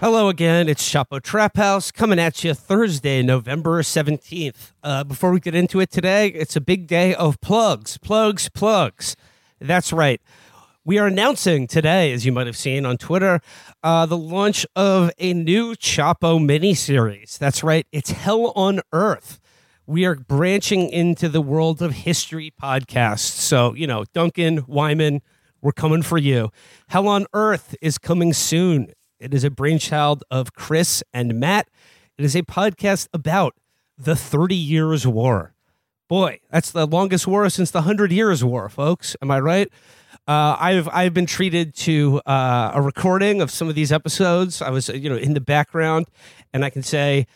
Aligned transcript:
Hello 0.00 0.28
again. 0.28 0.68
It's 0.68 0.86
Chapo 0.86 1.22
Trap 1.22 1.56
House 1.56 1.90
coming 1.90 2.18
at 2.18 2.42
you 2.42 2.52
Thursday, 2.52 3.22
November 3.22 3.80
17th. 3.80 4.72
Uh, 4.82 5.04
before 5.04 5.30
we 5.30 5.38
get 5.38 5.54
into 5.54 5.80
it 5.80 5.90
today, 5.90 6.28
it's 6.28 6.56
a 6.56 6.60
big 6.60 6.86
day 6.86 7.14
of 7.14 7.40
plugs, 7.40 7.96
plugs, 7.98 8.48
plugs. 8.48 9.16
That's 9.60 9.92
right. 9.92 10.20
We 10.84 10.98
are 10.98 11.06
announcing 11.06 11.66
today, 11.68 12.12
as 12.12 12.26
you 12.26 12.32
might 12.32 12.46
have 12.46 12.56
seen 12.56 12.84
on 12.84 12.98
Twitter, 12.98 13.40
uh, 13.82 14.04
the 14.04 14.18
launch 14.18 14.66
of 14.74 15.10
a 15.18 15.32
new 15.32 15.74
Chapo 15.74 16.38
miniseries. 16.38 17.38
That's 17.38 17.62
right. 17.62 17.86
It's 17.92 18.10
Hell 18.10 18.52
on 18.56 18.80
Earth. 18.92 19.38
We 19.86 20.04
are 20.04 20.16
branching 20.16 20.88
into 20.90 21.28
the 21.28 21.40
world 21.40 21.80
of 21.80 21.92
history 21.92 22.52
podcasts. 22.60 23.20
So, 23.20 23.74
you 23.74 23.86
know, 23.86 24.04
Duncan, 24.12 24.64
Wyman, 24.66 25.22
we're 25.62 25.72
coming 25.72 26.02
for 26.02 26.18
you. 26.18 26.50
Hell 26.88 27.06
on 27.08 27.26
Earth 27.32 27.74
is 27.80 27.96
coming 27.96 28.32
soon. 28.32 28.92
It 29.24 29.32
is 29.32 29.42
a 29.42 29.50
brainchild 29.50 30.22
of 30.30 30.52
Chris 30.52 31.02
and 31.14 31.40
Matt. 31.40 31.70
It 32.18 32.26
is 32.26 32.36
a 32.36 32.42
podcast 32.42 33.08
about 33.14 33.54
the 33.96 34.14
30 34.14 34.54
Years' 34.54 35.06
War. 35.06 35.54
Boy, 36.10 36.40
that's 36.50 36.70
the 36.70 36.86
longest 36.86 37.26
war 37.26 37.48
since 37.48 37.70
the 37.70 37.82
Hundred 37.82 38.12
Years' 38.12 38.44
War, 38.44 38.68
folks. 38.68 39.16
Am 39.22 39.30
I 39.30 39.40
right? 39.40 39.72
Uh, 40.28 40.58
I've 40.60 40.88
I've 40.88 41.14
been 41.14 41.24
treated 41.24 41.74
to 41.76 42.20
uh, 42.26 42.72
a 42.74 42.82
recording 42.82 43.40
of 43.40 43.50
some 43.50 43.70
of 43.70 43.74
these 43.74 43.90
episodes. 43.90 44.60
I 44.60 44.68
was 44.68 44.90
you 44.90 45.08
know 45.08 45.16
in 45.16 45.32
the 45.32 45.40
background, 45.40 46.08
and 46.52 46.62
I 46.62 46.68
can 46.68 46.82
say 46.82 47.26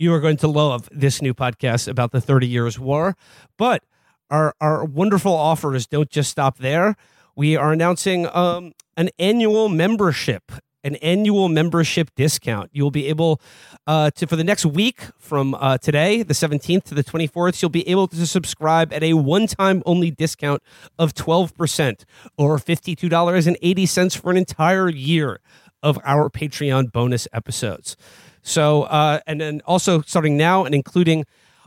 you 0.00 0.12
are 0.12 0.20
going 0.20 0.38
to 0.38 0.48
love 0.48 0.88
this 0.90 1.22
new 1.22 1.32
podcast 1.32 1.86
about 1.86 2.10
the 2.10 2.20
Thirty 2.20 2.48
Years' 2.48 2.76
War. 2.76 3.16
But 3.56 3.84
our 4.30 4.52
our 4.60 4.84
wonderful 4.84 5.32
offers 5.32 5.86
don't 5.86 6.10
just 6.10 6.28
stop 6.28 6.58
there. 6.58 6.96
We 7.36 7.56
are 7.56 7.72
announcing 7.72 8.26
um, 8.34 8.72
an 8.96 9.10
annual 9.20 9.68
membership 9.68 10.50
an 10.86 10.96
annual 10.96 11.48
membership 11.48 12.10
discount. 12.14 12.70
You'll 12.72 12.92
be 12.92 13.08
able 13.08 13.40
uh, 13.86 14.10
to, 14.12 14.26
for 14.26 14.36
the 14.36 14.44
next 14.44 14.64
week 14.64 15.02
from 15.18 15.54
uh, 15.54 15.78
today, 15.78 16.22
the 16.22 16.32
17th 16.32 16.84
to 16.84 16.94
the 16.94 17.02
24th, 17.02 17.60
you'll 17.60 17.68
be 17.70 17.86
able 17.88 18.06
to 18.08 18.26
subscribe 18.26 18.92
at 18.92 19.02
a 19.02 19.14
one 19.14 19.48
time 19.48 19.82
only 19.84 20.10
discount 20.10 20.62
of 20.98 21.12
12% 21.12 22.04
or 22.38 22.56
$52.80 22.56 24.20
for 24.20 24.30
an 24.30 24.36
entire 24.36 24.88
year 24.88 25.40
of 25.82 25.98
our 26.04 26.30
Patreon 26.30 26.92
bonus 26.92 27.26
episodes. 27.32 27.96
So, 28.42 28.84
uh, 28.84 29.18
and 29.26 29.40
then 29.40 29.60
also 29.66 30.02
starting 30.02 30.36
now 30.36 30.64
and 30.64 30.74
including 30.74 31.26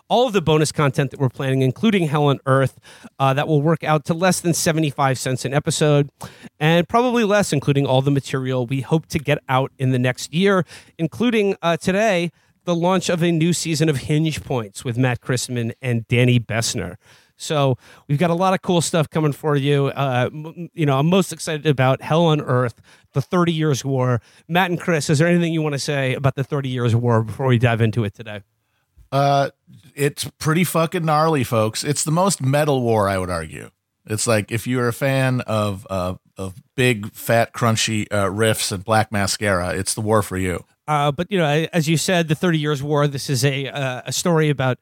all 0.09 0.27
of 0.27 0.33
the 0.33 0.41
bonus 0.41 0.71
content 0.71 1.11
that 1.11 1.19
we're 1.19 1.29
planning, 1.29 1.61
including 1.61 2.07
Hell 2.07 2.25
on 2.25 2.39
Earth, 2.45 2.79
uh, 3.19 3.33
that 3.33 3.47
will 3.47 3.61
work 3.61 3.83
out 3.83 4.05
to 4.05 4.13
less 4.13 4.39
than 4.39 4.53
75 4.53 5.17
cents 5.17 5.45
an 5.45 5.53
episode, 5.53 6.09
and 6.59 6.89
probably 6.89 7.23
less, 7.23 7.53
including 7.53 7.85
all 7.85 8.01
the 8.01 8.11
material 8.11 8.65
we 8.65 8.81
hope 8.81 9.05
to 9.07 9.19
get 9.19 9.37
out 9.47 9.71
in 9.77 9.91
the 9.91 9.99
next 9.99 10.33
year, 10.33 10.65
including 10.97 11.55
uh, 11.61 11.77
today, 11.77 12.31
the 12.65 12.75
launch 12.75 13.09
of 13.09 13.23
a 13.23 13.31
new 13.31 13.53
season 13.53 13.89
of 13.89 13.97
Hinge 13.97 14.43
Points 14.43 14.83
with 14.83 14.97
Matt 14.97 15.21
Christman 15.21 15.73
and 15.81 16.07
Danny 16.07 16.39
Bessner. 16.39 16.97
So 17.39 17.77
we've 18.07 18.19
got 18.19 18.29
a 18.29 18.35
lot 18.35 18.53
of 18.53 18.61
cool 18.61 18.81
stuff 18.81 19.09
coming 19.09 19.31
for 19.31 19.55
you. 19.55 19.87
Uh, 19.87 20.29
you 20.73 20.85
know, 20.85 20.99
I'm 20.99 21.07
most 21.07 21.31
excited 21.31 21.65
about 21.65 22.01
Hell 22.01 22.25
on 22.25 22.41
Earth, 22.41 22.81
the 23.13 23.21
30 23.21 23.53
Years' 23.53 23.85
War. 23.85 24.21
Matt 24.49 24.71
and 24.71 24.79
Chris, 24.79 25.09
is 25.09 25.19
there 25.19 25.27
anything 25.27 25.53
you 25.53 25.61
want 25.61 25.73
to 25.73 25.79
say 25.79 26.13
about 26.13 26.35
the 26.35 26.43
30 26.43 26.67
Years' 26.67 26.95
War 26.95 27.23
before 27.23 27.47
we 27.47 27.57
dive 27.57 27.79
into 27.79 28.03
it 28.03 28.13
today? 28.13 28.41
Uh, 29.11 29.49
it's 29.95 30.29
pretty 30.37 30.63
fucking 30.63 31.05
gnarly, 31.05 31.43
folks. 31.43 31.83
It's 31.83 32.03
the 32.03 32.11
most 32.11 32.41
metal 32.41 32.81
war, 32.81 33.09
I 33.09 33.17
would 33.17 33.29
argue. 33.29 33.71
It's 34.05 34.25
like 34.25 34.51
if 34.51 34.65
you're 34.65 34.87
a 34.87 34.93
fan 34.93 35.41
of 35.41 35.85
uh, 35.89 36.15
of 36.37 36.61
big, 36.75 37.11
fat, 37.13 37.53
crunchy 37.53 38.07
uh, 38.11 38.25
riffs 38.25 38.71
and 38.71 38.83
black 38.83 39.11
mascara, 39.11 39.75
it's 39.75 39.93
the 39.93 40.01
war 40.01 40.21
for 40.21 40.37
you. 40.37 40.63
Uh, 40.87 41.11
but 41.11 41.31
you 41.31 41.37
know, 41.37 41.67
as 41.71 41.87
you 41.87 41.97
said, 41.97 42.27
the 42.27 42.35
Thirty 42.35 42.57
Years' 42.57 42.81
War. 42.81 43.07
This 43.07 43.29
is 43.29 43.45
a 43.45 43.67
uh, 43.67 44.01
a 44.05 44.11
story 44.11 44.49
about 44.49 44.79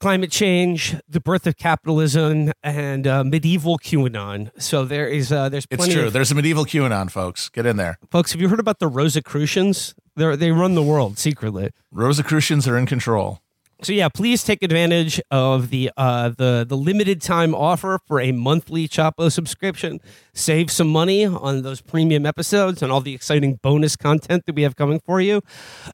climate 0.00 0.30
change, 0.30 0.94
the 1.08 1.20
birth 1.20 1.46
of 1.46 1.56
capitalism, 1.56 2.52
and 2.62 3.06
uh, 3.06 3.24
medieval 3.24 3.78
QAnon. 3.78 4.50
So 4.60 4.84
there 4.84 5.08
is 5.08 5.32
uh, 5.32 5.48
there's 5.48 5.66
it's 5.70 5.88
true. 5.88 6.06
Of, 6.06 6.12
there's 6.12 6.30
a 6.30 6.34
medieval 6.36 6.64
QAnon, 6.64 7.10
folks. 7.10 7.48
Get 7.48 7.66
in 7.66 7.76
there, 7.76 7.98
folks. 8.10 8.32
Have 8.32 8.40
you 8.40 8.48
heard 8.48 8.60
about 8.60 8.78
the 8.78 8.86
Rosicrucians? 8.86 9.94
They 10.14 10.36
they 10.36 10.52
run 10.52 10.74
the 10.74 10.82
world 10.82 11.18
secretly. 11.18 11.70
Rosicrucians 11.90 12.68
are 12.68 12.76
in 12.76 12.86
control. 12.86 13.40
So 13.80 13.92
yeah, 13.92 14.08
please 14.08 14.42
take 14.42 14.64
advantage 14.64 15.20
of 15.30 15.70
the 15.70 15.92
uh, 15.96 16.30
the 16.30 16.66
the 16.68 16.76
limited 16.76 17.22
time 17.22 17.54
offer 17.54 18.00
for 18.08 18.20
a 18.20 18.32
monthly 18.32 18.88
Chapo 18.88 19.30
subscription. 19.30 20.00
Save 20.34 20.72
some 20.72 20.88
money 20.88 21.24
on 21.24 21.62
those 21.62 21.80
premium 21.80 22.26
episodes 22.26 22.82
and 22.82 22.90
all 22.90 23.00
the 23.00 23.14
exciting 23.14 23.60
bonus 23.62 23.94
content 23.94 24.46
that 24.46 24.56
we 24.56 24.62
have 24.62 24.74
coming 24.74 24.98
for 24.98 25.20
you. 25.20 25.42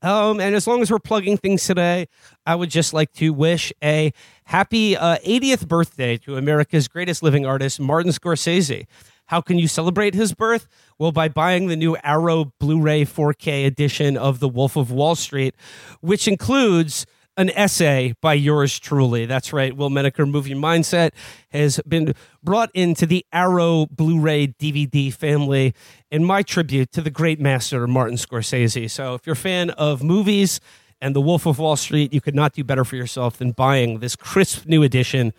Um, 0.01 0.41
and 0.41 0.55
as 0.55 0.67
long 0.67 0.81
as 0.81 0.91
we're 0.91 0.99
plugging 0.99 1.37
things 1.37 1.67
today, 1.67 2.07
I 2.47 2.55
would 2.55 2.71
just 2.71 2.95
like 2.95 3.13
to 3.15 3.35
wish 3.35 3.71
a 3.83 4.15
happy 4.45 4.97
uh, 4.97 5.19
80th 5.19 5.69
birthday 5.69 6.17
to 6.19 6.39
America's 6.39 6.89
greatest 6.89 7.23
living 7.23 7.45
artist, 7.45 7.79
Martin 7.81 8.13
Scorsese. 8.13 8.87
How 9.27 9.43
can 9.43 9.59
you 9.59 9.69
celebrate 9.69 10.15
his 10.15 10.33
birth? 10.33 10.69
Well, 10.99 11.13
by 11.13 11.29
buying 11.29 11.67
the 11.67 11.77
new 11.77 11.99
Arrow 12.03 12.53
Blu 12.59 12.81
ray 12.81 13.05
4K 13.05 13.67
edition 13.67 14.17
of 14.17 14.41
The 14.41 14.49
Wolf 14.49 14.75
of 14.77 14.91
Wall 14.91 15.15
Street, 15.17 15.55
which 16.01 16.27
includes 16.27 17.05
an 17.37 17.51
essay 17.51 18.15
by 18.21 18.35
yours 18.35 18.79
truly. 18.79 19.27
That's 19.27 19.53
right. 19.53 19.77
Will 19.77 19.91
Menaker 19.91 20.27
Movie 20.27 20.55
Mindset 20.55 21.11
has 21.51 21.81
been 21.87 22.15
brought 22.43 22.71
into 22.75 23.07
the 23.07 23.25
Arrow 23.33 23.87
Blu 23.87 24.21
ray 24.21 24.49
DVD 24.49 25.13
family 25.13 25.75
in 26.11 26.25
my 26.25 26.43
tribute 26.43 26.93
to 26.93 27.01
the 27.01 27.11
great 27.11 27.41
master, 27.41 27.87
Martin 27.87 28.17
Scorsese. 28.17 28.91
So 28.91 29.15
if 29.15 29.27
you're 29.27 29.35
a 29.35 29.37
fan 29.37 29.71
of 29.71 30.03
movies 30.03 30.61
and 31.01 31.15
The 31.15 31.21
Wolf 31.21 31.47
of 31.47 31.59
Wall 31.59 31.77
Street, 31.77 32.13
you 32.13 32.21
could 32.21 32.35
not 32.35 32.53
do 32.53 32.63
better 32.63 32.85
for 32.85 32.97
yourself 32.97 33.39
than 33.39 33.51
buying 33.51 33.99
this 33.99 34.17
crisp 34.17 34.67
new 34.67 34.83
edition, 34.83 35.33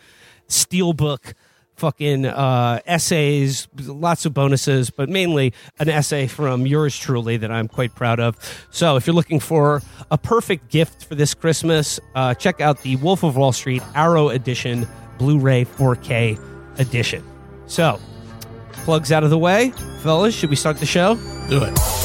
Steelbook 0.48 1.34
fucking 1.76 2.26
uh, 2.26 2.80
essays, 2.86 3.68
lots 3.78 4.26
of 4.26 4.34
bonuses, 4.34 4.90
but 4.90 5.10
mainly 5.10 5.54
an 5.80 5.90
essay 5.90 6.28
from 6.28 6.66
yours 6.66 6.98
truly 6.98 7.38
that 7.38 7.52
I'm 7.52 7.68
quite 7.68 7.96
proud 7.96 8.20
of. 8.20 8.38
So 8.72 8.96
if 8.96 9.08
you're 9.08 9.16
looking 9.16 9.40
for 9.40 9.82
a 10.12 10.18
perfect 10.18 10.70
gift 10.70 11.06
for 11.06 11.16
this 11.16 11.34
Christmas, 11.34 12.00
uh, 12.16 12.34
check 12.34 12.62
out 12.62 12.82
the 12.82 12.96
Wolf 12.98 13.24
of 13.24 13.36
Wall 13.38 13.52
Street 13.52 13.84
Arrow 13.94 14.30
Edition 14.30 14.88
Blu 15.18 15.40
ray 15.40 15.66
4K 15.66 16.40
edition. 16.80 17.24
So, 17.68 18.00
plugs 18.72 19.12
out 19.12 19.24
of 19.24 19.30
the 19.30 19.38
way. 19.38 19.72
Fellas, 20.02 20.36
should 20.36 20.50
we 20.50 20.56
start 20.56 20.78
the 20.78 20.86
show? 20.86 21.16
Do 21.50 21.64
it. 21.64 22.05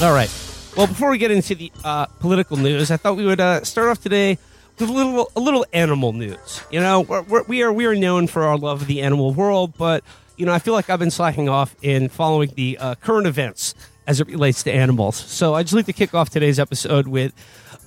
All 0.00 0.12
right. 0.12 0.30
Well, 0.76 0.86
before 0.86 1.10
we 1.10 1.18
get 1.18 1.32
into 1.32 1.56
the 1.56 1.72
uh, 1.82 2.06
political 2.06 2.56
news, 2.56 2.92
I 2.92 2.96
thought 2.96 3.16
we 3.16 3.26
would 3.26 3.40
uh, 3.40 3.64
start 3.64 3.88
off 3.88 4.00
today 4.00 4.38
with 4.78 4.88
a 4.88 4.92
little 4.92 5.28
a 5.34 5.40
little 5.40 5.66
animal 5.72 6.12
news. 6.12 6.62
You 6.70 6.78
know, 6.78 7.00
we're, 7.00 7.22
we're, 7.22 7.42
we 7.42 7.62
are 7.62 7.72
we 7.72 7.84
are 7.84 7.96
known 7.96 8.28
for 8.28 8.44
our 8.44 8.56
love 8.56 8.82
of 8.82 8.86
the 8.86 9.02
animal 9.02 9.34
world, 9.34 9.74
but 9.76 10.04
you 10.36 10.46
know, 10.46 10.52
I 10.52 10.60
feel 10.60 10.72
like 10.72 10.88
I've 10.88 11.00
been 11.00 11.10
slacking 11.10 11.48
off 11.48 11.74
in 11.82 12.08
following 12.10 12.52
the 12.54 12.78
uh, 12.78 12.94
current 12.94 13.26
events 13.26 13.74
as 14.06 14.20
it 14.20 14.28
relates 14.28 14.62
to 14.62 14.72
animals. 14.72 15.16
So 15.16 15.54
I 15.54 15.64
just 15.64 15.74
like 15.74 15.86
to 15.86 15.92
kick 15.92 16.14
off 16.14 16.30
today's 16.30 16.60
episode 16.60 17.08
with 17.08 17.32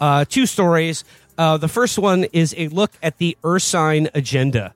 uh, 0.02 0.26
two 0.26 0.46
stories. 0.46 1.06
Uh, 1.38 1.56
the 1.56 1.70
first 1.70 1.98
one 1.98 2.26
is 2.34 2.54
a 2.58 2.68
look 2.68 2.92
at 3.02 3.20
the 3.20 3.38
Ursine 3.42 4.10
agenda. 4.14 4.74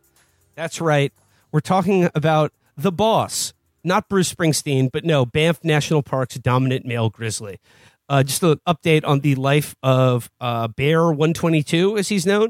That's 0.56 0.80
right. 0.80 1.12
We're 1.52 1.60
talking 1.60 2.10
about 2.16 2.54
the 2.78 2.94
boss, 2.94 3.54
not 3.86 4.10
Bruce 4.10 4.34
Springsteen, 4.34 4.92
but 4.92 5.06
no, 5.06 5.26
Banff 5.26 5.64
National 5.64 6.04
Park's 6.04 6.36
dominant 6.36 6.86
male 6.86 7.10
grizzly. 7.10 7.60
Uh, 8.08 8.24
just 8.24 8.44
an 8.44 8.60
update 8.68 9.06
on 9.06 9.22
the 9.22 9.36
life 9.36 9.76
of 9.82 10.30
uh, 10.40 10.68
Bear 10.68 11.06
122, 11.06 11.98
as 11.98 12.10
he's 12.10 12.26
known. 12.26 12.50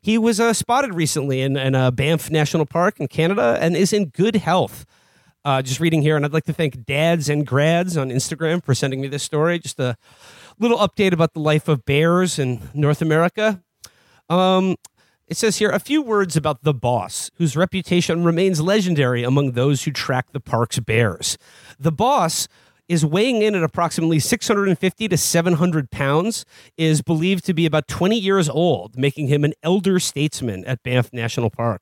He 0.00 0.16
was 0.18 0.40
uh, 0.40 0.52
spotted 0.52 0.94
recently 0.94 1.40
in, 1.40 1.56
in 1.56 1.74
uh, 1.74 1.90
Banff 1.90 2.30
National 2.30 2.66
Park 2.66 3.00
in 3.00 3.08
Canada 3.08 3.58
and 3.60 3.76
is 3.76 3.92
in 3.92 4.06
good 4.06 4.36
health. 4.36 4.86
Uh, 5.44 5.60
just 5.60 5.78
reading 5.78 6.00
here, 6.00 6.16
and 6.16 6.24
I'd 6.24 6.32
like 6.32 6.44
to 6.44 6.54
thank 6.54 6.86
dads 6.86 7.28
and 7.28 7.46
grads 7.46 7.98
on 7.98 8.08
Instagram 8.08 8.64
for 8.64 8.74
sending 8.74 9.02
me 9.02 9.08
this 9.08 9.22
story. 9.22 9.58
Just 9.58 9.78
a 9.78 9.96
little 10.58 10.78
update 10.78 11.12
about 11.12 11.34
the 11.34 11.40
life 11.40 11.68
of 11.68 11.84
bears 11.84 12.38
in 12.38 12.62
North 12.72 13.02
America. 13.02 13.62
Um, 14.30 14.76
it 15.26 15.36
says 15.36 15.58
here 15.58 15.70
a 15.70 15.78
few 15.78 16.02
words 16.02 16.36
about 16.36 16.62
the 16.62 16.74
boss, 16.74 17.30
whose 17.36 17.56
reputation 17.56 18.24
remains 18.24 18.60
legendary 18.60 19.22
among 19.22 19.52
those 19.52 19.84
who 19.84 19.90
track 19.90 20.32
the 20.32 20.40
park's 20.40 20.78
bears. 20.78 21.38
The 21.78 21.92
boss 21.92 22.48
is 22.88 23.04
weighing 23.04 23.40
in 23.40 23.54
at 23.54 23.62
approximately 23.62 24.18
650 24.18 25.08
to 25.08 25.16
700 25.16 25.90
pounds, 25.90 26.44
is 26.76 27.00
believed 27.00 27.44
to 27.46 27.54
be 27.54 27.64
about 27.64 27.88
20 27.88 28.18
years 28.18 28.48
old, 28.48 28.98
making 28.98 29.28
him 29.28 29.44
an 29.44 29.54
elder 29.62 29.98
statesman 29.98 30.64
at 30.66 30.82
Banff 30.82 31.10
National 31.12 31.48
Park. 31.48 31.80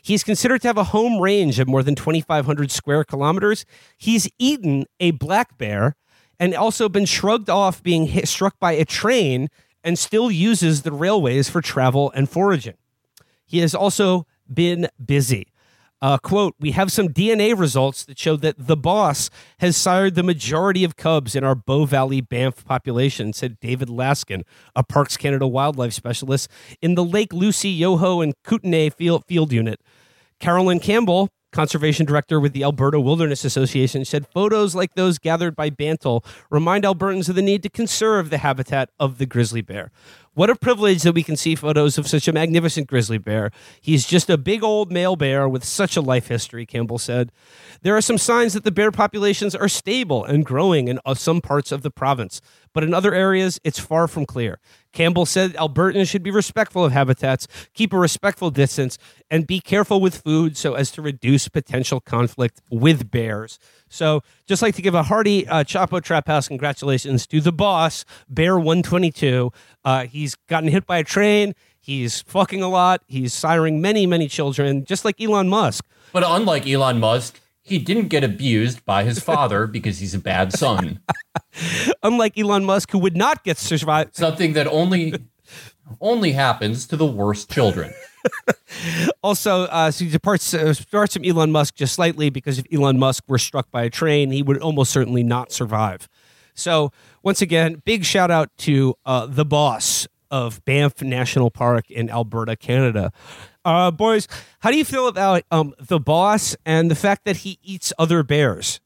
He's 0.00 0.22
considered 0.22 0.62
to 0.62 0.68
have 0.68 0.78
a 0.78 0.84
home 0.84 1.20
range 1.20 1.58
of 1.58 1.66
more 1.66 1.82
than 1.82 1.96
2,500 1.96 2.70
square 2.70 3.02
kilometers. 3.02 3.66
He's 3.96 4.28
eaten 4.38 4.86
a 5.00 5.10
black 5.10 5.58
bear 5.58 5.96
and 6.38 6.54
also 6.54 6.88
been 6.88 7.04
shrugged 7.04 7.50
off 7.50 7.82
being 7.82 8.06
hit, 8.06 8.28
struck 8.28 8.58
by 8.60 8.72
a 8.72 8.84
train 8.84 9.48
and 9.84 9.98
still 9.98 10.30
uses 10.30 10.82
the 10.82 10.92
railways 10.92 11.48
for 11.48 11.60
travel 11.60 12.10
and 12.14 12.28
foraging. 12.28 12.76
He 13.46 13.58
has 13.60 13.74
also 13.74 14.26
been 14.52 14.88
busy. 15.04 15.48
Uh, 16.00 16.16
quote, 16.16 16.54
we 16.60 16.70
have 16.70 16.92
some 16.92 17.08
DNA 17.08 17.58
results 17.58 18.04
that 18.04 18.18
show 18.18 18.36
that 18.36 18.54
the 18.56 18.76
boss 18.76 19.30
has 19.58 19.76
sired 19.76 20.14
the 20.14 20.22
majority 20.22 20.84
of 20.84 20.94
cubs 20.94 21.34
in 21.34 21.42
our 21.42 21.56
Bow 21.56 21.86
Valley 21.86 22.20
Banff 22.20 22.64
population, 22.64 23.32
said 23.32 23.58
David 23.58 23.88
Laskin, 23.88 24.42
a 24.76 24.84
Parks 24.84 25.16
Canada 25.16 25.46
wildlife 25.46 25.92
specialist 25.92 26.48
in 26.80 26.94
the 26.94 27.04
Lake 27.04 27.32
Lucy, 27.32 27.70
Yoho, 27.70 28.20
and 28.20 28.34
Kootenay 28.44 28.90
field, 28.90 29.24
field 29.26 29.52
unit. 29.52 29.80
Carolyn 30.38 30.78
Campbell, 30.78 31.30
conservation 31.52 32.06
director 32.06 32.38
with 32.38 32.52
the 32.52 32.62
Alberta 32.62 33.00
Wilderness 33.00 33.44
Association, 33.44 34.04
said 34.04 34.26
photos 34.26 34.74
like 34.74 34.94
those 34.94 35.18
gathered 35.18 35.56
by 35.56 35.70
Bantle 35.70 36.24
remind 36.50 36.84
Albertans 36.84 37.28
of 37.28 37.34
the 37.34 37.42
need 37.42 37.62
to 37.62 37.68
conserve 37.68 38.30
the 38.30 38.38
habitat 38.38 38.90
of 38.98 39.18
the 39.18 39.26
grizzly 39.26 39.62
bear. 39.62 39.90
What 40.34 40.50
a 40.50 40.54
privilege 40.54 41.02
that 41.02 41.14
we 41.16 41.24
can 41.24 41.36
see 41.36 41.56
photos 41.56 41.98
of 41.98 42.06
such 42.06 42.28
a 42.28 42.32
magnificent 42.32 42.86
grizzly 42.86 43.18
bear. 43.18 43.50
He's 43.80 44.06
just 44.06 44.30
a 44.30 44.38
big 44.38 44.62
old 44.62 44.92
male 44.92 45.16
bear 45.16 45.48
with 45.48 45.64
such 45.64 45.96
a 45.96 46.00
life 46.00 46.28
history, 46.28 46.64
Campbell 46.64 46.98
said. 46.98 47.32
There 47.82 47.96
are 47.96 48.00
some 48.00 48.18
signs 48.18 48.52
that 48.52 48.62
the 48.62 48.70
bear 48.70 48.92
populations 48.92 49.56
are 49.56 49.68
stable 49.68 50.24
and 50.24 50.46
growing 50.46 50.86
in 50.86 51.00
uh, 51.04 51.14
some 51.14 51.40
parts 51.40 51.72
of 51.72 51.82
the 51.82 51.90
province, 51.90 52.40
but 52.72 52.84
in 52.84 52.94
other 52.94 53.12
areas, 53.12 53.58
it's 53.64 53.80
far 53.80 54.06
from 54.06 54.26
clear. 54.26 54.60
Campbell 54.98 55.26
said 55.26 55.52
Albertans 55.52 56.10
should 56.10 56.24
be 56.24 56.32
respectful 56.32 56.84
of 56.84 56.90
habitats, 56.90 57.46
keep 57.72 57.92
a 57.92 57.96
respectful 57.96 58.50
distance, 58.50 58.98
and 59.30 59.46
be 59.46 59.60
careful 59.60 60.00
with 60.00 60.22
food 60.22 60.56
so 60.56 60.74
as 60.74 60.90
to 60.90 61.00
reduce 61.00 61.46
potential 61.46 62.00
conflict 62.00 62.60
with 62.68 63.08
bears. 63.08 63.60
So, 63.88 64.24
just 64.48 64.60
like 64.60 64.74
to 64.74 64.82
give 64.82 64.96
a 64.96 65.04
hearty 65.04 65.46
uh, 65.46 65.62
Chapo 65.62 66.02
Trap 66.02 66.26
House 66.26 66.48
congratulations 66.48 67.28
to 67.28 67.40
the 67.40 67.52
boss, 67.52 68.04
Bear 68.28 68.56
122. 68.58 69.52
Uh, 69.84 70.06
he's 70.06 70.34
gotten 70.48 70.68
hit 70.68 70.84
by 70.84 70.98
a 70.98 71.04
train. 71.04 71.54
He's 71.78 72.22
fucking 72.22 72.60
a 72.60 72.68
lot. 72.68 73.04
He's 73.06 73.32
siring 73.32 73.78
many, 73.78 74.04
many 74.04 74.26
children, 74.26 74.84
just 74.84 75.04
like 75.04 75.20
Elon 75.20 75.48
Musk. 75.48 75.86
But 76.12 76.24
unlike 76.26 76.66
Elon 76.66 76.98
Musk, 76.98 77.38
he 77.68 77.78
didn't 77.78 78.08
get 78.08 78.24
abused 78.24 78.84
by 78.84 79.04
his 79.04 79.20
father 79.20 79.66
because 79.66 79.98
he's 79.98 80.14
a 80.14 80.18
bad 80.18 80.52
son. 80.52 81.00
Unlike 82.02 82.38
Elon 82.38 82.64
Musk, 82.64 82.90
who 82.90 82.98
would 82.98 83.16
not 83.16 83.44
get 83.44 83.58
survived. 83.58 84.16
Something 84.16 84.52
that 84.54 84.66
only 84.66 85.14
only 86.00 86.32
happens 86.32 86.86
to 86.86 86.96
the 86.96 87.06
worst 87.06 87.50
children. 87.50 87.92
also, 89.22 89.62
uh, 89.64 89.90
so 89.90 90.04
he 90.04 90.10
departs, 90.10 90.52
uh, 90.52 90.74
starts 90.74 91.14
from 91.14 91.24
Elon 91.24 91.50
Musk 91.50 91.74
just 91.74 91.94
slightly 91.94 92.30
because 92.30 92.58
if 92.58 92.66
Elon 92.72 92.98
Musk 92.98 93.24
were 93.26 93.38
struck 93.38 93.70
by 93.70 93.84
a 93.84 93.90
train, 93.90 94.30
he 94.30 94.42
would 94.42 94.58
almost 94.58 94.90
certainly 94.90 95.22
not 95.22 95.50
survive. 95.50 96.08
So, 96.54 96.92
once 97.22 97.40
again, 97.40 97.82
big 97.84 98.04
shout 98.04 98.30
out 98.30 98.50
to 98.58 98.94
uh, 99.06 99.26
the 99.26 99.44
boss 99.44 100.06
of 100.30 100.64
Banff 100.64 101.00
National 101.02 101.50
Park 101.50 101.90
in 101.90 102.10
Alberta, 102.10 102.56
Canada. 102.56 103.12
Uh, 103.68 103.90
boys, 103.90 104.26
how 104.60 104.70
do 104.70 104.78
you 104.78 104.84
feel 104.84 105.08
about 105.08 105.42
um, 105.50 105.74
the 105.78 106.00
boss 106.00 106.56
and 106.64 106.90
the 106.90 106.94
fact 106.94 107.26
that 107.26 107.38
he 107.38 107.58
eats 107.62 107.92
other 107.98 108.22
bears 108.22 108.80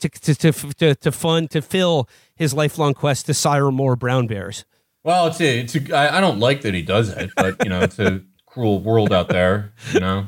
to, 0.00 0.10
to, 0.10 0.34
to, 0.34 0.52
to, 0.52 0.94
to 0.94 1.10
fund, 1.10 1.50
to 1.50 1.62
fill 1.62 2.06
his 2.34 2.52
lifelong 2.52 2.92
quest 2.92 3.24
to 3.24 3.32
sire 3.32 3.70
more 3.70 3.96
brown 3.96 4.26
bears? 4.26 4.66
Well, 5.02 5.28
it's 5.28 5.40
a, 5.40 5.60
it's 5.60 5.74
a, 5.76 5.96
I, 5.96 6.18
I 6.18 6.20
don't 6.20 6.38
like 6.40 6.60
that 6.60 6.74
he 6.74 6.82
does 6.82 7.08
it, 7.08 7.30
but 7.36 7.64
you 7.64 7.70
know, 7.70 7.80
it's 7.80 7.98
a 7.98 8.20
cruel 8.44 8.80
world 8.80 9.14
out 9.14 9.30
there, 9.30 9.72
you 9.94 10.00
know. 10.00 10.26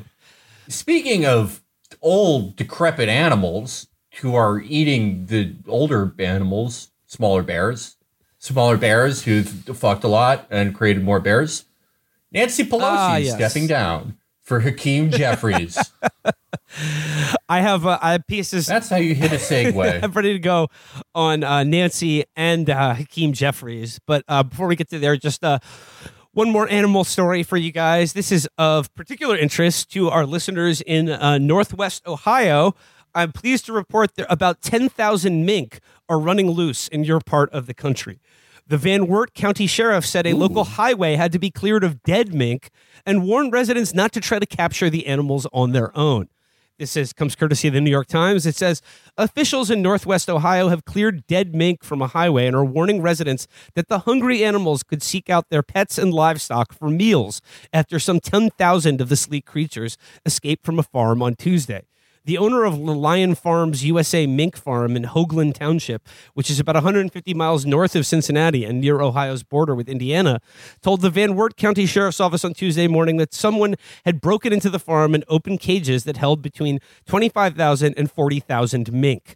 Speaking 0.67 1.23
of 1.27 1.61
old 2.01 2.55
decrepit 2.55 3.07
animals 3.07 3.85
who 4.21 4.33
are 4.33 4.61
eating 4.61 5.27
the 5.27 5.53
older 5.67 6.11
animals, 6.17 6.89
smaller 7.05 7.43
bears, 7.43 7.97
smaller 8.39 8.77
bears 8.77 9.25
who've 9.25 9.47
fucked 9.77 10.03
a 10.03 10.07
lot 10.07 10.47
and 10.49 10.73
created 10.73 11.03
more 11.03 11.19
bears. 11.19 11.65
Nancy 12.31 12.63
Pelosi 12.63 12.81
ah, 12.81 13.15
yes. 13.17 13.35
stepping 13.35 13.67
down 13.67 14.17
for 14.41 14.61
Hakeem 14.61 15.11
Jeffries. 15.11 15.77
I 17.49 17.61
have 17.61 17.85
uh, 17.85 17.99
I 18.01 18.13
have 18.13 18.27
pieces. 18.27 18.65
That's 18.65 18.89
how 18.89 18.97
you 18.97 19.13
hit 19.13 19.31
a 19.31 19.35
segue. 19.35 20.03
I'm 20.03 20.11
ready 20.11 20.33
to 20.33 20.39
go 20.39 20.67
on 21.13 21.43
uh, 21.43 21.63
Nancy 21.63 22.23
and 22.35 22.69
uh, 22.69 22.93
Hakeem 22.95 23.33
Jeffries. 23.33 23.99
But 24.05 24.23
uh, 24.27 24.43
before 24.43 24.67
we 24.67 24.75
get 24.75 24.89
to 24.89 24.99
there, 24.99 25.17
just 25.17 25.43
uh, 25.43 25.59
one 26.31 26.49
more 26.49 26.69
animal 26.69 27.03
story 27.03 27.43
for 27.43 27.57
you 27.57 27.71
guys. 27.71 28.13
This 28.13 28.31
is 28.31 28.47
of 28.57 28.93
particular 28.95 29.37
interest 29.37 29.91
to 29.91 30.09
our 30.09 30.25
listeners 30.25 30.81
in 30.81 31.09
uh, 31.09 31.37
Northwest 31.37 32.07
Ohio. 32.07 32.73
I'm 33.13 33.33
pleased 33.33 33.65
to 33.65 33.73
report 33.73 34.15
that 34.15 34.31
about 34.31 34.61
10,000 34.61 35.45
mink 35.45 35.81
are 36.07 36.17
running 36.17 36.49
loose 36.51 36.87
in 36.87 37.03
your 37.03 37.19
part 37.19 37.49
of 37.51 37.65
the 37.65 37.73
country. 37.73 38.21
The 38.67 38.77
Van 38.77 39.07
Wert 39.07 39.33
County 39.33 39.67
Sheriff 39.67 40.05
said 40.05 40.25
a 40.25 40.31
Ooh. 40.31 40.37
local 40.37 40.63
highway 40.63 41.15
had 41.15 41.31
to 41.33 41.39
be 41.39 41.51
cleared 41.51 41.83
of 41.83 42.03
dead 42.03 42.33
mink 42.33 42.69
and 43.05 43.25
warned 43.25 43.53
residents 43.53 43.93
not 43.93 44.11
to 44.13 44.19
try 44.19 44.39
to 44.39 44.45
capture 44.45 44.89
the 44.89 45.07
animals 45.07 45.47
on 45.51 45.71
their 45.71 45.95
own. 45.97 46.29
This 46.81 46.97
is, 46.97 47.13
comes 47.13 47.35
courtesy 47.35 47.67
of 47.67 47.75
the 47.75 47.81
New 47.81 47.91
York 47.91 48.07
Times. 48.07 48.47
It 48.47 48.55
says 48.55 48.81
officials 49.15 49.69
in 49.69 49.83
Northwest 49.83 50.27
Ohio 50.31 50.69
have 50.69 50.83
cleared 50.83 51.27
dead 51.27 51.53
mink 51.53 51.83
from 51.83 52.01
a 52.01 52.07
highway 52.07 52.47
and 52.47 52.55
are 52.55 52.65
warning 52.65 53.03
residents 53.03 53.47
that 53.75 53.87
the 53.87 53.99
hungry 53.99 54.43
animals 54.43 54.81
could 54.81 55.03
seek 55.03 55.29
out 55.29 55.49
their 55.49 55.61
pets 55.61 55.99
and 55.99 56.11
livestock 56.11 56.73
for 56.73 56.89
meals 56.89 57.39
after 57.71 57.99
some 57.99 58.19
10,000 58.19 58.99
of 58.99 59.09
the 59.09 59.15
sleek 59.15 59.45
creatures 59.45 59.95
escaped 60.25 60.65
from 60.65 60.79
a 60.79 60.83
farm 60.83 61.21
on 61.21 61.35
Tuesday. 61.35 61.83
The 62.23 62.37
owner 62.37 62.65
of 62.65 62.77
Lion 62.77 63.33
Farms 63.33 63.83
USA 63.83 64.27
Mink 64.27 64.55
Farm 64.55 64.95
in 64.95 65.05
Hoaglin 65.05 65.55
Township, 65.55 66.07
which 66.35 66.51
is 66.51 66.59
about 66.59 66.75
150 66.75 67.33
miles 67.33 67.65
north 67.65 67.95
of 67.95 68.05
Cincinnati 68.05 68.63
and 68.63 68.79
near 68.79 69.01
Ohio's 69.01 69.41
border 69.41 69.73
with 69.73 69.89
Indiana, 69.89 70.39
told 70.83 71.01
the 71.01 71.09
Van 71.09 71.33
Wert 71.33 71.57
County 71.57 71.87
Sheriff's 71.87 72.19
Office 72.19 72.45
on 72.45 72.53
Tuesday 72.53 72.87
morning 72.87 73.17
that 73.17 73.33
someone 73.33 73.73
had 74.05 74.21
broken 74.21 74.53
into 74.53 74.69
the 74.69 74.77
farm 74.77 75.15
and 75.15 75.23
opened 75.29 75.61
cages 75.61 76.03
that 76.03 76.17
held 76.17 76.43
between 76.43 76.77
25,000 77.07 77.95
and 77.97 78.11
40,000 78.11 78.93
mink. 78.93 79.35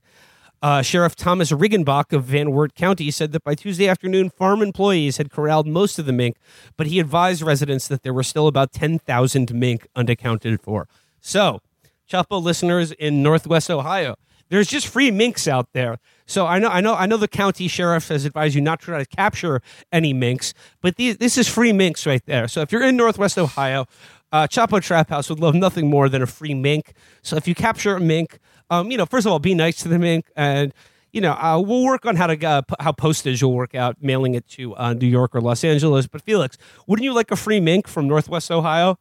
Uh, 0.62 0.84
Sheriff 0.84 1.16
Thomas 1.16 1.52
Riggenbach 1.52 2.14
of 2.14 2.26
Van 2.26 2.52
Wert 2.52 2.76
County 2.76 3.10
said 3.10 3.32
that 3.32 3.44
by 3.44 3.56
Tuesday 3.56 3.88
afternoon, 3.88 4.30
farm 4.30 4.62
employees 4.62 5.18
had 5.18 5.32
corralled 5.32 5.66
most 5.66 5.98
of 5.98 6.06
the 6.06 6.14
mink, 6.14 6.38
but 6.78 6.86
he 6.86 7.00
advised 7.00 7.42
residents 7.42 7.88
that 7.88 8.04
there 8.04 8.14
were 8.14 8.22
still 8.22 8.46
about 8.46 8.72
10,000 8.74 9.56
mink 9.56 9.88
unaccounted 9.96 10.62
for. 10.62 10.88
So, 11.20 11.62
Chapo 12.10 12.42
listeners 12.42 12.92
in 12.92 13.24
Northwest 13.24 13.70
Ohio. 13.70 14.16
There's 14.50 14.68
just 14.68 14.88
free 14.88 15.10
minks 15.10 15.48
out 15.48 15.74
there. 15.74 15.98
So 16.28 16.46
I 16.46 16.60
know, 16.60 16.70
I 16.70 16.80
know, 16.82 16.94
I 16.94 17.08
know. 17.08 17.18
The 17.18 17.28
county 17.28 17.68
sheriff 17.68 18.10
has 18.10 18.26
advised 18.26 18.54
you 18.54 18.62
not 18.62 18.80
to 18.82 18.86
try 18.86 19.00
to 19.00 19.06
capture 19.06 19.62
any 19.92 20.14
minks, 20.14 20.54
but 20.82 20.98
these, 20.98 21.18
this 21.18 21.38
is 21.38 21.48
free 21.48 21.74
minks 21.74 22.06
right 22.06 22.24
there. 22.26 22.48
So 22.48 22.62
if 22.62 22.72
you're 22.72 22.84
in 22.84 22.96
Northwest 22.96 23.38
Ohio, 23.40 23.86
uh, 24.32 24.48
Chapo 24.48 24.82
Trap 24.82 25.10
House 25.10 25.30
would 25.30 25.40
love 25.40 25.56
nothing 25.56 25.90
more 25.90 26.10
than 26.10 26.22
a 26.22 26.28
free 26.28 26.54
mink. 26.54 26.94
So 27.24 27.38
if 27.38 27.48
you 27.48 27.56
capture 27.56 27.96
a 27.96 28.00
mink, 28.00 28.40
um, 28.70 28.92
you 28.92 28.98
know, 28.98 29.06
first 29.06 29.26
of 29.26 29.32
all, 29.32 29.40
be 29.40 29.54
nice 29.54 29.78
to 29.78 29.88
the 29.88 30.00
mink, 30.00 30.26
and 30.36 30.74
you 31.14 31.22
know, 31.22 31.32
uh, 31.32 31.58
we'll 31.66 31.86
work 31.86 32.06
on 32.06 32.18
how 32.18 32.28
to 32.28 32.46
uh, 32.46 32.62
how 32.80 32.92
postage 32.92 33.42
will 33.42 33.54
work 33.54 33.74
out, 33.74 33.96
mailing 34.02 34.36
it 34.36 34.48
to 34.50 34.76
uh, 34.76 34.94
New 34.94 35.08
York 35.08 35.34
or 35.34 35.40
Los 35.40 35.64
Angeles. 35.64 36.08
But 36.08 36.22
Felix, 36.24 36.58
wouldn't 36.88 37.04
you 37.04 37.14
like 37.14 37.32
a 37.32 37.38
free 37.38 37.62
mink 37.62 37.88
from 37.88 38.08
Northwest 38.08 38.52
Ohio? 38.52 38.98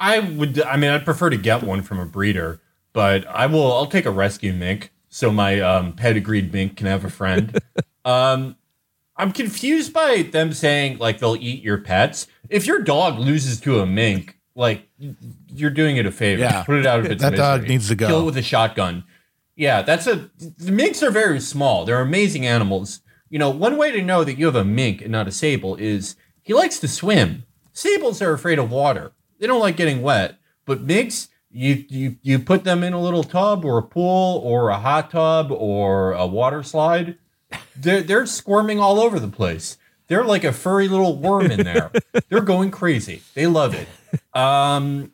I 0.00 0.20
would. 0.20 0.62
I 0.62 0.76
mean, 0.76 0.90
I'd 0.90 1.04
prefer 1.04 1.30
to 1.30 1.36
get 1.36 1.62
one 1.62 1.82
from 1.82 1.98
a 1.98 2.06
breeder, 2.06 2.60
but 2.92 3.26
I 3.26 3.46
will. 3.46 3.72
I'll 3.72 3.86
take 3.86 4.06
a 4.06 4.10
rescue 4.10 4.52
mink 4.52 4.92
so 5.08 5.30
my 5.30 5.60
um, 5.60 5.92
pedigreed 5.94 6.52
mink 6.52 6.76
can 6.76 6.86
have 6.86 7.04
a 7.04 7.10
friend. 7.10 7.58
um, 8.04 8.56
I'm 9.16 9.32
confused 9.32 9.92
by 9.92 10.22
them 10.22 10.52
saying 10.52 10.98
like 10.98 11.18
they'll 11.18 11.36
eat 11.36 11.62
your 11.62 11.78
pets. 11.78 12.26
If 12.48 12.66
your 12.66 12.80
dog 12.80 13.18
loses 13.18 13.60
to 13.60 13.80
a 13.80 13.86
mink, 13.86 14.38
like 14.54 14.88
you're 15.48 15.70
doing 15.70 15.96
it 15.96 16.06
a 16.06 16.12
favor. 16.12 16.42
Yeah. 16.42 16.62
Put 16.62 16.76
it 16.76 16.86
out 16.86 17.00
of 17.00 17.06
its 17.06 17.22
that 17.22 17.32
misery. 17.32 17.46
dog 17.46 17.68
needs 17.68 17.88
to 17.88 17.94
go. 17.94 18.06
Kill 18.06 18.20
it 18.20 18.24
with 18.24 18.36
a 18.36 18.42
shotgun. 18.42 19.04
Yeah, 19.56 19.82
that's 19.82 20.06
a. 20.06 20.30
The 20.38 20.70
minks 20.70 21.02
are 21.02 21.10
very 21.10 21.40
small. 21.40 21.84
They're 21.84 22.00
amazing 22.00 22.46
animals. 22.46 23.00
You 23.28 23.38
know, 23.38 23.50
one 23.50 23.76
way 23.76 23.90
to 23.92 24.02
know 24.02 24.24
that 24.24 24.38
you 24.38 24.46
have 24.46 24.56
a 24.56 24.64
mink 24.64 25.02
and 25.02 25.10
not 25.10 25.28
a 25.28 25.32
sable 25.32 25.74
is 25.76 26.16
he 26.42 26.54
likes 26.54 26.78
to 26.80 26.88
swim. 26.88 27.44
Sables 27.72 28.22
are 28.22 28.32
afraid 28.32 28.58
of 28.58 28.70
water 28.70 29.12
they 29.38 29.46
don't 29.46 29.60
like 29.60 29.76
getting 29.76 30.02
wet. 30.02 30.38
But 30.64 30.82
minks, 30.82 31.28
you 31.50 31.84
you 31.88 32.16
you 32.22 32.38
put 32.38 32.64
them 32.64 32.82
in 32.82 32.92
a 32.92 33.00
little 33.00 33.24
tub 33.24 33.64
or 33.64 33.78
a 33.78 33.82
pool 33.82 34.40
or 34.44 34.68
a 34.68 34.78
hot 34.78 35.10
tub 35.10 35.50
or 35.50 36.12
a 36.12 36.26
water 36.26 36.62
slide. 36.62 37.16
They're 37.76 38.02
they're 38.02 38.26
squirming 38.26 38.78
all 38.78 39.00
over 39.00 39.18
the 39.18 39.28
place. 39.28 39.78
They're 40.08 40.24
like 40.24 40.44
a 40.44 40.52
furry 40.52 40.88
little 40.88 41.16
worm 41.16 41.50
in 41.50 41.64
there. 41.64 41.90
they're 42.28 42.40
going 42.40 42.70
crazy. 42.70 43.22
They 43.34 43.46
love 43.46 43.74
it. 43.74 43.88
Um, 44.36 45.12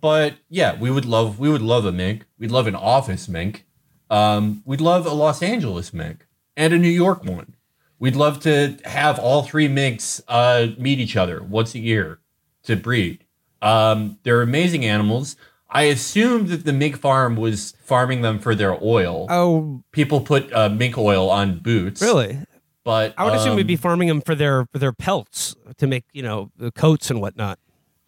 but 0.00 0.34
yeah, 0.48 0.78
we 0.78 0.90
would 0.90 1.04
love 1.04 1.38
we 1.38 1.50
would 1.50 1.62
love 1.62 1.84
a 1.84 1.92
mink. 1.92 2.26
We'd 2.38 2.50
love 2.50 2.66
an 2.66 2.74
office 2.74 3.28
mink. 3.28 3.66
Um, 4.08 4.62
we'd 4.64 4.80
love 4.80 5.06
a 5.06 5.10
Los 5.10 5.42
Angeles 5.42 5.94
mink 5.94 6.26
and 6.56 6.72
a 6.72 6.78
New 6.78 6.88
York 6.88 7.24
one. 7.24 7.54
We'd 7.98 8.16
love 8.16 8.40
to 8.40 8.78
have 8.84 9.18
all 9.18 9.42
three 9.42 9.68
minks 9.68 10.22
uh, 10.26 10.68
meet 10.78 10.98
each 10.98 11.16
other 11.16 11.42
once 11.42 11.74
a 11.74 11.78
year 11.78 12.18
to 12.64 12.74
breed. 12.74 13.24
Um, 13.62 14.18
they're 14.22 14.42
amazing 14.42 14.84
animals. 14.84 15.36
I 15.68 15.82
assumed 15.84 16.48
that 16.48 16.64
the 16.64 16.72
mink 16.72 16.98
farm 16.98 17.36
was 17.36 17.74
farming 17.84 18.22
them 18.22 18.38
for 18.38 18.54
their 18.54 18.82
oil. 18.82 19.26
Oh, 19.30 19.82
People 19.92 20.20
put 20.20 20.52
uh, 20.52 20.68
mink 20.68 20.98
oil 20.98 21.30
on 21.30 21.60
boots. 21.60 22.02
really? 22.02 22.38
But 22.82 23.14
I 23.18 23.24
would 23.24 23.34
assume 23.34 23.56
we'd 23.56 23.66
be 23.66 23.74
um, 23.74 23.80
farming 23.80 24.08
them 24.08 24.20
for 24.22 24.34
their 24.34 24.66
for 24.72 24.78
their 24.78 24.92
pelts 24.92 25.54
to 25.76 25.86
make 25.86 26.04
you 26.12 26.22
know 26.22 26.50
the 26.56 26.72
coats 26.72 27.10
and 27.10 27.20
whatnot. 27.20 27.58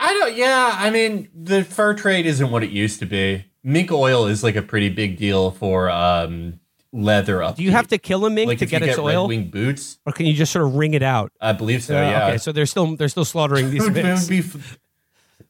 I 0.00 0.14
don't. 0.14 0.34
Yeah, 0.34 0.74
I 0.76 0.90
mean, 0.90 1.28
the 1.34 1.62
fur 1.62 1.94
trade 1.94 2.26
isn't 2.26 2.50
what 2.50 2.64
it 2.64 2.70
used 2.70 2.98
to 3.00 3.06
be. 3.06 3.44
Mink 3.62 3.92
oil 3.92 4.26
is 4.26 4.42
like 4.42 4.56
a 4.56 4.62
pretty 4.62 4.88
big 4.88 5.18
deal 5.18 5.50
for 5.52 5.90
um, 5.90 6.58
leather 6.92 7.42
up. 7.42 7.56
Do 7.56 7.62
you 7.62 7.70
have 7.70 7.86
to 7.88 7.98
kill 7.98 8.24
a 8.24 8.30
mink 8.30 8.48
like 8.48 8.58
to 8.58 8.66
get 8.66 8.80
you 8.80 8.88
its 8.88 8.96
get 8.96 9.02
oil, 9.02 9.28
wing 9.28 9.50
boots? 9.50 9.98
or 10.06 10.12
can 10.12 10.26
you 10.26 10.32
just 10.32 10.52
sort 10.52 10.64
of 10.64 10.74
wring 10.74 10.94
it 10.94 11.02
out? 11.02 11.30
I 11.40 11.52
believe 11.52 11.82
so. 11.84 11.96
Uh, 11.96 12.00
yeah. 12.00 12.26
Okay, 12.28 12.38
so 12.38 12.50
they're 12.50 12.66
still 12.66 12.96
they're 12.96 13.08
still 13.10 13.26
slaughtering 13.26 13.70
these 13.70 13.82
would, 13.84 13.92
minks. 13.92 14.26
be 14.26 14.42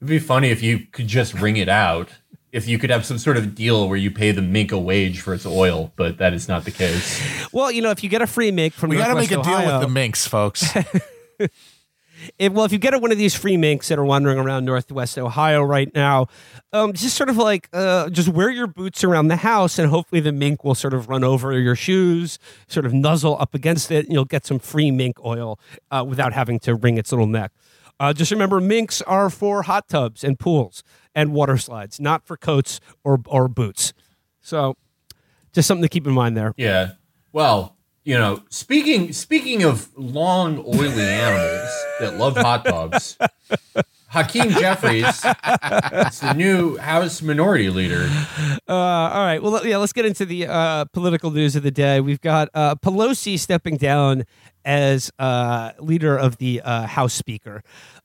it'd 0.03 0.09
be 0.11 0.19
funny 0.19 0.51
if 0.51 0.65
you 0.65 0.81
could 0.91 1.07
just 1.07 1.33
wring 1.33 1.57
it 1.57 1.69
out. 1.69 2.09
If 2.51 2.67
you 2.69 2.77
could 2.77 2.91
have 2.91 3.07
some 3.07 3.19
sort 3.19 3.37
of 3.37 3.55
deal 3.55 3.89
where 3.89 3.97
you 3.97 4.11
pay 4.11 4.33
the 4.33 4.43
mink 4.43 4.73
a 4.73 4.79
wage 4.79 5.21
for 5.21 5.33
its 5.33 5.47
oil, 5.47 5.93
but 5.97 6.19
that 6.19 6.35
is 6.35 6.49
not 6.49 6.65
the 6.65 6.73
case. 6.73 7.23
Well, 7.53 7.71
you 7.71 7.81
know, 7.81 7.91
if 7.91 8.03
you 8.03 8.11
get 8.11 8.21
a 8.21 8.27
free 8.27 8.51
mink 8.51 8.75
from 8.75 8.91
We 8.91 8.97
got 8.97 9.09
to 9.09 9.15
make 9.15 9.31
Northwest 9.31 9.59
a 9.59 9.63
deal 9.63 9.73
with 9.73 9.81
the 9.81 9.89
minks, 9.89 10.27
folks. 10.27 10.77
if, 12.39 12.53
well, 12.53 12.65
if 12.65 12.73
you 12.73 12.79
get 12.79 13.01
one 13.01 13.13
of 13.13 13.17
these 13.17 13.35
free 13.35 13.57
minks 13.57 13.89
that 13.89 13.99
are 13.99 14.05
wandering 14.05 14.39
around 14.39 14.65
Northwest 14.65 15.19
Ohio 15.19 15.63
right 15.63 15.95
now, 15.95 16.27
um, 16.73 16.93
just 16.93 17.17
sort 17.17 17.31
of 17.31 17.39
like 17.39 17.69
uh, 17.73 18.11
just 18.11 18.29
wear 18.29 18.51
your 18.51 18.67
boots 18.67 19.05
around 19.05 19.29
the 19.29 19.37
house, 19.37 19.79
and 19.79 19.89
hopefully 19.89 20.21
the 20.21 20.33
mink 20.33 20.65
will 20.65 20.75
sort 20.75 20.93
of 20.93 21.09
run 21.09 21.25
over 21.25 21.59
your 21.59 21.77
shoes, 21.77 22.39
sort 22.67 22.85
of 22.85 22.93
nuzzle 22.93 23.37
up 23.41 23.55
against 23.55 23.91
it, 23.91 24.05
and 24.05 24.13
you'll 24.13 24.25
get 24.25 24.45
some 24.45 24.59
free 24.59 24.91
mink 24.91 25.25
oil 25.25 25.59
uh, 25.91 26.05
without 26.07 26.35
having 26.35 26.59
to 26.61 26.75
wring 26.75 26.99
its 26.99 27.13
little 27.13 27.27
neck. 27.27 27.53
Uh, 28.01 28.13
just 28.13 28.31
remember, 28.31 28.61
minks 28.61 29.01
are 29.03 29.31
for 29.31 29.63
hot 29.63 29.89
tubs 29.89 30.25
and 30.25 30.39
pools 30.39 30.83
and 31.15 31.33
water 31.33 31.57
slides, 31.57 32.01
not 32.01 32.27
for 32.27 32.37
coats 32.37 32.81
or 33.05 33.21
or 33.27 33.49
boots. 33.49 33.93
So, 34.41 34.77
just 35.53 35.69
something 35.69 35.83
to 35.83 35.89
keep 35.89 36.07
in 36.07 36.13
mind 36.13 36.37
there. 36.37 36.55
Yeah. 36.57 36.93
Well, 37.33 37.77
you 38.05 38.19
know, 38.19 38.43
speaking 38.49 39.13
speaking 39.13 39.63
of 39.63 39.89
long, 39.97 40.59
oily 40.59 41.03
animals 41.03 41.71
that 42.01 42.17
love 42.19 42.37
hot 42.37 42.65
dogs, 42.65 43.17
Hakeem 44.13 44.51
Jeffries 44.51 45.07
is 45.07 46.21
the 46.21 46.35
new 46.37 46.77
House 46.77 47.23
Minority 47.23 47.71
Leader. 47.71 48.11
Uh, 48.69 48.75
all 48.75 49.25
right. 49.25 49.43
Well, 49.43 49.67
yeah, 49.67 49.79
let's 49.79 49.95
get 49.95 50.05
into 50.05 50.27
the 50.27 50.47
uh, 50.47 50.85
political 50.93 51.31
news 51.31 51.57
of 51.57 51.63
the 51.63 51.71
day. 51.71 52.01
We've 52.01 52.21
got 52.21 52.51
uh, 52.53 52.75
Pelosi 52.75 53.39
stepping 53.39 53.79
down 53.79 54.25
as 54.67 55.11
uh, 55.19 55.73
leader 55.79 56.17
of 56.17 56.37
the 56.37 56.61
uh, 56.61 56.87
House 56.87 57.15
Speaker. 57.15 57.63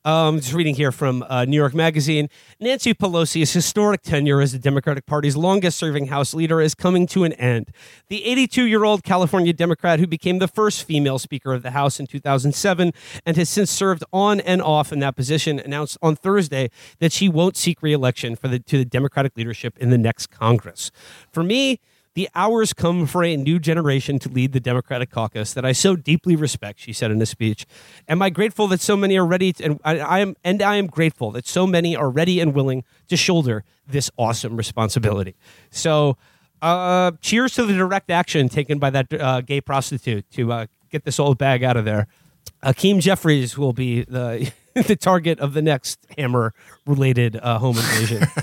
Um, 0.07 0.39
just 0.39 0.53
reading 0.53 0.75
here 0.75 0.93
from 0.93 1.21
uh, 1.27 1.43
New 1.43 1.57
York 1.57 1.73
Magazine. 1.73 2.29
Nancy 2.61 2.93
Pelosi's 2.93 3.51
historic 3.51 4.03
tenure 4.03 4.39
as 4.39 4.53
the 4.53 4.57
Democratic 4.57 5.05
Party's 5.05 5.35
longest 5.35 5.77
serving 5.77 6.07
House 6.07 6.33
leader 6.33 6.61
is 6.61 6.73
coming 6.73 7.07
to 7.07 7.25
an 7.25 7.33
end. 7.33 7.71
The 8.07 8.23
82 8.23 8.67
year 8.67 8.85
old 8.85 9.03
California 9.03 9.51
Democrat 9.51 9.99
who 9.99 10.07
became 10.07 10.39
the 10.39 10.47
first 10.47 10.85
female 10.85 11.19
Speaker 11.19 11.53
of 11.53 11.61
the 11.61 11.71
House 11.71 11.99
in 11.99 12.07
2007 12.07 12.93
and 13.25 13.35
has 13.35 13.49
since 13.49 13.69
served 13.69 14.01
on 14.13 14.39
and 14.39 14.61
off 14.61 14.93
in 14.93 14.99
that 14.99 15.17
position 15.17 15.59
announced 15.59 15.97
on 16.01 16.15
Thursday 16.15 16.69
that 16.99 17.11
she 17.11 17.27
won't 17.27 17.57
seek 17.57 17.83
reelection 17.83 18.37
for 18.37 18.47
the, 18.47 18.59
to 18.59 18.77
the 18.77 18.85
Democratic 18.85 19.35
leadership 19.35 19.77
in 19.77 19.89
the 19.89 19.97
next 19.97 20.27
Congress. 20.27 20.89
For 21.33 21.43
me, 21.43 21.81
the 22.17 22.27
hours 22.33 22.73
come 22.73 23.05
for 23.05 23.23
a 23.23 23.37
new 23.37 23.59
generation 23.59 24.17
to 24.17 24.27
lead 24.27 24.51
the 24.51 24.59
Democratic 24.59 25.11
caucus 25.11 25.53
that 25.53 25.63
I 25.63 25.71
so 25.71 25.95
deeply 25.95 26.35
respect, 26.35 26.79
she 26.79 26.91
said 26.91 27.11
in 27.11 27.21
a 27.21 27.27
speech. 27.27 27.67
Am 28.09 28.23
I 28.23 28.31
grateful 28.31 28.65
that 28.69 28.81
so 28.81 28.97
many 28.97 29.15
are 29.19 29.25
ready 29.25 29.53
to, 29.53 29.63
and 29.63 29.79
I, 29.85 29.99
I 29.99 30.19
am 30.21 30.35
and 30.43 30.63
I 30.63 30.77
am 30.77 30.87
grateful 30.87 31.29
that 31.33 31.45
so 31.45 31.67
many 31.67 31.95
are 31.95 32.09
ready 32.09 32.39
and 32.39 32.55
willing 32.55 32.83
to 33.09 33.15
shoulder 33.15 33.63
this 33.85 34.09
awesome 34.17 34.57
responsibility. 34.57 35.35
So 35.69 36.17
uh, 36.63 37.11
cheers 37.21 37.53
to 37.53 37.67
the 37.67 37.73
direct 37.73 38.09
action 38.09 38.49
taken 38.49 38.79
by 38.79 38.89
that 38.89 39.13
uh, 39.13 39.41
gay 39.41 39.61
prostitute 39.61 40.27
to 40.31 40.51
uh, 40.51 40.65
get 40.89 41.05
this 41.05 41.19
old 41.19 41.37
bag 41.37 41.63
out 41.63 41.77
of 41.77 41.85
there. 41.85 42.07
Hakeem 42.63 42.99
Jeffries 42.99 43.59
will 43.59 43.73
be 43.73 44.05
the 44.05 44.51
the 44.73 44.95
target 44.95 45.39
of 45.39 45.53
the 45.53 45.61
next 45.61 45.99
hammer 46.17 46.55
related 46.87 47.35
uh, 47.43 47.59
home 47.59 47.77
invasion. 47.77 48.23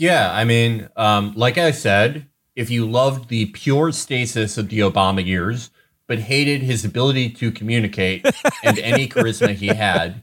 Yeah, 0.00 0.32
I 0.32 0.44
mean, 0.44 0.88
um, 0.96 1.34
like 1.36 1.58
I 1.58 1.72
said, 1.72 2.26
if 2.56 2.70
you 2.70 2.88
loved 2.88 3.28
the 3.28 3.46
pure 3.46 3.92
stasis 3.92 4.58
of 4.58 4.68
the 4.68 4.80
Obama 4.80 5.24
years, 5.24 5.70
but 6.06 6.18
hated 6.18 6.62
his 6.62 6.84
ability 6.84 7.30
to 7.30 7.52
communicate 7.52 8.26
and 8.64 8.78
any 8.78 9.08
charisma 9.08 9.54
he 9.54 9.68
had, 9.68 10.22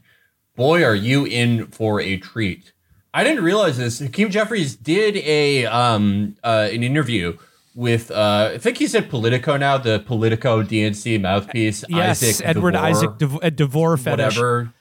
boy, 0.56 0.84
are 0.84 0.94
you 0.94 1.24
in 1.24 1.66
for 1.68 2.00
a 2.00 2.16
treat. 2.18 2.72
I 3.14 3.24
didn't 3.24 3.42
realize 3.42 3.78
this. 3.78 4.00
Hakeem 4.00 4.30
Jeffries 4.30 4.76
did 4.76 5.16
a 5.16 5.66
um 5.66 6.36
uh, 6.44 6.68
an 6.70 6.82
interview 6.82 7.38
with 7.74 8.10
uh, 8.10 8.50
I 8.54 8.58
think 8.58 8.76
he's 8.78 8.94
at 8.94 9.08
Politico 9.08 9.56
now, 9.56 9.78
the 9.78 10.00
Politico 10.00 10.62
DNC 10.62 11.20
mouthpiece. 11.20 11.84
yes, 11.88 12.22
Isaac 12.22 12.46
Edward 12.46 12.72
DeVore, 12.72 12.86
Isaac 12.86 13.18
Dev- 13.18 13.38
uh, 13.42 13.50
Devore 13.50 13.96
fetish. 13.96 14.36
whatever. 14.36 14.72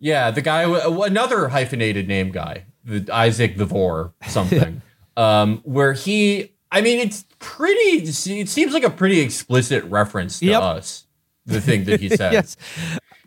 Yeah, 0.00 0.30
the 0.30 0.40
guy, 0.40 0.62
another 0.62 1.48
hyphenated 1.48 2.08
name 2.08 2.30
guy, 2.30 2.64
the 2.84 3.06
Isaac 3.12 3.56
Devore 3.56 4.14
something, 4.26 4.80
um, 5.16 5.60
where 5.64 5.92
he. 5.92 6.52
I 6.70 6.80
mean, 6.80 6.98
it's 6.98 7.24
pretty. 7.38 7.78
It 8.04 8.48
seems 8.48 8.72
like 8.74 8.84
a 8.84 8.90
pretty 8.90 9.20
explicit 9.20 9.84
reference 9.84 10.38
to 10.40 10.46
Yep. 10.46 10.62
us. 10.62 11.04
The 11.46 11.60
thing 11.60 11.84
that 11.84 12.00
he 12.00 12.08
said. 12.16 12.32
yes. 12.32 12.56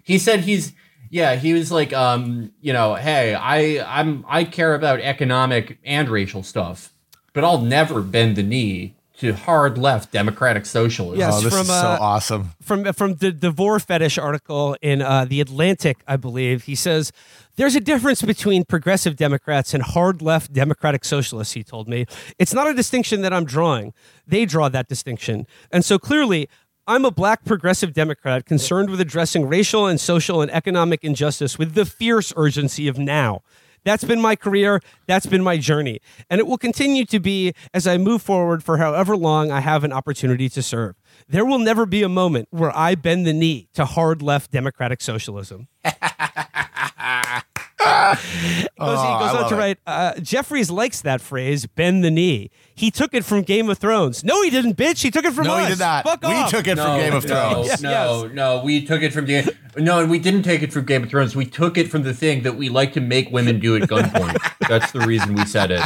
He 0.04 0.18
said 0.20 0.42
he's 0.42 0.74
yeah, 1.10 1.36
he 1.36 1.54
was 1.54 1.72
like 1.72 1.92
um, 1.92 2.52
you 2.62 2.72
know, 2.74 2.96
hey, 2.96 3.34
I 3.36 3.84
I'm 4.00 4.24
I 4.28 4.44
care 4.44 4.76
about 4.76 5.00
economic 5.00 5.78
and 5.84 6.08
racial 6.10 6.44
stuff, 6.44 6.94
but 7.34 7.44
I'll 7.44 7.62
never 7.62 8.02
bend 8.02 8.36
the 8.36 8.44
knee 8.44 8.96
to 9.22 9.36
hard 9.36 9.78
left 9.78 10.12
democratic 10.12 10.66
socialism. 10.66 11.20
Yes. 11.20 11.36
oh, 11.36 11.42
this 11.42 11.54
from, 11.54 11.62
is 11.62 11.68
so 11.68 11.74
uh, 11.74 11.98
awesome. 12.02 12.50
from 12.60 12.92
from 12.92 13.16
the 13.16 13.32
Devore 13.32 13.80
fetish 13.80 14.18
article 14.18 14.76
in 14.82 15.04
uh, 15.04 15.26
the 15.26 15.40
Atlantic, 15.40 16.00
I 16.08 16.18
believe. 16.18 16.64
He 16.64 16.74
says 16.74 17.12
there's 17.56 17.76
a 17.76 17.80
difference 17.80 18.24
between 18.24 18.66
progressive 18.66 19.16
Democrats 19.16 19.76
and 19.76 19.84
hard 19.84 20.24
left 20.24 20.54
democratic 20.54 21.06
socialists. 21.06 21.54
He 21.54 21.64
told 21.64 21.88
me 21.88 22.08
it's 22.40 22.54
not 22.54 22.68
a 22.68 22.74
distinction 22.74 23.22
that 23.22 23.32
I'm 23.32 23.46
drawing; 23.46 23.94
they 24.26 24.46
draw 24.46 24.70
that 24.70 24.88
distinction, 24.88 25.48
and 25.72 25.86
so 25.86 25.98
clearly. 25.98 26.50
I'm 26.88 27.06
a 27.06 27.12
black 27.12 27.46
progressive 27.46 27.94
Democrat 27.94 28.44
concerned 28.44 28.90
with 28.90 29.00
addressing 29.00 29.48
racial 29.48 29.86
and 29.86 30.02
social 30.02 30.42
and 30.42 30.50
economic 30.50 31.04
injustice 31.04 31.60
with 31.60 31.76
the 31.76 31.86
fierce 31.86 32.34
urgency 32.36 32.88
of 32.88 32.98
now. 32.98 33.44
That's 33.84 34.04
been 34.04 34.22
my 34.22 34.36
career. 34.36 34.80
That's 35.08 35.26
been 35.26 35.44
my 35.44 35.58
journey. 35.58 36.02
And 36.30 36.40
it 36.40 36.48
will 36.48 36.58
continue 36.58 37.06
to 37.06 37.20
be 37.20 37.54
as 37.74 37.88
I 37.88 37.98
move 37.98 38.22
forward 38.22 38.64
for 38.64 38.78
however 38.78 39.18
long 39.18 39.52
I 39.52 39.60
have 39.62 39.84
an 39.84 39.92
opportunity 39.92 40.50
to 40.50 40.62
serve. 40.62 40.96
There 41.28 41.46
will 41.46 41.60
never 41.60 41.86
be 41.86 42.04
a 42.04 42.10
moment 42.10 42.48
where 42.52 42.76
I 42.76 42.96
bend 42.96 43.26
the 43.26 43.34
knee 43.34 43.70
to 43.74 43.86
hard 43.86 44.22
left 44.22 44.52
democratic 44.52 45.02
socialism. 45.02 45.68
He 47.82 48.62
goes, 48.64 48.68
Oh, 48.80 48.96
I 48.96 49.20
goes 49.34 49.44
on 49.44 49.50
to 49.50 49.56
write, 49.56 49.78
uh, 49.86 50.20
Jeffries 50.20 50.70
likes 50.70 51.02
that 51.02 51.22
phrase, 51.22 51.66
bend 51.66 52.04
the 52.04 52.12
knee. 52.12 52.50
He 52.74 52.90
took 52.92 53.14
it 53.14 53.24
from 53.26 53.42
Game 53.44 53.70
of 53.70 53.78
Thrones. 53.78 54.24
No, 54.24 54.42
he 54.44 54.50
didn't, 54.50 54.76
bitch. 54.78 55.02
He 55.04 55.12
took 55.12 55.26
it 55.26 55.34
from 55.34 55.46
No, 55.48 55.56
us. 55.56 55.64
he 55.66 55.70
did 55.74 55.80
not. 55.80 56.04
Fuck 56.04 56.22
we 56.24 56.30
off. 56.34 56.50
took 56.50 56.68
it 56.68 56.78
from 56.78 57.00
Game 57.00 57.14
of 57.14 57.24
Thrones. 57.24 57.68
Yes, 57.68 57.82
no, 57.82 58.24
yes. 58.26 58.34
no, 58.34 58.64
we 58.64 58.86
took 58.86 59.02
it 59.02 59.14
from 59.14 59.26
Game. 59.26 59.48
No, 59.78 60.00
and 60.00 60.10
we 60.10 60.20
didn't 60.20 60.44
take 60.44 60.62
it 60.64 60.74
from 60.74 60.86
Game 60.86 61.04
of 61.04 61.10
Thrones. 61.10 61.36
We 61.36 61.46
took 61.46 61.78
it 61.78 61.90
from 61.90 62.04
the 62.04 62.14
thing 62.14 62.44
that 62.44 62.56
we 62.56 62.70
like 62.70 62.94
to 62.94 63.02
make 63.02 63.30
women 63.32 63.60
do 63.60 63.76
at 63.76 63.84
gunpoint. 63.90 64.38
That's 64.68 64.92
the 64.92 65.02
reason 65.02 65.36
we 65.36 65.46
said 65.46 65.72
it, 65.72 65.82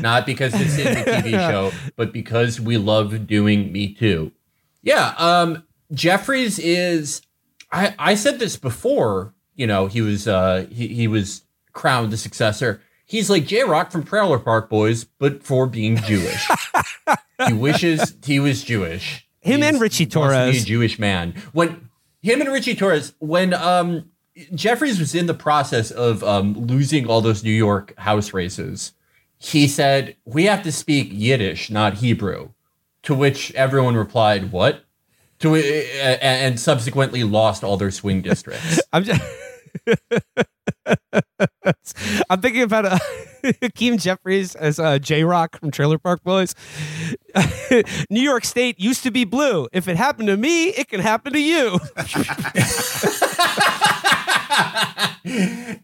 not 0.00 0.26
because 0.26 0.52
it's 0.54 0.76
in 0.78 0.94
the 0.94 1.10
TV 1.10 1.30
show, 1.50 1.70
but 1.96 2.12
because 2.12 2.60
we 2.60 2.76
love 2.76 3.26
doing 3.26 3.72
Me 3.72 3.94
Too. 3.94 4.32
Yeah, 4.82 5.14
um, 5.18 5.62
Jeffries 5.92 6.58
is. 6.58 7.22
I 7.70 7.94
I 7.98 8.14
said 8.16 8.38
this 8.38 8.56
before. 8.56 9.32
You 9.54 9.66
know, 9.66 9.86
he 9.86 10.00
was 10.00 10.26
uh 10.28 10.66
he 10.70 10.88
he 10.88 11.08
was 11.08 11.42
crowned 11.72 12.12
the 12.12 12.16
successor. 12.16 12.80
He's 13.04 13.28
like 13.28 13.46
J-Roc 13.46 13.90
from 13.90 14.04
Trailer 14.04 14.38
Park 14.38 14.70
Boys, 14.70 15.04
but 15.04 15.42
for 15.42 15.66
being 15.66 15.96
Jewish. 15.96 16.48
he 17.46 17.52
wishes 17.52 18.14
he 18.24 18.40
was 18.40 18.62
Jewish. 18.64 19.26
Him 19.40 19.60
He's- 19.60 19.72
and 19.74 19.80
Richie 19.80 20.04
wants 20.04 20.14
to 20.14 20.18
be 20.20 20.22
Torres. 20.52 20.62
a 20.62 20.66
Jewish 20.66 20.98
man. 20.98 21.34
When 21.52 21.88
him 22.22 22.40
and 22.40 22.50
Richie 22.52 22.74
Torres, 22.76 23.14
when 23.18 23.52
um 23.54 24.10
Jeffries 24.54 24.98
was 24.98 25.14
in 25.14 25.26
the 25.26 25.34
process 25.34 25.90
of 25.90 26.24
um 26.24 26.54
losing 26.66 27.06
all 27.06 27.20
those 27.20 27.44
New 27.44 27.50
York 27.50 27.92
house 27.98 28.32
races, 28.32 28.92
he 29.38 29.68
said, 29.68 30.16
"We 30.24 30.44
have 30.44 30.62
to 30.62 30.72
speak 30.72 31.08
Yiddish, 31.12 31.68
not 31.70 31.94
Hebrew." 31.94 32.50
To 33.02 33.14
which 33.14 33.52
everyone 33.54 33.96
replied, 33.96 34.52
"What?" 34.52 34.84
To 35.40 35.56
a- 35.56 36.24
and 36.24 36.58
subsequently 36.58 37.24
lost 37.24 37.64
all 37.64 37.76
their 37.76 37.90
swing 37.90 38.22
districts. 38.22 38.80
I'm 38.92 39.02
just. 39.04 39.20
I'm 42.30 42.40
thinking 42.40 42.62
about 42.62 42.86
uh, 42.86 42.98
Hakeem 43.62 43.98
Jeffries 43.98 44.54
as 44.54 44.78
uh, 44.78 44.98
J-Roc 44.98 45.58
from 45.58 45.70
Trailer 45.70 45.98
Park 45.98 46.22
Boys. 46.22 46.54
New 48.10 48.20
York 48.20 48.44
State 48.44 48.78
used 48.78 49.02
to 49.02 49.10
be 49.10 49.24
blue. 49.24 49.68
If 49.72 49.88
it 49.88 49.96
happened 49.96 50.28
to 50.28 50.36
me, 50.36 50.68
it 50.68 50.88
can 50.88 51.00
happen 51.00 51.32
to 51.32 51.40
you. 51.40 51.80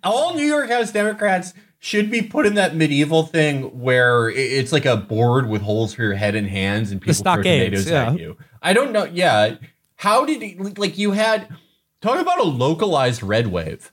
all 0.05 0.35
New 0.35 0.47
York 0.47 0.71
House 0.71 0.93
Democrats 0.93 1.55
should 1.81 2.11
be 2.11 2.23
put 2.23 2.45
in 2.45 2.55
that 2.55 2.75
medieval 2.75 3.25
thing 3.25 3.63
where 3.81 4.29
it's 4.31 4.73
like 4.73 4.85
a 4.85 4.97
board 4.97 5.49
with 5.49 5.63
holes 5.63 5.95
for 5.95 6.03
your 6.03 6.15
head 6.15 6.35
and 6.35 6.49
hands 6.49 6.91
and 6.91 7.01
people 7.01 7.15
throw 7.15 7.37
tomatoes 7.37 7.89
yeah. 7.89 8.11
at 8.11 8.19
you. 8.19 8.37
I 8.61 8.73
don't 8.73 8.93
know. 8.93 9.05
Yeah. 9.05 9.57
How 9.97 10.25
did 10.25 10.43
he, 10.43 10.57
like 10.77 10.99
you 10.99 11.13
had 11.13 11.49
talk 12.01 12.21
about 12.21 12.39
a 12.39 12.45
localized 12.45 13.23
red 13.23 13.49
wave? 13.49 13.93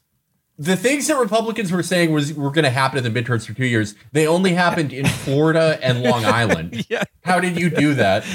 The 0.58 0.78
things 0.78 1.08
that 1.08 1.18
Republicans 1.18 1.72
were 1.72 1.84
saying 1.84 2.14
was 2.14 2.34
were 2.34 2.50
going 2.50 2.64
to 2.64 2.70
happen 2.70 3.04
in 3.04 3.12
the 3.12 3.22
midterms 3.22 3.46
for 3.46 3.54
two 3.54 3.66
years. 3.66 3.94
They 4.14 4.26
only 4.26 4.54
happened 4.54 4.94
in 4.94 5.06
Florida 5.06 5.78
and 5.82 6.02
Long 6.02 6.24
Island. 6.26 6.86
yeah. 6.90 7.04
How 7.26 7.42
did 7.42 7.60
you 7.60 7.70
do 7.70 7.94
that? 7.96 8.26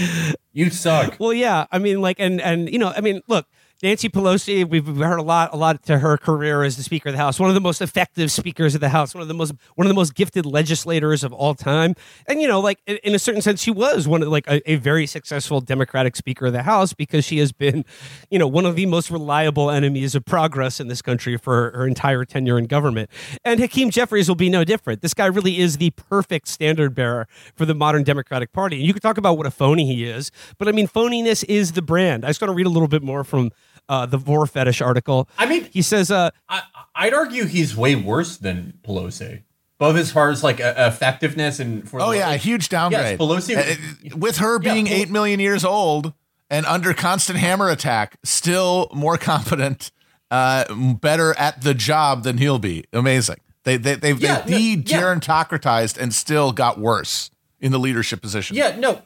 You 0.53 0.69
suck. 0.69 1.17
Well, 1.19 1.33
yeah. 1.33 1.67
I 1.73 1.79
mean, 1.79 2.03
like, 2.03 2.21
and 2.21 2.41
and 2.41 2.71
you 2.71 2.79
know, 2.79 2.93
I 2.95 3.01
mean, 3.01 3.23
look 3.27 3.47
Nancy 3.83 4.11
Pelosi, 4.11 4.69
we've 4.69 4.87
heard 4.87 5.19
a 5.19 5.23
lot, 5.23 5.55
a 5.55 5.57
lot 5.57 5.83
to 5.85 6.01
her 6.01 6.19
career 6.19 6.63
as 6.65 6.77
the 6.77 6.83
Speaker 6.83 7.09
of 7.09 7.15
the 7.15 7.19
House. 7.19 7.41
One 7.41 7.49
of 7.49 7.55
the 7.55 7.63
most 7.63 7.81
effective 7.81 8.31
speakers 8.31 8.75
of 8.75 8.83
the 8.83 8.91
House. 8.91 9.15
One 9.15 9.23
of 9.23 9.29
the 9.29 9.33
most, 9.33 9.55
one 9.75 9.87
of 9.87 9.89
the 9.89 9.95
most 9.95 10.15
gifted 10.15 10.45
legislators 10.45 11.25
of 11.25 11.33
all 11.33 11.55
time. 11.55 11.95
And 12.27 12.43
you 12.43 12.49
know, 12.49 12.61
like 12.61 12.79
in 12.87 13.15
a 13.15 13.19
certain 13.19 13.41
sense, 13.41 13.63
she 13.63 13.71
was 13.71 14.07
one 14.07 14.23
of 14.23 14.29
like 14.29 14.47
a, 14.49 14.71
a 14.71 14.77
very 14.77 15.07
successful 15.07 15.63
Democratic 15.63 16.15
Speaker 16.15 16.47
of 16.47 16.53
the 16.53 16.65
House 16.65 16.93
because 16.93 17.25
she 17.25 17.39
has 17.39 17.53
been, 17.53 17.87
you 18.29 18.39
know, 18.39 18.47
one 18.47 18.67
of 18.67 18.77
the 18.77 18.85
most 18.85 19.11
reliable 19.11 19.71
enemies 19.71 20.15
of 20.15 20.27
progress 20.27 20.79
in 20.79 20.89
this 20.89 21.01
country 21.01 21.39
for 21.39 21.71
her 21.71 21.87
entire 21.87 22.27
tenure 22.27 22.59
in 22.59 22.67
government. 22.67 23.09
And 23.47 23.61
Hakeem 23.61 23.89
Jeffries 23.89 24.29
will 24.29 24.35
be 24.35 24.51
no 24.51 24.63
different. 24.63 25.01
This 25.01 25.15
guy 25.15 25.25
really 25.25 25.59
is 25.59 25.79
the 25.79 25.89
perfect 25.93 26.49
standard 26.49 26.95
bearer 26.95 27.27
for 27.57 27.65
the 27.65 27.75
modern 27.75 28.03
Democratic 28.03 28.53
Party. 28.53 28.77
And 28.77 28.87
you 28.87 28.93
could 28.93 29.03
talk 29.03 29.17
about 29.17 29.39
what 29.39 29.47
a 29.47 29.51
phony 29.51 29.87
he 29.87 30.05
is, 30.05 30.31
but 30.59 30.69
I 30.69 30.73
mean, 30.73 30.87
phoniness 30.87 31.47
is 31.49 31.73
the 31.73 31.83
brand. 31.83 32.27
I 32.27 32.29
just 32.29 32.43
want 32.43 32.51
to 32.51 32.55
read 32.55 32.67
a 32.67 32.71
little 32.71 32.87
bit 32.87 33.03
more 33.03 33.25
from 33.25 33.53
uh, 33.91 34.07
the 34.07 34.17
Vor 34.17 34.47
fetish 34.47 34.81
article. 34.81 35.29
I 35.37 35.47
mean, 35.47 35.65
he 35.65 35.83
says, 35.83 36.11
uh, 36.11 36.31
I, 36.49 36.63
would 37.05 37.13
argue 37.13 37.45
he's 37.45 37.77
way 37.77 37.97
worse 37.97 38.37
than 38.37 38.79
Pelosi, 38.83 39.43
both 39.79 39.97
as 39.97 40.13
far 40.13 40.31
as 40.31 40.45
like 40.45 40.61
uh, 40.61 40.75
effectiveness 40.77 41.59
and 41.59 41.87
for. 41.87 42.01
Oh 42.01 42.13
yeah, 42.13 42.31
a 42.31 42.37
huge 42.37 42.69
downgrade. 42.69 43.19
Yes, 43.19 43.21
Pelosi 43.21 44.13
uh, 44.13 44.17
with 44.17 44.39
her 44.39 44.59
being 44.61 44.87
yeah, 44.87 44.95
eight 44.95 45.11
million 45.11 45.41
years 45.41 45.65
old 45.65 46.15
and 46.49 46.65
under 46.67 46.95
constant 46.95 47.41
hammer 47.41 47.69
attack, 47.69 48.17
still 48.23 48.89
more 48.95 49.19
competent, 49.19 49.91
uh, 50.31 50.73
better 50.95 51.37
at 51.37 51.63
the 51.63 51.75
job 51.75 52.23
than 52.23 52.39
he'll 52.39 52.61
be. 52.61 52.85
Amazing. 52.93 53.39
They 53.65 53.77
they 53.77 53.97
they've, 53.97 54.21
yeah, 54.21 54.43
they 54.43 54.77
de-gerontocratized 54.77 55.99
and 55.99 56.15
still 56.15 56.53
got 56.53 56.79
worse 56.79 57.31
in 57.59 57.73
the 57.73 57.79
leadership 57.79 58.23
position. 58.23 58.57
Yeah, 58.57 58.77
no. 58.79 59.03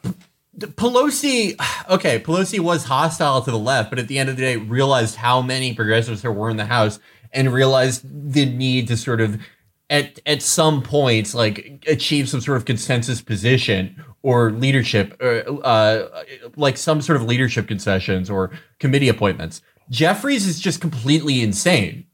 Pelosi, 0.58 1.54
okay, 1.90 2.18
Pelosi 2.20 2.60
was 2.60 2.84
hostile 2.84 3.42
to 3.42 3.50
the 3.50 3.58
left, 3.58 3.90
but 3.90 3.98
at 3.98 4.08
the 4.08 4.18
end 4.18 4.28
of 4.28 4.36
the 4.36 4.42
day, 4.42 4.56
realized 4.56 5.16
how 5.16 5.42
many 5.42 5.74
progressives 5.74 6.22
there 6.22 6.32
were 6.32 6.50
in 6.50 6.56
the 6.56 6.66
House 6.66 7.00
and 7.32 7.52
realized 7.52 8.02
the 8.32 8.46
need 8.46 8.88
to 8.88 8.96
sort 8.96 9.20
of, 9.20 9.40
at 9.90 10.20
at 10.24 10.42
some 10.42 10.82
points, 10.82 11.34
like 11.34 11.84
achieve 11.86 12.28
some 12.28 12.40
sort 12.40 12.56
of 12.56 12.64
consensus 12.64 13.20
position 13.20 14.02
or 14.22 14.52
leadership, 14.52 15.20
or, 15.20 15.42
uh, 15.46 15.66
uh, 15.66 16.24
like 16.56 16.76
some 16.76 17.02
sort 17.02 17.16
of 17.16 17.24
leadership 17.24 17.66
concessions 17.66 18.30
or 18.30 18.50
committee 18.78 19.08
appointments. 19.08 19.60
Jeffries 19.90 20.46
is 20.46 20.60
just 20.60 20.80
completely 20.80 21.42
insane. 21.42 22.06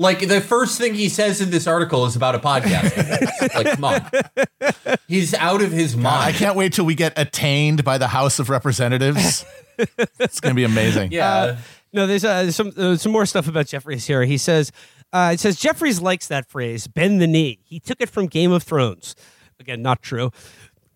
Like 0.00 0.20
the 0.20 0.40
first 0.40 0.78
thing 0.78 0.94
he 0.94 1.08
says 1.08 1.40
in 1.40 1.50
this 1.50 1.66
article 1.66 2.06
is 2.06 2.14
about 2.14 2.36
a 2.36 2.38
podcast. 2.38 3.54
like, 3.54 3.72
come 3.72 3.84
on, 3.84 4.96
he's 5.08 5.34
out 5.34 5.60
of 5.60 5.72
his 5.72 5.96
mind. 5.96 6.22
I 6.22 6.32
can't 6.32 6.54
wait 6.54 6.72
till 6.72 6.84
we 6.84 6.94
get 6.94 7.18
attained 7.18 7.82
by 7.82 7.98
the 7.98 8.06
House 8.06 8.38
of 8.38 8.48
Representatives. 8.48 9.44
it's 10.20 10.38
gonna 10.38 10.54
be 10.54 10.62
amazing. 10.64 11.10
Yeah. 11.10 11.34
Uh, 11.34 11.56
no, 11.92 12.06
there's 12.06 12.24
uh, 12.24 12.52
some 12.52 12.72
uh, 12.76 12.96
some 12.96 13.10
more 13.10 13.26
stuff 13.26 13.48
about 13.48 13.66
Jeffries 13.66 14.06
here. 14.06 14.22
He 14.24 14.38
says 14.38 14.70
uh, 15.12 15.30
it 15.34 15.40
says 15.40 15.58
Jeffries 15.58 16.00
likes 16.00 16.28
that 16.28 16.46
phrase, 16.46 16.86
bend 16.86 17.20
the 17.20 17.26
knee. 17.26 17.58
He 17.64 17.80
took 17.80 18.00
it 18.00 18.08
from 18.08 18.26
Game 18.26 18.52
of 18.52 18.62
Thrones. 18.62 19.16
Again, 19.60 19.82
not 19.82 20.02
true. 20.02 20.30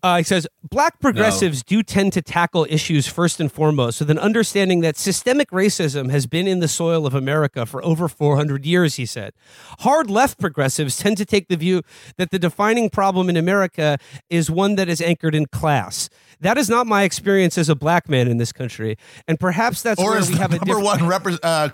Uh, 0.03 0.17
he 0.17 0.23
says 0.23 0.45
black 0.69 0.99
progressives 0.99 1.59
no. 1.59 1.77
do 1.77 1.83
tend 1.83 2.11
to 2.11 2.21
tackle 2.21 2.67
issues 2.69 3.07
first 3.07 3.39
and 3.39 3.49
foremost 3.49 4.01
with 4.01 4.09
an 4.09 4.19
understanding 4.19 4.81
that 4.81 4.97
systemic 4.97 5.49
racism 5.51 6.11
has 6.11 6.27
been 6.27 6.45
in 6.45 6.59
the 6.59 6.67
soil 6.67 7.05
of 7.07 7.15
America 7.15 7.65
for 7.65 7.83
over 7.85 8.09
400 8.09 8.65
years, 8.65 8.95
he 8.95 9.05
said. 9.05 9.33
Hard 9.79 10.09
left 10.09 10.39
progressives 10.39 10.97
tend 10.97 11.15
to 11.17 11.25
take 11.25 11.47
the 11.47 11.55
view 11.55 11.83
that 12.17 12.31
the 12.31 12.39
defining 12.39 12.89
problem 12.89 13.29
in 13.29 13.37
America 13.37 13.97
is 14.29 14.51
one 14.51 14.75
that 14.75 14.89
is 14.89 15.01
anchored 15.01 15.35
in 15.35 15.45
class. 15.45 16.09
That 16.41 16.57
is 16.57 16.69
not 16.69 16.85
my 16.85 17.03
experience 17.03 17.57
as 17.57 17.69
a 17.69 17.75
black 17.75 18.09
man 18.09 18.27
in 18.27 18.37
this 18.37 18.51
country, 18.51 18.97
and 19.27 19.39
perhaps 19.39 19.81
that's 19.81 20.01
or 20.01 20.11
where 20.11 20.21
we 20.21 20.35
have 20.35 20.51
a 20.53 20.57
number 20.57 20.79
one 20.79 20.99
repre- 20.99 21.39
uh, 21.41 21.69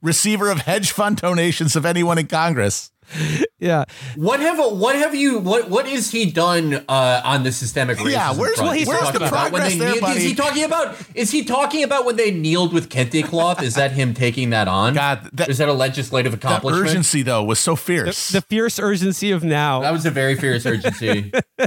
receiver 0.00 0.50
of 0.50 0.58
hedge 0.58 0.90
fund 0.90 1.18
donations 1.18 1.76
of 1.76 1.86
anyone 1.86 2.18
in 2.18 2.26
Congress. 2.26 2.91
yeah. 3.58 3.84
What 4.16 4.40
have 4.40 4.58
what 4.58 4.96
have 4.96 5.14
you 5.14 5.38
what 5.38 5.68
what 5.68 5.86
is 5.86 6.10
he 6.10 6.30
done 6.30 6.84
uh, 6.88 7.22
on 7.24 7.42
the 7.42 7.52
systemic 7.52 7.98
racism? 7.98 8.12
Yeah, 8.12 8.32
where's, 8.34 8.56
front? 8.56 8.76
he's 8.76 8.86
where's 8.86 9.12
the 9.12 9.26
progress 9.26 9.76
there, 9.76 10.00
buddy? 10.00 10.18
Is 10.18 10.24
he 10.24 10.34
talking 10.34 10.64
about 10.64 10.96
is 11.14 11.30
he 11.30 11.44
talking 11.44 11.84
about 11.84 12.04
when 12.04 12.16
they 12.16 12.30
kneeled 12.30 12.72
with 12.72 12.88
kente 12.88 13.24
cloth? 13.24 13.62
Is 13.62 13.74
that 13.74 13.92
him 13.92 14.14
taking 14.14 14.50
that 14.50 14.68
on? 14.68 14.94
God, 14.94 15.28
that, 15.32 15.48
is 15.48 15.58
that 15.58 15.68
a 15.68 15.72
legislative 15.72 16.34
accomplishment? 16.34 16.88
urgency 16.88 17.22
though 17.22 17.44
was 17.44 17.58
so 17.58 17.76
fierce. 17.76 18.28
The, 18.28 18.40
the, 18.40 18.46
fierce 18.46 18.78
urgency 18.78 19.30
of 19.30 19.44
now. 19.44 19.80
That 19.80 19.92
was 19.92 20.06
a 20.06 20.10
very 20.10 20.36
fierce 20.36 20.66
urgency. 20.66 21.32
yeah, 21.58 21.66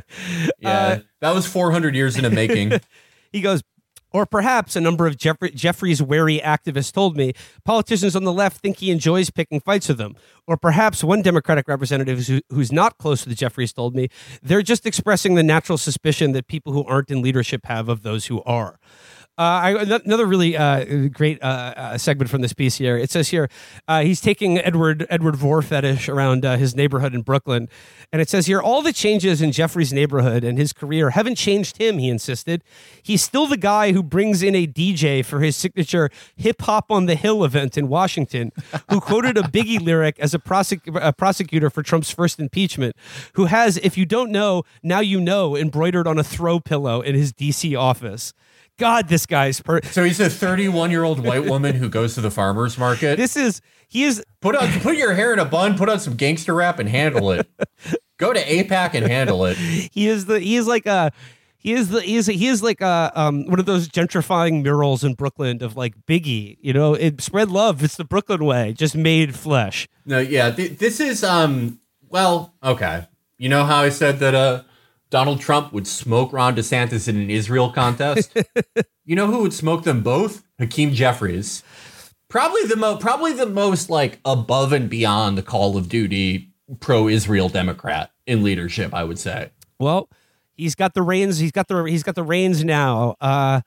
uh, 0.63 0.99
that 1.21 1.34
was 1.34 1.47
400 1.47 1.95
years 1.95 2.17
in 2.17 2.23
the 2.23 2.29
making. 2.29 2.73
he 3.31 3.41
goes, 3.41 3.62
or 4.15 4.25
perhaps 4.25 4.78
a 4.78 4.80
number 4.80 5.08
of 5.08 5.17
Jeffrey, 5.17 5.51
Jeffrey's 5.51 6.01
wary 6.01 6.39
activists 6.39 6.93
told 6.93 7.17
me 7.17 7.34
politicians 7.65 8.15
on 8.15 8.23
the 8.23 8.32
left 8.32 8.62
think 8.62 8.78
he 8.78 8.89
enjoys 8.89 9.30
picking 9.30 9.60
fights 9.60 9.89
with 9.89 9.97
them. 9.97 10.15
Or 10.47 10.56
perhaps 10.56 11.04
one 11.04 11.21
Democratic 11.21 11.67
representative 11.67 12.25
who, 12.25 12.39
who's 12.49 12.71
not 12.71 12.97
close 12.97 13.23
to 13.23 13.30
the 13.30 13.36
Jeffries 13.36 13.73
told 13.73 13.93
me 13.93 14.08
they're 14.41 14.62
just 14.62 14.86
expressing 14.86 15.36
the 15.36 15.43
natural 15.43 15.78
suspicion 15.78 16.32
that 16.32 16.47
people 16.47 16.71
who 16.71 16.86
aren't 16.86 17.12
in 17.12 17.21
leadership 17.21 17.65
have 17.65 17.89
of 17.89 18.04
those 18.04 18.28
who 18.28 18.41
are. 18.43 18.80
Uh, 19.38 19.41
I, 19.41 20.00
another 20.06 20.26
really 20.26 20.56
uh, 20.56 21.10
great 21.10 21.43
uh, 21.43 21.74
uh, 21.76 21.98
segment 21.98 22.30
from 22.30 22.41
this 22.41 22.54
piece 22.54 22.78
here. 22.78 22.98
It 22.98 23.12
says 23.12 23.30
here 23.30 23.50
uh, 23.86 24.02
he's 24.02 24.21
taking 24.21 24.58
Edward 24.60 25.06
Edward 25.10 25.36
Vor 25.36 25.62
fetish 25.62 26.08
around 26.08 26.45
uh, 26.45 26.56
his 26.56 26.74
neighborhood 26.74 27.13
in 27.13 27.21
Brooklyn, 27.21 27.67
and 28.13 28.21
it 28.21 28.30
says 28.30 28.45
here 28.45 28.62
all 28.62 28.82
the 28.82 28.93
changes 28.93 29.41
in 29.41 29.52
Jeffrey's 29.52 29.91
neighborhood 29.91 30.45
and 30.45 30.58
his 30.58 30.71
career 30.71 31.10
haven't 31.10 31.36
changed 31.36 31.78
him. 31.78 31.98
He 31.98 32.08
insisted 32.08 32.63
he's 33.04 33.24
still 33.24 33.45
the 33.45 33.58
guy 33.58 33.91
who 33.91 34.02
brings 34.02 34.41
in 34.41 34.56
a 34.56 34.65
DJ 34.65 35.24
for 35.26 35.41
his 35.41 35.58
signature 35.58 36.10
hip 36.38 36.62
hop 36.62 36.89
on 36.89 37.06
the 37.06 37.15
hill 37.15 37.43
event 37.43 37.78
in 37.78 37.89
Washington, 37.89 38.54
who 38.89 39.02
quoted 39.02 39.38
a 39.38 39.41
Biggie 39.41 39.82
lyric 39.86 40.17
as 40.19 40.34
a, 40.34 40.39
prosec- 40.39 40.98
a 41.02 41.12
prosecutor 41.12 41.69
for 41.69 41.84
Trump's 41.84 42.10
first 42.10 42.39
impeachment, 42.39 42.95
who 43.34 43.45
has, 43.45 43.78
if 43.78 43.98
you 43.98 44.06
don't 44.06 44.32
know, 44.32 44.63
now 44.82 45.02
you 45.02 45.19
know, 45.19 45.58
embroidered 45.58 46.08
on 46.08 46.17
a 46.17 46.24
throw 46.24 46.62
pillow 46.62 47.02
in 47.02 47.15
his 47.15 47.34
D.C. 47.34 47.76
office. 47.76 48.34
God, 48.77 49.07
this 49.07 49.25
guy's 49.25 49.61
per. 49.61 49.81
So 49.83 50.03
he's 50.03 50.19
a 50.19 50.29
31 50.29 50.91
year 50.91 51.03
old 51.03 51.25
white 51.25 51.45
woman 51.45 51.75
who 51.75 51.89
goes 51.89 52.15
to 52.15 52.21
the 52.21 52.31
farmer's 52.31 52.77
market. 52.77 53.17
This 53.17 53.38
is 53.38 53.61
he 53.88 54.03
is 54.03 54.23
put 54.41 54.55
on 54.55 54.69
put 54.81 54.97
your 54.97 55.13
hair 55.13 55.31
in 55.33 55.39
a 55.39 55.45
bun, 55.45 55.77
put 55.77 55.89
on 55.89 55.99
some 55.99 56.15
gangster 56.15 56.53
rap, 56.53 56.79
and 56.79 56.89
handle 56.89 57.31
it. 57.31 57.49
Go 58.17 58.33
to 58.33 58.41
AIPAC 58.41 58.93
and 58.93 59.05
handle 59.05 59.45
it. 59.45 59.57
He 59.57 60.07
is 60.07 60.25
the 60.25 60.39
he 60.39 60.55
is 60.55 60.67
like 60.67 60.85
a 60.85 61.11
he 61.57 61.73
is 61.73 61.89
the 61.89 62.01
he 62.01 62.15
is 62.15 62.27
he 62.27 62.47
is 62.47 62.61
like 62.61 62.81
a 62.81 63.11
um 63.15 63.45
one 63.45 63.59
of 63.59 63.65
those 63.65 63.88
gentrifying 63.88 64.61
murals 64.61 65.03
in 65.03 65.13
Brooklyn 65.13 65.63
of 65.63 65.75
like 65.75 65.93
Biggie. 66.05 66.57
You 66.61 66.73
know, 66.73 66.93
it 66.93 67.21
spread 67.21 67.49
love. 67.49 67.83
It's 67.83 67.95
the 67.95 68.05
Brooklyn 68.05 68.43
way, 68.45 68.73
just 68.73 68.95
made 68.95 69.35
flesh. 69.35 69.88
No, 70.05 70.19
yeah, 70.19 70.51
th- 70.51 70.77
this 70.79 70.99
is 70.99 71.23
um 71.23 71.79
well 72.09 72.53
okay. 72.63 73.07
You 73.38 73.49
know 73.49 73.65
how 73.65 73.77
I 73.77 73.89
said 73.89 74.19
that 74.19 74.35
uh 74.35 74.63
Donald 75.09 75.39
Trump 75.39 75.71
would 75.71 75.87
smoke 75.87 76.33
Ron 76.33 76.55
DeSantis 76.55 77.07
in 77.07 77.17
an 77.17 77.29
Israel 77.29 77.71
contest. 77.71 78.35
you 79.05 79.15
know 79.15 79.27
who 79.27 79.41
would 79.41 79.53
smoke 79.53 79.83
them 79.83 80.01
both? 80.01 80.43
Hakeem 80.59 80.93
Jeffries. 80.93 81.63
Probably 82.27 82.63
the 82.63 82.75
most 82.75 83.01
probably 83.01 83.33
the 83.33 83.45
most 83.45 83.89
like 83.89 84.19
above 84.25 84.73
and 84.73 84.89
beyond 84.89 85.37
the 85.37 85.43
Call 85.43 85.77
of 85.77 85.89
Duty 85.89 86.51
pro-Israel 86.79 87.49
Democrat 87.49 88.11
in 88.25 88.43
leadership, 88.43 88.93
I 88.93 89.03
would 89.03 89.19
say. 89.19 89.51
Well, 89.79 90.09
he's 90.55 90.75
got 90.75 90.93
the 90.93 91.01
reins. 91.01 91.37
He's 91.37 91.51
got 91.51 91.67
the 91.67 91.83
he's 91.83 92.03
got 92.03 92.15
the 92.15 92.23
reins 92.23 92.63
now. 92.63 93.15
Uh, 93.21 93.61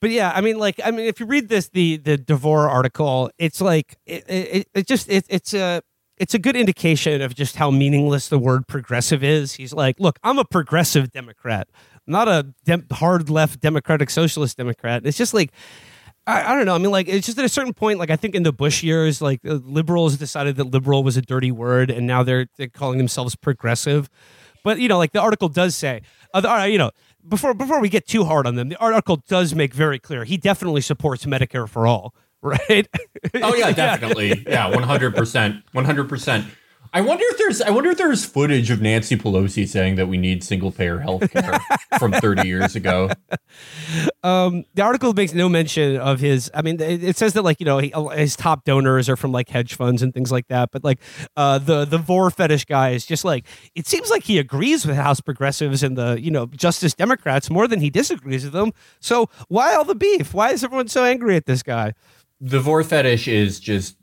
but 0.00 0.10
yeah, 0.10 0.32
I 0.34 0.40
mean, 0.40 0.58
like, 0.58 0.80
I 0.84 0.92
mean, 0.92 1.06
if 1.06 1.18
you 1.18 1.26
read 1.26 1.48
this 1.48 1.70
the 1.70 1.96
the 1.96 2.16
Devore 2.16 2.68
article, 2.68 3.30
it's 3.38 3.60
like 3.60 3.96
it 4.06 4.24
it, 4.28 4.68
it 4.74 4.86
just 4.86 5.08
it, 5.08 5.26
it's 5.28 5.54
a 5.54 5.82
it's 6.20 6.34
a 6.34 6.38
good 6.38 6.56
indication 6.56 7.22
of 7.22 7.34
just 7.34 7.56
how 7.56 7.70
meaningless 7.70 8.28
the 8.28 8.38
word 8.38 8.66
progressive 8.66 9.22
is. 9.24 9.54
He's 9.54 9.72
like, 9.72 9.98
look, 9.98 10.18
I'm 10.22 10.38
a 10.38 10.44
progressive 10.44 11.10
Democrat, 11.12 11.68
not 12.06 12.28
a 12.28 12.54
dem- 12.64 12.86
hard 12.92 13.30
left 13.30 13.60
Democratic 13.60 14.10
Socialist 14.10 14.56
Democrat. 14.56 15.06
It's 15.06 15.18
just 15.18 15.34
like, 15.34 15.52
I, 16.26 16.52
I, 16.52 16.56
don't 16.56 16.66
know. 16.66 16.74
I 16.74 16.78
mean, 16.78 16.90
like, 16.90 17.08
it's 17.08 17.26
just 17.26 17.38
at 17.38 17.44
a 17.44 17.48
certain 17.48 17.72
point, 17.72 17.98
like, 17.98 18.10
I 18.10 18.16
think 18.16 18.34
in 18.34 18.42
the 18.42 18.52
Bush 18.52 18.82
years, 18.82 19.22
like, 19.22 19.40
liberals 19.42 20.16
decided 20.18 20.56
that 20.56 20.64
liberal 20.64 21.02
was 21.02 21.16
a 21.16 21.22
dirty 21.22 21.50
word, 21.50 21.90
and 21.90 22.06
now 22.06 22.22
they're, 22.22 22.46
they're 22.56 22.68
calling 22.68 22.98
themselves 22.98 23.34
progressive. 23.34 24.10
But, 24.62 24.80
you 24.80 24.88
know, 24.88 24.98
like 24.98 25.12
the 25.12 25.20
article 25.20 25.48
does 25.48 25.74
say, 25.74 26.02
uh, 26.34 26.66
you 26.68 26.78
know, 26.78 26.90
before 27.26 27.54
before 27.54 27.80
we 27.80 27.88
get 27.88 28.06
too 28.06 28.24
hard 28.24 28.46
on 28.46 28.54
them, 28.54 28.68
the 28.68 28.76
article 28.76 29.16
does 29.28 29.54
make 29.54 29.74
very 29.74 29.98
clear 29.98 30.24
he 30.24 30.36
definitely 30.36 30.80
supports 30.80 31.24
Medicare 31.24 31.68
for 31.68 31.86
all. 31.86 32.14
right? 32.42 32.88
oh 33.34 33.54
yeah, 33.56 33.72
definitely. 33.72 34.44
Yeah, 34.46 34.68
one 34.70 34.84
hundred 34.84 35.14
percent, 35.14 35.64
one 35.72 35.84
hundred 35.84 36.08
percent. 36.08 36.46
I 36.92 37.02
wonder 37.02 37.24
if 37.28 37.38
there's 37.38 37.60
I 37.60 37.70
wonder 37.70 37.90
if 37.90 37.98
there's 37.98 38.24
footage 38.24 38.70
of 38.70 38.80
Nancy 38.80 39.16
Pelosi 39.16 39.68
saying 39.68 39.96
that 39.96 40.08
we 40.08 40.16
need 40.16 40.42
single 40.42 40.72
payer 40.72 40.98
health 40.98 41.30
care 41.30 41.58
from 41.98 42.12
30 42.12 42.48
years 42.48 42.76
ago. 42.76 43.10
Um, 44.22 44.64
the 44.74 44.82
article 44.82 45.12
makes 45.12 45.34
no 45.34 45.48
mention 45.48 45.98
of 45.98 46.20
his. 46.20 46.50
I 46.54 46.62
mean, 46.62 46.80
it, 46.80 47.16
says 47.16 47.34
that 47.34 47.42
like 47.42 47.60
you 47.60 47.66
know 47.66 47.78
he, 47.78 47.92
his 48.14 48.36
top 48.36 48.64
donors 48.64 49.08
are 49.08 49.16
from 49.16 49.32
like 49.32 49.48
hedge 49.48 49.74
funds 49.74 50.02
and 50.02 50.14
things 50.14 50.32
like 50.32 50.48
that. 50.48 50.70
But 50.72 50.82
like 50.82 51.00
uh, 51.36 51.58
the 51.58 51.84
the 51.84 51.98
vor 51.98 52.30
fetish 52.30 52.64
guy 52.64 52.90
is 52.90 53.04
just 53.04 53.24
like 53.24 53.46
it 53.74 53.86
seems 53.86 54.08
like 54.08 54.24
he 54.24 54.38
agrees 54.38 54.86
with 54.86 54.96
House 54.96 55.20
progressives 55.20 55.82
and 55.82 55.96
the 55.96 56.18
you 56.20 56.30
know 56.30 56.46
Justice 56.46 56.94
Democrats 56.94 57.50
more 57.50 57.68
than 57.68 57.80
he 57.80 57.90
disagrees 57.90 58.44
with 58.44 58.54
them. 58.54 58.72
So 59.00 59.28
why 59.48 59.74
all 59.74 59.84
the 59.84 59.94
beef? 59.94 60.32
Why 60.32 60.52
is 60.52 60.64
everyone 60.64 60.88
so 60.88 61.04
angry 61.04 61.36
at 61.36 61.46
this 61.46 61.62
guy? 61.62 61.92
The 62.40 62.60
vor 62.60 62.82
fetish 62.84 63.28
is 63.28 63.60
just 63.60 63.96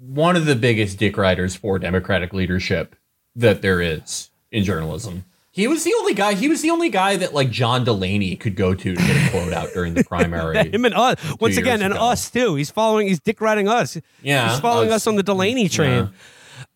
one 0.00 0.36
of 0.36 0.46
the 0.46 0.56
biggest 0.56 0.98
dick 0.98 1.16
riders 1.16 1.54
for 1.54 1.78
Democratic 1.78 2.32
leadership 2.32 2.96
that 3.36 3.62
there 3.62 3.80
is 3.80 4.30
in 4.50 4.64
journalism. 4.64 5.24
He 5.50 5.68
was 5.68 5.84
the 5.84 5.92
only 5.98 6.14
guy. 6.14 6.32
He 6.32 6.48
was 6.48 6.62
the 6.62 6.70
only 6.70 6.88
guy 6.88 7.16
that 7.16 7.34
like 7.34 7.50
John 7.50 7.84
Delaney 7.84 8.36
could 8.36 8.56
go 8.56 8.74
to 8.74 8.94
to 8.94 9.02
get 9.02 9.26
a 9.26 9.30
quote 9.30 9.52
out 9.52 9.68
during 9.74 9.92
the 9.92 10.02
primary. 10.02 10.70
Him 10.72 10.86
and 10.86 10.94
us 10.94 11.18
once 11.40 11.58
again, 11.58 11.82
and 11.82 11.92
ago. 11.92 12.02
us 12.02 12.30
too. 12.30 12.54
He's 12.54 12.70
following. 12.70 13.06
He's 13.06 13.20
dick 13.20 13.38
riding 13.38 13.68
us. 13.68 13.98
Yeah, 14.22 14.50
he's 14.50 14.60
following 14.60 14.88
us. 14.88 15.02
us 15.02 15.06
on 15.06 15.16
the 15.16 15.22
Delaney 15.22 15.68
train. 15.68 16.10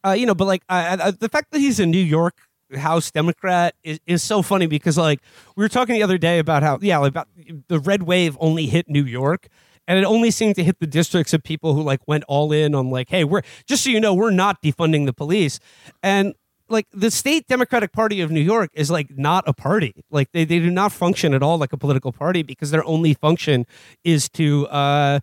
Uh, 0.04 0.12
you 0.12 0.26
know, 0.26 0.34
but 0.34 0.44
like 0.44 0.62
uh, 0.68 0.96
uh, 1.00 1.10
the 1.18 1.30
fact 1.30 1.52
that 1.52 1.58
he's 1.58 1.80
a 1.80 1.86
New 1.86 1.98
York 1.98 2.36
House 2.76 3.10
Democrat 3.10 3.74
is, 3.82 3.98
is 4.06 4.22
so 4.22 4.42
funny 4.42 4.66
because 4.66 4.98
like 4.98 5.20
we 5.56 5.64
were 5.64 5.70
talking 5.70 5.94
the 5.94 6.02
other 6.02 6.18
day 6.18 6.38
about 6.38 6.62
how 6.62 6.78
yeah 6.82 7.02
about 7.02 7.28
the 7.68 7.78
red 7.78 8.02
wave 8.02 8.36
only 8.40 8.66
hit 8.66 8.90
New 8.90 9.04
York. 9.04 9.48
And 9.88 9.98
it 9.98 10.04
only 10.04 10.30
seemed 10.30 10.56
to 10.56 10.64
hit 10.64 10.80
the 10.80 10.86
districts 10.86 11.32
of 11.32 11.42
people 11.42 11.74
who 11.74 11.82
like 11.82 12.00
went 12.06 12.24
all 12.28 12.52
in 12.52 12.74
on 12.74 12.90
like, 12.90 13.08
hey, 13.08 13.24
we're 13.24 13.42
just 13.66 13.84
so 13.84 13.90
you 13.90 14.00
know, 14.00 14.14
we're 14.14 14.30
not 14.30 14.60
defunding 14.62 15.06
the 15.06 15.12
police. 15.12 15.60
And 16.02 16.34
like 16.68 16.86
the 16.92 17.10
state 17.12 17.46
Democratic 17.46 17.92
Party 17.92 18.20
of 18.20 18.30
New 18.30 18.40
York 18.40 18.70
is 18.74 18.90
like 18.90 19.16
not 19.16 19.44
a 19.46 19.52
party. 19.52 19.94
Like 20.10 20.32
they, 20.32 20.44
they 20.44 20.58
do 20.58 20.70
not 20.70 20.90
function 20.92 21.32
at 21.34 21.42
all 21.42 21.58
like 21.58 21.72
a 21.72 21.76
political 21.76 22.10
party 22.12 22.42
because 22.42 22.72
their 22.72 22.84
only 22.84 23.14
function 23.14 23.66
is 24.02 24.28
to 24.30 24.66
uh 24.68 25.20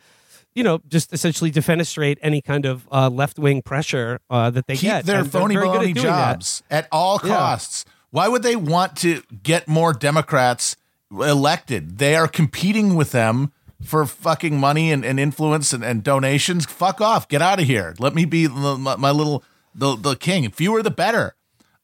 you 0.55 0.63
know, 0.63 0.79
just 0.87 1.11
essentially 1.11 1.51
defenestrate 1.51 2.17
any 2.21 2.39
kind 2.39 2.67
of 2.67 2.87
uh, 2.91 3.09
left 3.09 3.39
wing 3.39 3.63
pressure 3.63 4.19
uh, 4.29 4.51
that 4.51 4.67
they 4.67 4.75
Keep 4.75 4.81
get. 4.83 5.05
their 5.07 5.21
And 5.21 5.31
phony 5.31 5.55
very 5.55 5.65
good 5.67 5.77
at 5.77 5.81
baloney 5.81 5.93
doing 5.95 6.05
that. 6.05 6.33
jobs 6.33 6.61
at 6.69 6.87
all 6.91 7.19
Yeah. 7.23 7.29
costs. 7.35 7.85
Why 8.11 8.27
would 8.27 8.43
they 8.43 8.55
want 8.55 8.95
to 8.97 9.23
get 9.41 9.67
more 9.67 9.93
Democrats 9.93 10.75
elected? 11.11 11.97
They 11.97 12.15
are 12.15 12.27
competing 12.27 12.93
with 12.93 13.11
them 13.11 13.51
for 13.85 14.05
fucking 14.05 14.59
money 14.59 14.91
and, 14.91 15.03
and 15.05 15.19
influence 15.19 15.73
and, 15.73 15.83
and 15.83 16.03
donations. 16.03 16.65
Fuck 16.65 17.01
off. 17.01 17.27
Get 17.27 17.41
out 17.41 17.59
of 17.59 17.65
here. 17.65 17.95
Let 17.99 18.15
me 18.15 18.25
be 18.25 18.47
my, 18.47 18.95
my 18.95 19.11
little 19.11 19.43
the, 19.75 19.95
the 19.95 20.15
king. 20.15 20.49
Fewer 20.51 20.81
the 20.81 20.91
better. 20.91 21.35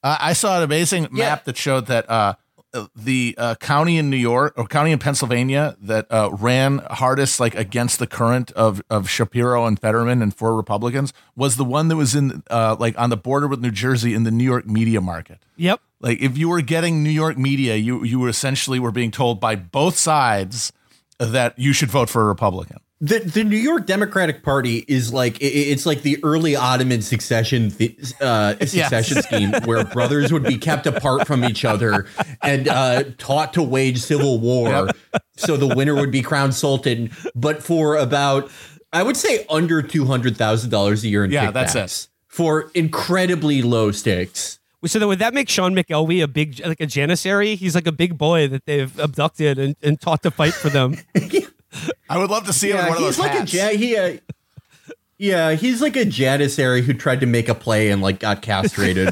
Uh, 0.02 0.16
I 0.20 0.32
saw 0.32 0.58
an 0.58 0.62
amazing 0.62 1.08
map 1.10 1.44
that 1.44 1.56
showed 1.56 1.86
that 1.86 2.08
uh, 2.08 2.34
the 2.94 3.34
uh, 3.36 3.54
county 3.56 3.98
in 3.98 4.10
New 4.10 4.16
York 4.16 4.54
or 4.56 4.66
county 4.66 4.92
in 4.92 4.98
Pennsylvania 4.98 5.76
that 5.82 6.06
uh, 6.10 6.30
ran 6.32 6.78
hardest 6.90 7.40
like 7.40 7.54
against 7.54 7.98
the 7.98 8.06
current 8.06 8.52
of 8.52 8.80
of 8.88 9.08
Shapiro 9.08 9.66
and 9.66 9.78
Fetterman 9.78 10.22
and 10.22 10.34
four 10.34 10.54
Republicans 10.56 11.12
was 11.36 11.56
the 11.56 11.64
one 11.64 11.88
that 11.88 11.96
was 11.96 12.14
in 12.14 12.42
uh, 12.50 12.76
like 12.78 12.98
on 12.98 13.10
the 13.10 13.16
border 13.16 13.48
with 13.48 13.60
New 13.60 13.70
Jersey 13.70 14.14
in 14.14 14.22
the 14.22 14.30
New 14.30 14.44
York 14.44 14.66
media 14.66 15.00
market. 15.00 15.38
Yep. 15.56 15.80
Like 16.00 16.20
if 16.20 16.38
you 16.38 16.48
were 16.48 16.62
getting 16.62 17.02
New 17.02 17.10
York 17.10 17.36
media, 17.36 17.76
you 17.76 18.04
you 18.04 18.20
were 18.20 18.28
essentially 18.28 18.78
were 18.78 18.92
being 18.92 19.10
told 19.10 19.40
by 19.40 19.56
both 19.56 19.96
sides 19.96 20.72
that 21.20 21.58
you 21.58 21.72
should 21.72 21.90
vote 21.90 22.08
for 22.08 22.22
a 22.22 22.24
Republican. 22.24 22.78
The 23.02 23.20
the 23.20 23.44
New 23.44 23.56
York 23.56 23.86
Democratic 23.86 24.42
Party 24.42 24.84
is 24.86 25.10
like 25.10 25.38
it's 25.40 25.86
like 25.86 26.02
the 26.02 26.18
early 26.22 26.54
Ottoman 26.54 27.00
succession 27.00 27.72
uh, 28.20 28.56
succession 28.60 29.22
scheme 29.22 29.52
where 29.64 29.84
brothers 29.86 30.32
would 30.34 30.42
be 30.42 30.58
kept 30.58 30.86
apart 30.86 31.26
from 31.26 31.42
each 31.44 31.64
other 31.64 32.06
and 32.42 32.68
uh, 32.68 33.04
taught 33.16 33.54
to 33.54 33.62
wage 33.62 34.02
civil 34.02 34.38
war, 34.38 34.88
so 35.36 35.56
the 35.56 35.74
winner 35.74 35.94
would 35.94 36.10
be 36.10 36.20
crowned 36.20 36.54
sultan. 36.54 37.10
But 37.34 37.62
for 37.62 37.96
about 37.96 38.50
I 38.92 39.02
would 39.02 39.16
say 39.16 39.46
under 39.48 39.80
two 39.80 40.04
hundred 40.04 40.36
thousand 40.36 40.68
dollars 40.68 41.02
a 41.02 41.08
year 41.08 41.24
in 41.24 41.30
Yeah, 41.30 41.50
that's 41.52 41.74
it. 41.74 42.08
for 42.28 42.70
incredibly 42.74 43.62
low 43.62 43.92
stakes. 43.92 44.58
So 44.86 44.98
then 44.98 45.08
would 45.08 45.18
that 45.18 45.34
make 45.34 45.48
Sean 45.48 45.74
McElwee 45.74 46.22
a 46.22 46.28
big 46.28 46.60
like 46.64 46.80
a 46.80 46.86
janissary? 46.86 47.54
He's 47.54 47.74
like 47.74 47.86
a 47.86 47.92
big 47.92 48.16
boy 48.16 48.48
that 48.48 48.64
they've 48.64 48.98
abducted 48.98 49.58
and, 49.58 49.76
and 49.82 50.00
taught 50.00 50.22
to 50.22 50.30
fight 50.30 50.54
for 50.54 50.70
them. 50.70 50.96
I 52.08 52.18
would 52.18 52.30
love 52.30 52.46
to 52.46 52.52
see 52.52 52.70
him 52.70 52.78
in 52.78 52.86
one 52.86 52.92
of 52.92 52.98
he's 52.98 53.16
those 53.16 53.18
like 53.18 53.32
hats. 53.32 53.54
a 53.54 53.56
ja- 53.56 53.78
he. 53.78 53.96
Uh, 53.96 54.16
yeah, 55.18 55.52
he's 55.52 55.82
like 55.82 55.96
a 55.96 56.06
janissary 56.06 56.80
who 56.80 56.94
tried 56.94 57.20
to 57.20 57.26
make 57.26 57.50
a 57.50 57.54
play 57.54 57.90
and 57.90 58.00
like 58.00 58.20
got 58.20 58.40
castrated. 58.40 59.10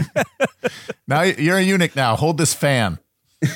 now 1.06 1.20
you're 1.20 1.58
a 1.58 1.62
eunuch. 1.62 1.94
Now 1.94 2.16
hold 2.16 2.38
this 2.38 2.54
fan. 2.54 2.98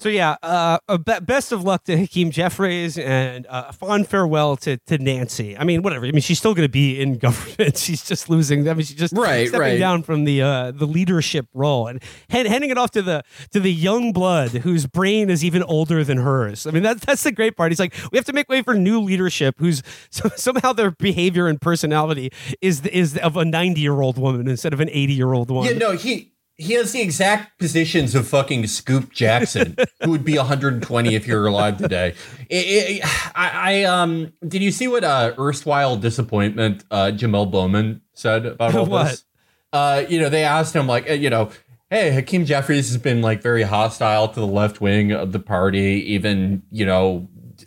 So 0.00 0.08
yeah, 0.08 0.36
uh, 0.44 0.78
uh, 0.88 0.96
be- 0.98 1.18
best 1.20 1.50
of 1.50 1.64
luck 1.64 1.82
to 1.84 1.96
Hakeem 1.98 2.30
Jeffries 2.30 2.96
and 2.96 3.46
uh, 3.48 3.66
a 3.70 3.72
fond 3.72 4.06
farewell 4.06 4.56
to, 4.58 4.76
to 4.86 4.96
Nancy. 4.98 5.58
I 5.58 5.64
mean, 5.64 5.82
whatever. 5.82 6.06
I 6.06 6.12
mean, 6.12 6.20
she's 6.20 6.38
still 6.38 6.54
going 6.54 6.66
to 6.68 6.70
be 6.72 7.00
in 7.00 7.18
government. 7.18 7.76
She's 7.76 8.04
just 8.04 8.30
losing. 8.30 8.68
I 8.68 8.74
mean, 8.74 8.84
she's 8.86 8.96
just 8.96 9.12
Right, 9.16 9.48
stepping 9.48 9.60
right. 9.60 9.78
down 9.78 10.04
from 10.04 10.22
the 10.24 10.40
uh, 10.40 10.70
the 10.70 10.86
leadership 10.86 11.46
role 11.52 11.88
and 11.88 12.00
hand, 12.30 12.46
handing 12.46 12.70
it 12.70 12.78
off 12.78 12.92
to 12.92 13.02
the 13.02 13.24
to 13.50 13.58
the 13.58 13.72
young 13.72 14.12
blood 14.12 14.50
whose 14.50 14.86
brain 14.86 15.30
is 15.30 15.44
even 15.44 15.64
older 15.64 16.04
than 16.04 16.18
hers. 16.18 16.64
I 16.66 16.70
mean, 16.70 16.84
that's 16.84 17.04
that's 17.04 17.24
the 17.24 17.32
great 17.32 17.56
part. 17.56 17.72
He's 17.72 17.80
like, 17.80 17.92
we 18.12 18.18
have 18.18 18.24
to 18.26 18.32
make 18.32 18.48
way 18.48 18.62
for 18.62 18.74
new 18.74 19.00
leadership 19.00 19.56
who's 19.58 19.82
so, 20.10 20.28
somehow 20.36 20.72
their 20.72 20.92
behavior 20.92 21.48
and 21.48 21.60
personality 21.60 22.30
is 22.60 22.86
is 22.86 23.18
of 23.18 23.36
a 23.36 23.44
ninety 23.44 23.80
year 23.80 24.00
old 24.00 24.16
woman 24.16 24.46
instead 24.46 24.72
of 24.72 24.78
an 24.78 24.90
eighty 24.90 25.14
year 25.14 25.32
old 25.32 25.50
one. 25.50 25.66
yeah, 25.66 25.72
no, 25.76 25.92
he 25.96 26.32
he 26.58 26.72
has 26.72 26.90
the 26.90 27.00
exact 27.00 27.56
positions 27.60 28.16
of 28.16 28.26
fucking 28.26 28.66
Scoop 28.66 29.12
Jackson, 29.12 29.76
who 30.02 30.10
would 30.10 30.24
be 30.24 30.36
120 30.36 31.14
if 31.14 31.26
you're 31.26 31.46
alive 31.46 31.78
today. 31.78 32.14
I, 32.50 33.00
I, 33.34 33.50
I 33.50 33.82
um, 33.84 34.32
did 34.46 34.62
you 34.62 34.72
see 34.72 34.88
what 34.88 35.04
uh, 35.04 35.34
erstwhile 35.38 35.96
disappointment 35.96 36.84
uh, 36.90 37.12
Jamaal 37.14 37.48
Bowman 37.50 38.02
said 38.12 38.44
about 38.44 38.74
all 38.74 38.86
What? 38.88 39.04
this? 39.04 39.24
Uh, 39.72 40.04
you 40.08 40.20
know, 40.20 40.28
they 40.28 40.44
asked 40.44 40.74
him 40.74 40.86
like, 40.86 41.08
uh, 41.08 41.14
you 41.14 41.30
know. 41.30 41.50
Hey, 41.90 42.10
Hakeem 42.10 42.44
Jeffries 42.44 42.88
has 42.88 42.98
been 42.98 43.22
like 43.22 43.40
very 43.40 43.62
hostile 43.62 44.28
to 44.28 44.38
the 44.38 44.46
left 44.46 44.78
wing 44.82 45.10
of 45.10 45.32
the 45.32 45.38
party, 45.38 46.04
even, 46.06 46.62
you 46.70 46.84
know, 46.84 47.26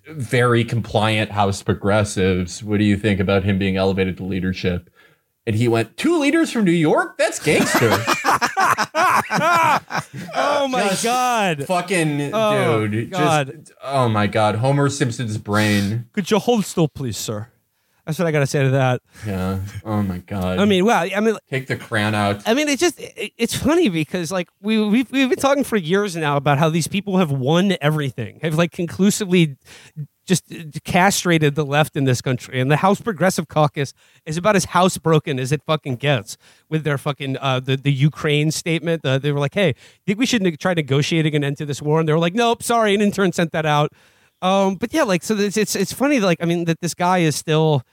very 0.09 0.63
compliant 0.63 1.31
House 1.31 1.63
progressives. 1.63 2.63
What 2.63 2.77
do 2.77 2.83
you 2.83 2.97
think 2.97 3.19
about 3.19 3.43
him 3.43 3.57
being 3.57 3.77
elevated 3.77 4.17
to 4.17 4.23
leadership? 4.23 4.90
And 5.47 5.55
he 5.55 5.67
went, 5.67 5.97
Two 5.97 6.19
leaders 6.19 6.51
from 6.51 6.65
New 6.65 6.71
York? 6.71 7.17
That's 7.17 7.39
gangster. 7.43 7.89
oh 10.35 10.67
my 10.69 10.89
Just 10.89 11.03
god! 11.03 11.65
Fucking 11.65 12.31
Oh, 12.33 12.87
dude. 12.87 13.11
God. 13.11 13.47
Just, 13.65 13.71
oh 13.83 14.07
my 14.09 14.27
God. 14.27 14.55
Homer 14.55 14.89
Simpson's 14.89 15.37
brain. 15.37 16.07
Could 16.13 16.29
you 16.31 16.39
hold 16.39 16.65
still, 16.65 16.87
please, 16.87 17.17
sir? 17.17 17.47
That's 18.05 18.17
what 18.17 18.27
I 18.27 18.31
got 18.31 18.39
to 18.39 18.47
say 18.47 18.63
to 18.63 18.71
that. 18.71 19.01
Yeah. 19.27 19.59
Oh 19.85 20.01
my 20.01 20.17
God. 20.19 20.57
I 20.59 20.65
mean, 20.65 20.85
wow. 20.85 21.03
I 21.03 21.19
mean, 21.19 21.37
take 21.49 21.67
the 21.67 21.75
crown 21.77 22.15
out. 22.15 22.41
I 22.47 22.55
mean, 22.55 22.67
it's 22.67 22.81
just 22.81 22.99
it, 22.99 23.31
it's 23.37 23.55
funny 23.55 23.89
because 23.89 24.31
like 24.31 24.49
we 24.59 24.83
we've 24.83 25.09
we've 25.11 25.29
been 25.29 25.37
talking 25.39 25.63
for 25.63 25.77
years 25.77 26.15
now 26.15 26.35
about 26.35 26.57
how 26.57 26.69
these 26.69 26.87
people 26.87 27.17
have 27.17 27.31
won 27.31 27.75
everything, 27.79 28.39
have 28.41 28.55
like 28.55 28.71
conclusively 28.71 29.55
just 30.31 30.45
castrated 30.85 31.55
the 31.55 31.65
left 31.65 31.97
in 31.97 32.05
this 32.05 32.21
country, 32.21 32.61
and 32.61 32.71
the 32.71 32.77
House 32.77 33.01
Progressive 33.01 33.49
Caucus 33.49 33.93
is 34.25 34.37
about 34.37 34.55
as 34.55 34.67
housebroken 34.67 35.37
as 35.39 35.51
it 35.51 35.61
fucking 35.65 35.97
gets 35.97 36.37
with 36.69 36.85
their 36.85 36.97
fucking 36.97 37.35
uh, 37.37 37.59
the 37.59 37.75
the 37.75 37.91
Ukraine 37.91 38.49
statement. 38.51 39.05
Uh, 39.05 39.17
they 39.17 39.33
were 39.33 39.39
like, 39.39 39.53
"Hey, 39.53 39.75
think 40.05 40.17
we 40.19 40.25
should 40.25 40.41
ne- 40.41 40.55
try 40.55 40.73
negotiating 40.73 41.35
an 41.35 41.43
end 41.43 41.57
to 41.57 41.65
this 41.65 41.81
war?" 41.81 41.99
And 41.99 42.07
they 42.07 42.13
were 42.13 42.19
like, 42.19 42.33
"Nope, 42.33 42.63
sorry, 42.63 42.95
an 42.95 43.01
intern 43.01 43.33
sent 43.33 43.51
that 43.51 43.65
out." 43.65 43.91
Um, 44.41 44.75
but 44.75 44.93
yeah, 44.93 45.03
like 45.03 45.21
so, 45.21 45.35
it's 45.35 45.57
it's 45.57 45.75
it's 45.75 45.91
funny. 45.91 46.21
Like, 46.21 46.37
I 46.41 46.45
mean, 46.45 46.63
that 46.65 46.79
this 46.79 46.93
guy 46.93 47.19
is 47.19 47.35
still. 47.35 47.83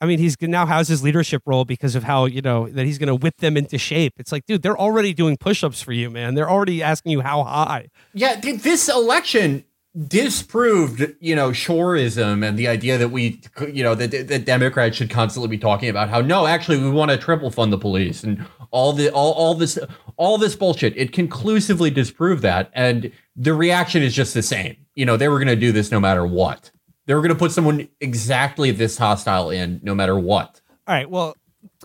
I 0.00 0.06
mean, 0.06 0.18
he's 0.18 0.36
now 0.40 0.66
has 0.66 0.88
his 0.88 1.02
leadership 1.02 1.42
role 1.46 1.64
because 1.64 1.94
of 1.94 2.02
how 2.04 2.24
you 2.24 2.40
know 2.40 2.68
that 2.68 2.84
he's 2.84 2.98
going 2.98 3.08
to 3.08 3.14
whip 3.14 3.36
them 3.38 3.56
into 3.56 3.78
shape. 3.78 4.14
It's 4.18 4.32
like, 4.32 4.44
dude, 4.46 4.62
they're 4.62 4.76
already 4.76 5.14
doing 5.14 5.36
push-ups 5.36 5.80
for 5.80 5.92
you, 5.92 6.10
man. 6.10 6.34
They're 6.34 6.50
already 6.50 6.82
asking 6.82 7.12
you 7.12 7.20
how 7.20 7.44
high. 7.44 7.88
Yeah, 8.12 8.34
th- 8.34 8.62
this 8.62 8.88
election 8.88 9.64
disproved, 10.06 11.14
you 11.20 11.36
know, 11.36 11.50
Shorism 11.50 12.46
and 12.46 12.58
the 12.58 12.66
idea 12.66 12.98
that 12.98 13.10
we, 13.10 13.40
you 13.72 13.82
know, 13.82 13.94
that 13.94 14.10
the 14.10 14.38
Democrats 14.38 14.96
should 14.96 15.10
constantly 15.10 15.48
be 15.48 15.58
talking 15.58 15.88
about 15.88 16.08
how 16.08 16.20
no, 16.20 16.46
actually, 16.46 16.78
we 16.78 16.90
want 16.90 17.10
to 17.10 17.16
triple 17.16 17.50
fund 17.50 17.72
the 17.72 17.78
police 17.78 18.24
and 18.24 18.44
all 18.70 18.92
the 18.92 19.10
all 19.10 19.32
all 19.32 19.54
this 19.54 19.78
all 20.16 20.38
this 20.38 20.56
bullshit. 20.56 20.96
It 20.96 21.12
conclusively 21.12 21.90
disproved 21.90 22.42
that, 22.42 22.70
and 22.74 23.12
the 23.36 23.54
reaction 23.54 24.02
is 24.02 24.14
just 24.14 24.34
the 24.34 24.42
same. 24.42 24.76
You 24.94 25.06
know, 25.06 25.16
they 25.16 25.28
were 25.28 25.38
going 25.38 25.48
to 25.48 25.56
do 25.56 25.72
this 25.72 25.90
no 25.90 26.00
matter 26.00 26.26
what. 26.26 26.70
They 27.06 27.14
were 27.14 27.20
going 27.20 27.32
to 27.32 27.38
put 27.38 27.52
someone 27.52 27.88
exactly 28.00 28.70
this 28.70 28.96
hostile 28.96 29.50
in, 29.50 29.80
no 29.82 29.94
matter 29.94 30.18
what. 30.18 30.60
All 30.86 30.94
right, 30.94 31.08
well, 31.08 31.36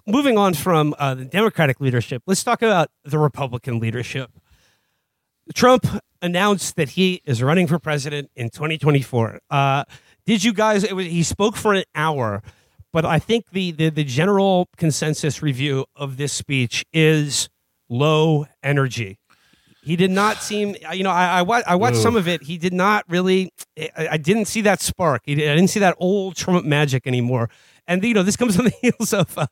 moving 0.07 0.37
on 0.37 0.53
from 0.53 0.95
uh, 0.97 1.13
the 1.13 1.25
Democratic 1.25 1.79
leadership, 1.79 2.23
let's 2.25 2.43
talk 2.43 2.61
about 2.61 2.89
the 3.03 3.17
Republican 3.17 3.79
leadership. 3.79 4.31
Trump 5.53 5.85
announced 6.21 6.75
that 6.75 6.89
he 6.89 7.21
is 7.25 7.41
running 7.41 7.67
for 7.67 7.79
president 7.79 8.29
in 8.35 8.49
2024. 8.49 9.39
Uh, 9.49 9.83
did 10.25 10.43
you 10.43 10.53
guys? 10.53 10.83
It 10.83 10.93
was, 10.95 11.05
he 11.05 11.23
spoke 11.23 11.55
for 11.55 11.73
an 11.73 11.83
hour. 11.95 12.43
but 12.91 13.05
I 13.05 13.19
think 13.19 13.49
the, 13.51 13.71
the 13.71 13.89
the 13.89 14.03
general 14.03 14.67
consensus 14.77 15.41
review 15.41 15.85
of 15.95 16.17
this 16.17 16.33
speech 16.33 16.85
is 16.93 17.49
low 17.89 18.45
energy. 18.63 19.17
He 19.81 19.95
did 19.95 20.11
not 20.11 20.37
seem, 20.43 20.75
you 20.93 21.03
know, 21.03 21.09
I 21.09 21.41
I, 21.41 21.61
I 21.65 21.75
watched 21.75 21.97
Ooh. 21.97 22.01
some 22.01 22.15
of 22.15 22.27
it. 22.27 22.43
He 22.43 22.57
did 22.57 22.73
not 22.73 23.05
really. 23.07 23.51
I, 23.77 24.09
I 24.11 24.17
didn't 24.17 24.45
see 24.45 24.61
that 24.61 24.81
spark. 24.81 25.21
He 25.25 25.33
I 25.33 25.55
didn't 25.55 25.69
see 25.69 25.79
that 25.79 25.95
old 25.99 26.35
Trump 26.35 26.65
magic 26.65 27.07
anymore. 27.07 27.49
And 27.89 28.03
you 28.03 28.13
know, 28.13 28.21
this 28.21 28.37
comes 28.37 28.57
on 28.57 28.65
the 28.65 28.71
heels 28.81 29.13
of 29.13 29.35
uh, 29.35 29.47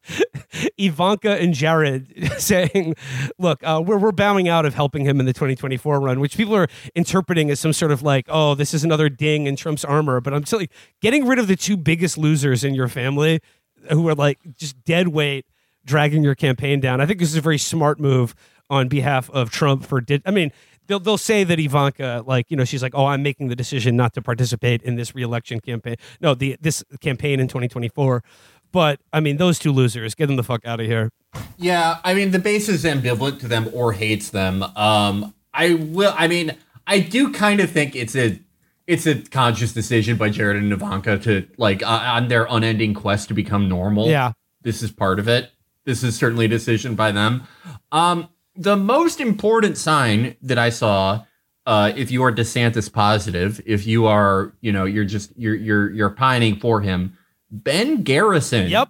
Ivanka 0.78 1.42
and 1.42 1.56
Jared 1.56 2.32
saying, 2.38 2.96
"Look, 3.40 3.62
uh, 3.64 3.82
we're 3.84 3.98
we're 3.98 4.12
bowing 4.12 4.48
out 4.48 4.64
of 4.64 4.76
helping 4.76 5.04
him 5.04 5.20
in 5.20 5.26
the 5.26 5.34
2024 5.34 6.00
run," 6.00 6.20
which 6.20 6.38
people 6.38 6.56
are 6.56 6.68
interpreting 6.94 7.50
as 7.50 7.60
some 7.60 7.74
sort 7.74 7.92
of 7.92 8.04
like, 8.04 8.28
"Oh, 8.30 8.54
this 8.54 8.76
is 8.76 8.84
another 8.84 9.10
ding 9.10 9.48
in 9.48 9.56
Trump's 9.56 9.84
armor." 9.84 10.22
But 10.22 10.36
I'm 10.36 10.44
like, 10.52 10.72
getting 11.02 11.26
rid 11.26 11.40
of 11.40 11.48
the 11.48 11.56
two 11.56 11.76
biggest 11.76 12.16
losers 12.16 12.64
in 12.64 12.76
your 12.76 12.88
family, 12.88 13.42
who 13.90 14.08
are 14.08 14.16
like 14.16 14.38
just 14.56 14.82
dead 14.86 15.08
weight, 15.08 15.48
dragging 15.84 16.22
your 16.22 16.36
campaign 16.36 16.80
down. 16.80 17.02
I 17.02 17.08
think 17.08 17.20
this 17.20 17.30
is 17.30 17.38
a 17.38 17.42
very 17.42 17.58
smart 17.58 18.00
move 18.00 18.36
on 18.70 18.88
behalf 18.88 19.32
of 19.32 19.50
Trump 19.50 19.84
for. 19.84 20.02
I 20.26 20.32
mean. 20.32 20.52
They'll, 20.88 21.00
they'll 21.00 21.18
say 21.18 21.44
that 21.44 21.60
Ivanka, 21.60 22.24
like, 22.26 22.50
you 22.50 22.58
know, 22.58 22.66
she's 22.66 22.82
like, 22.82 22.96
oh, 22.96 23.06
I'm 23.06 23.22
making 23.22 23.50
the 23.50 23.56
decision 23.56 23.96
not 23.96 24.14
to 24.14 24.22
participate 24.22 24.82
in 24.82 24.96
this 24.96 25.14
reelection 25.14 25.60
campaign. 25.60 25.96
No, 26.22 26.34
the 26.34 26.58
this 26.60 26.84
campaign 27.02 27.40
in 27.40 27.48
2024. 27.48 28.24
But 28.72 29.00
I 29.14 29.20
mean, 29.20 29.38
those 29.38 29.60
two 29.60 29.72
losers, 29.72 30.16
get 30.16 30.28
them 30.28 30.36
the 30.36 30.44
fuck 30.44 30.66
out 30.66 30.80
of 30.80 30.86
here. 30.86 31.12
Yeah, 31.58 32.00
I 32.04 32.14
mean 32.14 32.32
the 32.32 32.40
base 32.40 32.68
is 32.68 32.84
ambivalent 32.84 33.40
to 33.40 33.48
them 33.48 33.70
or 33.74 33.94
hates 33.94 34.30
them. 34.30 34.64
Um, 34.76 35.34
I 35.54 35.74
will. 35.76 36.14
I 36.18 36.28
mean, 36.28 36.56
I 36.86 37.00
do 37.00 37.32
kind 37.32 37.60
of 37.60 37.70
think 37.72 37.96
it's 37.96 38.16
a 38.16 38.40
it's 38.88 39.06
a 39.06 39.16
conscious 39.16 39.74
decision 39.74 40.18
by 40.18 40.30
Jared 40.30 40.58
and 40.58 40.72
Ivanka 40.72 41.18
to 41.20 41.48
like 41.58 41.84
uh, 41.84 42.04
on 42.06 42.28
their 42.30 42.46
unending 42.50 42.94
quest 42.94 43.28
to 43.30 43.34
become 43.34 43.68
normal. 43.70 44.08
Yeah. 44.10 44.34
this 44.62 44.82
is 44.82 44.92
part 44.92 45.20
of 45.20 45.28
it. 45.28 45.52
This 45.86 46.04
is 46.04 46.16
certainly 46.16 46.46
a 46.46 46.50
decision 46.50 46.96
by 46.96 47.12
them. 47.12 47.48
Um, 47.92 48.30
the 48.58 48.76
most 48.76 49.20
important 49.22 49.78
sign 49.78 50.36
that 50.42 50.58
I 50.58 50.70
saw, 50.70 51.24
uh, 51.66 51.92
if 51.96 52.12
you 52.12 52.24
are 52.24 52.32
DeSantis 52.32 52.92
positive, 52.92 53.62
if 53.66 53.86
you 53.86 54.08
are, 54.08 54.54
you 54.62 54.72
know, 54.72 54.86
you're 54.86 55.06
just 55.06 55.32
you're 55.38 55.56
you're 55.56 55.90
you're 55.92 56.10
pining 56.10 56.60
for 56.60 56.82
him. 56.82 57.18
Ben 57.52 58.04
Garrison 58.04 58.70
Yep. 58.70 58.90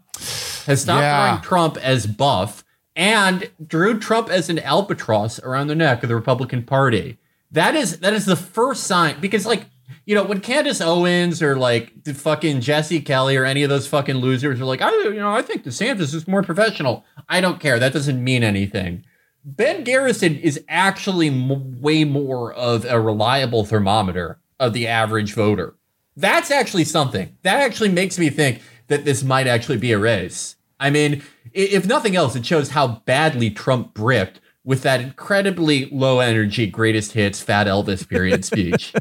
has 0.66 0.82
stopped 0.82 1.02
Yeah. 1.02 1.24
wearing 1.26 1.42
Trump 1.42 1.78
as 1.78 2.08
buff 2.08 2.64
and 2.96 3.50
drew 3.66 4.00
Trump 4.00 4.30
as 4.30 4.50
an 4.50 4.60
albatross 4.60 5.40
around 5.40 5.68
the 5.68 5.76
neck 5.76 6.02
of 6.04 6.10
the 6.10 6.16
Republican 6.16 6.64
Party. 6.64 7.18
That 7.52 7.76
is 7.76 8.00
that 8.00 8.14
is 8.14 8.26
the 8.26 8.36
first 8.36 8.84
sign 8.86 9.20
because 9.22 9.46
like 9.46 9.66
you 10.06 10.16
know 10.16 10.24
when 10.24 10.40
Candace 10.42 10.82
Owens 10.82 11.42
or 11.42 11.56
like 11.56 12.04
the 12.04 12.14
fucking 12.14 12.62
Jesse 12.62 13.02
Kelly 13.02 13.38
or 13.38 13.46
any 13.46 13.64
of 13.64 13.70
those 13.70 13.88
fucking 13.88 14.18
losers 14.18 14.60
are 14.60 14.66
like 14.66 14.82
I 14.82 14.92
you 15.04 15.14
know 15.16 15.32
I 15.32 15.42
think 15.42 15.64
DeSantis 15.64 16.14
is 16.14 16.28
more 16.28 16.44
professional. 16.44 17.06
I 17.30 17.42
don't 17.42 17.60
care. 17.60 17.80
That 17.80 17.94
doesn't 17.94 18.24
mean 18.24 18.44
anything. 18.44 19.04
Ben 19.48 19.86
Garrison 19.86 20.36
is 20.36 20.62
actually 20.68 21.28
m- 21.30 21.82
way 21.82 22.04
more 22.04 22.52
of 22.54 22.84
a 22.84 23.00
reliable 23.00 23.64
thermometer 23.64 24.40
of 24.60 24.74
the 24.74 24.88
average 24.88 25.34
voter. 25.34 25.76
That's 26.18 26.52
actually 26.52 26.84
something. 26.84 27.38
That 27.44 27.62
actually 27.62 27.90
makes 27.90 28.20
me 28.20 28.30
think 28.30 28.62
that 28.88 29.06
this 29.06 29.24
might 29.24 29.48
actually 29.48 29.78
be 29.78 29.94
a 29.94 29.98
race. 30.00 30.58
I 30.82 30.90
mean, 30.90 31.24
if 31.54 31.86
nothing 31.86 32.16
else, 32.18 32.36
it 32.36 32.46
shows 32.46 32.72
how 32.72 33.02
badly 33.06 33.50
Trump 33.50 33.94
bricked 33.94 34.42
with 34.66 34.82
that 34.84 35.00
incredibly 35.00 35.86
low 35.92 36.20
energy 36.20 36.68
greatest 36.68 37.14
hits 37.14 37.42
fat 37.42 37.68
Elvis 37.68 38.06
period 38.08 38.44
speech. 38.52 38.94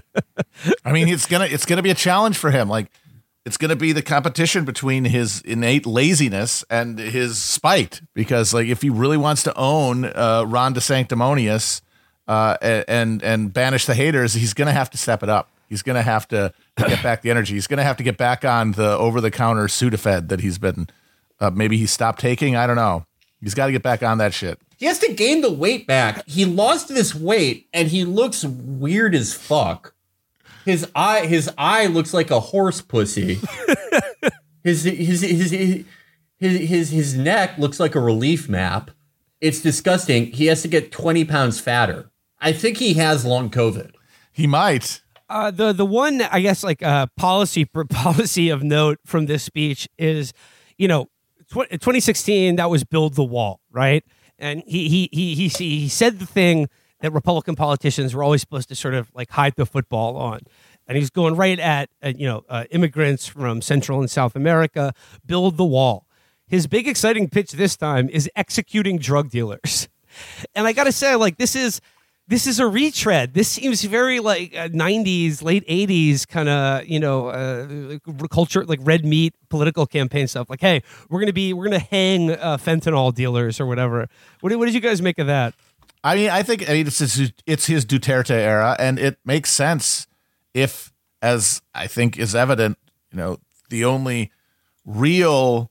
I 0.85 0.93
mean, 0.93 1.09
it's 1.09 1.27
gonna 1.27 1.47
it's 1.47 1.67
gonna 1.67 1.83
be 1.83 1.91
a 1.91 1.95
challenge 1.95 2.39
for 2.39 2.53
him. 2.53 2.69
Like, 2.69 2.87
it's 3.47 3.57
gonna 3.57 3.77
be 3.77 3.93
the 3.93 4.03
competition 4.03 4.65
between 4.65 5.05
his 5.05 5.41
innate 5.43 5.87
laziness 5.87 6.65
and 6.69 6.99
his 6.99 7.41
spite. 7.41 8.01
Because 8.13 8.53
like, 8.53 8.67
if 8.67 8.83
he 8.83 8.91
really 8.91 9.17
wants 9.17 9.45
to 9.45 9.55
own 9.57 10.05
uh, 10.05 10.45
Ron 10.47 10.75
DeSanctimonious 10.75 11.81
uh, 12.27 12.57
and 12.61 13.23
and 13.23 13.53
banish 13.53 13.87
the 13.87 13.95
haters, 13.95 14.35
he's 14.35 14.53
gonna 14.53 14.73
have 14.73 14.91
to 14.91 14.99
step 14.99 15.23
it 15.23 15.29
up. 15.29 15.49
He's 15.69 15.83
gonna 15.83 16.03
have 16.03 16.27
to 16.29 16.53
get 16.77 17.03
back 17.05 17.23
the 17.23 17.31
energy. 17.31 17.55
He's 17.55 17.69
gonna 17.69 17.85
have 17.85 17.97
to 17.99 18.03
get 18.03 18.17
back 18.19 18.45
on 18.45 18.73
the 18.73 18.99
over 18.99 19.21
the 19.21 19.31
counter 19.31 19.69
Sudafed 19.69 20.29
that 20.29 20.41
he's 20.41 20.59
been. 20.59 20.89
Uh, 21.39 21.51
maybe 21.51 21.77
he 21.77 21.87
stopped 21.87 22.19
taking. 22.19 22.57
I 22.57 22.67
don't 22.67 22.77
know. 22.77 23.07
He's 23.41 23.55
got 23.55 23.67
to 23.67 23.73
get 23.73 23.83
back 23.83 24.03
on 24.03 24.19
that 24.19 24.33
shit. 24.35 24.59
he 24.79 24.87
has 24.87 24.99
to 25.01 25.13
gain 25.13 25.43
the 25.43 25.53
weight 25.53 25.87
back. 25.87 26.27
He 26.27 26.45
lost 26.47 26.89
this 26.89 27.15
weight 27.15 27.69
and 27.73 27.89
he 27.89 28.05
looks 28.05 28.43
weird 28.45 29.15
as 29.15 29.35
fuck. 29.35 29.93
His 30.67 30.85
eye 30.97 31.27
his 31.27 31.49
eye 31.57 31.87
looks 31.87 32.13
like 32.13 32.33
a 32.33 32.41
horse 32.41 32.81
pussy. 32.81 33.39
his, 34.65 34.83
his, 34.83 35.21
his, 35.21 35.51
his, 35.53 35.85
his, 36.41 36.69
his, 36.69 36.91
his 36.91 37.17
neck 37.17 37.57
looks 37.57 37.79
like 37.79 37.95
a 37.95 38.01
relief 38.01 38.49
map. 38.49 38.91
It's 39.41 39.61
disgusting. 39.61 40.27
He 40.33 40.47
has 40.47 40.63
to 40.63 40.69
get 40.69 40.91
20 40.91 41.25
pounds 41.25 41.61
fatter. 41.61 42.11
I 42.41 42.53
think 42.53 42.79
he 42.79 42.95
has 42.95 43.25
long 43.25 43.49
COVID. 43.49 43.93
He 44.33 44.49
might. 44.49 45.03
Uh, 45.29 45.53
the 45.53 45.73
the 45.73 45.87
one 45.87 46.21
I 46.21 46.41
guess 46.41 46.65
like 46.65 46.83
uh, 46.83 47.07
policy 47.17 47.65
policy 47.91 48.49
of 48.49 48.65
note 48.65 48.99
from 49.07 49.27
this 49.27 49.45
speech 49.45 49.89
is, 49.99 50.33
you 50.79 50.89
know, 50.89 51.05
tw- 51.49 51.71
2016 51.71 52.57
that 52.57 52.71
was 52.71 52.83
build 52.83 53.15
the 53.15 53.25
wall, 53.25 53.61
right? 53.71 54.05
And 54.37 54.65
he 54.67 54.89
he 54.89 55.09
he 55.13 55.35
he 55.35 55.49
he 55.49 55.89
said 55.89 56.19
the 56.19 56.27
thing 56.27 56.69
that 57.07 57.13
Republican 57.13 57.55
politicians 57.55 58.17
were 58.17 58.25
always 58.25 58.41
supposed 58.41 58.69
to 58.69 58.75
sort 58.75 58.95
of 58.95 59.09
like 59.15 59.31
hide 59.31 59.55
the 59.55 59.65
football 59.65 60.17
on. 60.17 60.41
And 60.89 60.99
he's 60.99 61.09
going 61.09 61.37
right 61.37 61.59
at, 61.59 61.89
uh, 62.03 62.13
you 62.17 62.27
know 62.27 62.45
uh, 62.49 62.65
immigrants 62.73 63.29
from 63.29 63.63
Central 63.63 64.01
and 64.01 64.11
South 64.11 64.35
America, 64.35 64.93
build 65.25 65.57
the 65.57 65.65
wall. 65.65 66.07
His 66.49 66.67
big 66.67 66.89
exciting 66.89 67.29
pitch 67.29 67.53
this 67.53 67.77
time 67.77 68.09
is 68.09 68.29
executing 68.35 68.99
drug 68.99 69.31
dealers. 69.31 69.89
And 70.55 70.67
I 70.67 70.73
got 70.73 70.85
to 70.85 70.93
say, 70.93 71.15
like 71.15 71.37
this 71.37 71.55
is 71.55 71.83
this 72.29 72.47
is 72.47 72.59
a 72.59 72.67
retread. 72.67 73.35
This 73.35 73.49
seems 73.49 73.85
very 73.85 74.19
like 74.19 74.57
uh, 74.57 74.69
90s, 74.69 75.43
late 75.43 75.67
80s 75.69 76.27
kind 76.27 76.49
of, 76.49 76.87
you 76.87 76.99
know, 76.99 77.29
uh, 77.29 77.99
culture, 78.29 78.65
like 78.65 78.81
red 78.83 79.05
meat 79.05 79.35
political 79.49 79.87
campaign 79.87 80.27
stuff. 80.27 80.51
Like, 80.51 80.61
hey, 80.61 80.83
we're 81.09 81.21
going 81.21 81.29
to 81.29 81.33
be, 81.33 81.53
we're 81.53 81.69
going 81.69 81.81
to 81.81 81.87
hang 81.87 82.33
uh, 82.33 82.57
fentanyl 82.57 83.15
dealers 83.15 83.61
or 83.61 83.67
whatever. 83.67 84.09
What 84.41 84.57
what 84.57 84.65
did 84.65 84.75
you 84.75 84.81
guys 84.81 85.01
make 85.01 85.19
of 85.19 85.29
that? 85.29 85.55
I 86.05 86.15
mean, 86.15 86.31
I 86.31 86.43
think 86.43 86.63
it's 86.63 86.99
his, 86.99 87.33
it's 87.47 87.67
his 87.67 87.85
Duterte 87.85 88.31
era, 88.31 88.77
and 88.79 88.99
it 88.99 89.19
makes 89.25 89.51
sense 89.51 90.07
if, 90.55 90.93
as 91.21 91.63
I 91.75 91.87
think 91.87 92.19
is 92.19 92.35
evident, 92.35 92.79
you 93.11 93.19
know, 93.19 93.39
the 93.69 93.85
only 93.85 94.31
real 94.85 95.71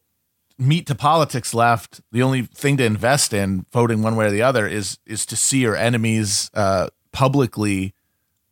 meat 0.57 0.88
to 0.88 0.95
politics 0.95 1.53
left, 1.53 2.01
the 2.11 2.21
only 2.21 2.43
thing 2.43 2.77
to 2.77 2.85
invest 2.85 3.33
in, 3.33 3.65
voting 3.71 4.01
one 4.01 4.15
way 4.15 4.27
or 4.27 4.31
the 4.31 4.41
other, 4.41 4.67
is 4.67 4.99
is 5.05 5.25
to 5.27 5.35
see 5.35 5.59
your 5.59 5.75
enemies 5.75 6.49
uh, 6.53 6.89
publicly 7.11 7.93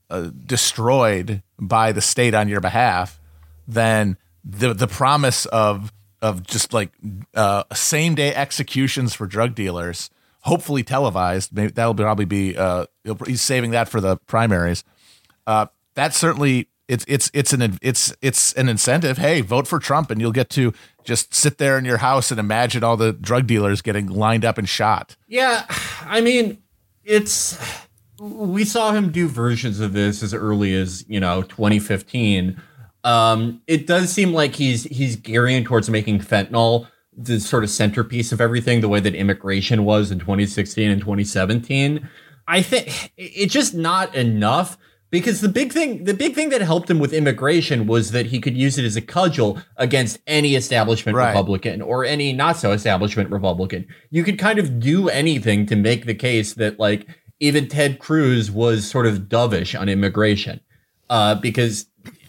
uh, 0.10 0.30
destroyed 0.46 1.42
by 1.60 1.92
the 1.92 2.02
state 2.02 2.34
on 2.34 2.48
your 2.48 2.62
behalf. 2.62 3.20
Then 3.68 4.18
the 4.44 4.74
the 4.74 4.88
promise 4.88 5.46
of 5.48 5.92
of 6.22 6.44
just 6.44 6.74
like 6.74 6.92
uh, 7.36 7.64
same 7.74 8.16
day 8.16 8.34
executions 8.34 9.14
for 9.14 9.28
drug 9.28 9.56
dealers, 9.56 10.10
hopefully 10.44 10.84
televised. 10.84 11.54
Maybe 11.54 11.72
that'll 11.72 11.96
probably 11.96 12.26
be. 12.26 12.56
Uh, 12.56 12.86
he's 13.26 13.42
saving 13.42 13.72
that 13.72 13.90
for 13.90 14.00
the 14.00 14.18
primaries. 14.28 14.84
Uh, 15.46 15.68
that's 15.96 16.18
certainly 16.18 16.70
it's 16.88 17.06
it's 17.08 17.32
it's 17.34 17.54
an 17.54 17.78
it's 17.82 18.16
it's 18.22 18.54
an 18.54 18.70
incentive. 18.70 19.18
Hey, 19.18 19.42
vote 19.42 19.68
for 19.68 19.80
Trump, 19.80 20.12
and 20.12 20.20
you'll 20.20 20.32
get 20.32 20.50
to 20.52 20.74
just 21.04 21.34
sit 21.34 21.58
there 21.58 21.78
in 21.78 21.86
your 21.86 21.98
house 21.98 22.32
and 22.32 22.40
imagine 22.40 22.84
all 22.84 22.98
the 22.98 23.14
drug 23.14 23.48
dealers 23.48 23.82
getting 23.82 24.08
lined 24.08 24.46
up 24.46 24.58
and 24.58 24.68
shot. 24.68 25.16
Yeah, 25.28 25.66
I 26.06 26.22
mean, 26.22 26.62
it's 27.04 27.58
we 28.20 28.64
saw 28.66 28.92
him 28.92 29.12
do 29.12 29.28
versions 29.28 29.80
of 29.80 29.94
this 29.94 30.24
as 30.24 30.34
early 30.34 30.74
as 30.76 31.06
you 31.08 31.20
know 31.20 31.44
2015. 31.44 32.62
Um, 33.06 33.62
it 33.68 33.86
does 33.88 34.12
seem 34.12 34.34
like 34.34 34.56
he's 34.56 34.84
he's 34.84 35.16
gearing 35.16 35.64
towards 35.64 35.90
making 35.90 36.20
fentanyl 36.20 36.88
the 37.18 37.40
sort 37.40 37.64
of 37.64 37.70
centerpiece 37.70 38.32
of 38.32 38.42
everything, 38.42 38.82
the 38.82 38.90
way 38.90 39.00
that 39.00 39.16
immigration 39.16 39.86
was 39.86 40.12
in 40.12 40.20
2016 40.20 40.90
and 40.90 41.02
2017. 41.02 42.10
I 42.48 42.62
think 42.62 43.14
it's 43.18 43.54
just 43.54 43.74
not 43.74 44.14
enough 44.16 44.78
because 45.14 45.42
the 45.42 45.48
big 45.48 45.72
thing 45.72 46.06
the 46.06 46.14
big 46.14 46.34
thing 46.34 46.50
that 46.50 46.62
helped 46.62 46.90
him 46.90 47.00
with 47.00 47.14
immigration 47.14 47.86
was 47.86 48.12
that 48.12 48.26
he 48.26 48.42
could 48.42 48.58
use 48.58 48.78
it 48.78 48.84
as 48.84 48.96
a 48.96 49.02
cudgel 49.02 49.62
against 49.78 50.20
any 50.26 50.56
establishment 50.56 51.16
Right. 51.16 51.30
Republican 51.30 51.82
or 51.82 52.04
any 52.04 52.34
not 52.34 52.58
so 52.58 52.72
establishment 52.72 53.30
Republican. 53.30 53.88
You 54.10 54.24
could 54.24 54.40
kind 54.40 54.60
of 54.60 54.80
do 54.80 55.10
anything 55.10 55.66
to 55.68 55.76
make 55.76 56.06
the 56.06 56.16
case 56.16 56.56
that 56.56 56.80
like 56.80 57.08
even 57.40 57.68
Ted 57.68 58.00
Cruz 58.00 58.50
was 58.50 58.90
sort 58.90 59.06
of 59.06 59.30
dovish 59.30 59.80
on 59.80 59.88
immigration. 59.88 60.60
Uh, 61.10 61.36
because 61.36 61.86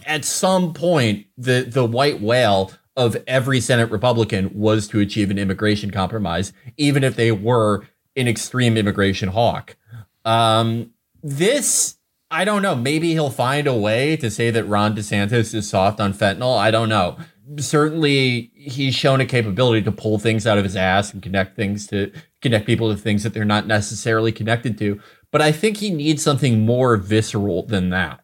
at 0.07 0.25
some 0.25 0.75
point 0.75 1.27
the 1.38 1.66
the 1.66 1.87
white 1.87 2.20
whale 2.20 2.70
of 2.96 3.16
every 3.26 3.61
Senate 3.61 3.90
Republican 3.90 4.50
was 4.54 4.87
to 4.88 5.00
achieve 5.00 5.30
an 5.30 5.38
immigration 5.38 5.90
compromise, 5.90 6.52
even 6.76 7.02
if 7.02 7.16
they 7.16 7.33
were 7.33 7.87
an 8.16 8.28
extreme 8.28 8.76
immigration 8.76 9.30
hawk. 9.30 9.76
Um, 10.24 10.92
this, 11.22 11.96
I 12.30 12.44
don't 12.44 12.62
know. 12.62 12.74
Maybe 12.74 13.12
he'll 13.12 13.30
find 13.30 13.66
a 13.66 13.74
way 13.74 14.16
to 14.18 14.30
say 14.30 14.50
that 14.50 14.64
Ron 14.64 14.94
DeSantis 14.94 15.54
is 15.54 15.68
soft 15.68 16.00
on 16.00 16.14
fentanyl. 16.14 16.57
I 16.57 16.70
don't 16.70 16.88
know. 16.88 17.16
certainly 17.59 18.50
he's 18.54 18.94
shown 18.94 19.20
a 19.20 19.26
capability 19.26 19.83
to 19.83 19.92
pull 19.92 20.18
things 20.18 20.46
out 20.46 20.59
of 20.59 20.64
his 20.64 20.76
ass 20.76 21.12
and 21.12 21.22
connect 21.22 21.57
things 21.57 21.87
to 21.88 22.12
connect 22.40 22.66
people 22.66 22.90
to 22.90 22.96
things 23.00 23.22
that 23.22 23.35
they're 23.35 23.44
not 23.44 23.66
necessarily 23.66 24.33
connected 24.33 24.78
to. 24.78 25.00
But 25.30 25.42
I 25.42 25.52
think 25.52 25.78
he 25.78 25.90
needs 25.90 26.22
something 26.22 26.64
more 26.64 26.96
visceral 26.96 27.66
than 27.66 27.90
that. 27.90 28.20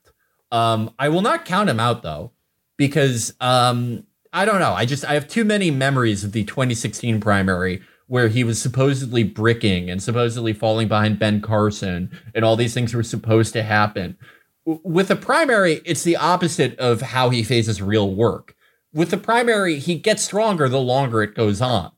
Um, 0.52 0.94
I 0.98 1.08
will 1.08 1.22
not 1.22 1.44
count 1.44 1.70
him 1.70 1.80
out 1.80 2.02
though, 2.02 2.32
because 2.76 3.34
um, 3.40 4.04
I 4.32 4.44
don't 4.44 4.60
know. 4.60 4.72
I 4.72 4.84
just 4.84 5.04
I 5.04 5.14
have 5.14 5.28
too 5.28 5.44
many 5.44 5.70
memories 5.70 6.24
of 6.24 6.32
the 6.32 6.44
2016 6.44 7.20
primary 7.20 7.82
where 8.06 8.28
he 8.28 8.42
was 8.42 8.60
supposedly 8.60 9.22
bricking 9.22 9.88
and 9.88 10.02
supposedly 10.02 10.52
falling 10.52 10.88
behind 10.88 11.18
Ben 11.18 11.40
Carson 11.40 12.10
and 12.34 12.44
all 12.44 12.56
these 12.56 12.74
things 12.74 12.92
were 12.92 13.04
supposed 13.04 13.52
to 13.52 13.62
happen. 13.62 14.16
With 14.64 15.08
the 15.08 15.16
primary, 15.16 15.80
it's 15.84 16.02
the 16.02 16.16
opposite 16.16 16.76
of 16.78 17.00
how 17.00 17.30
he 17.30 17.44
faces 17.44 17.80
real 17.80 18.12
work. 18.12 18.56
With 18.92 19.10
the 19.10 19.16
primary, 19.16 19.78
he 19.78 19.94
gets 19.94 20.24
stronger 20.24 20.68
the 20.68 20.80
longer 20.80 21.22
it 21.22 21.36
goes 21.36 21.60
on. 21.60 21.92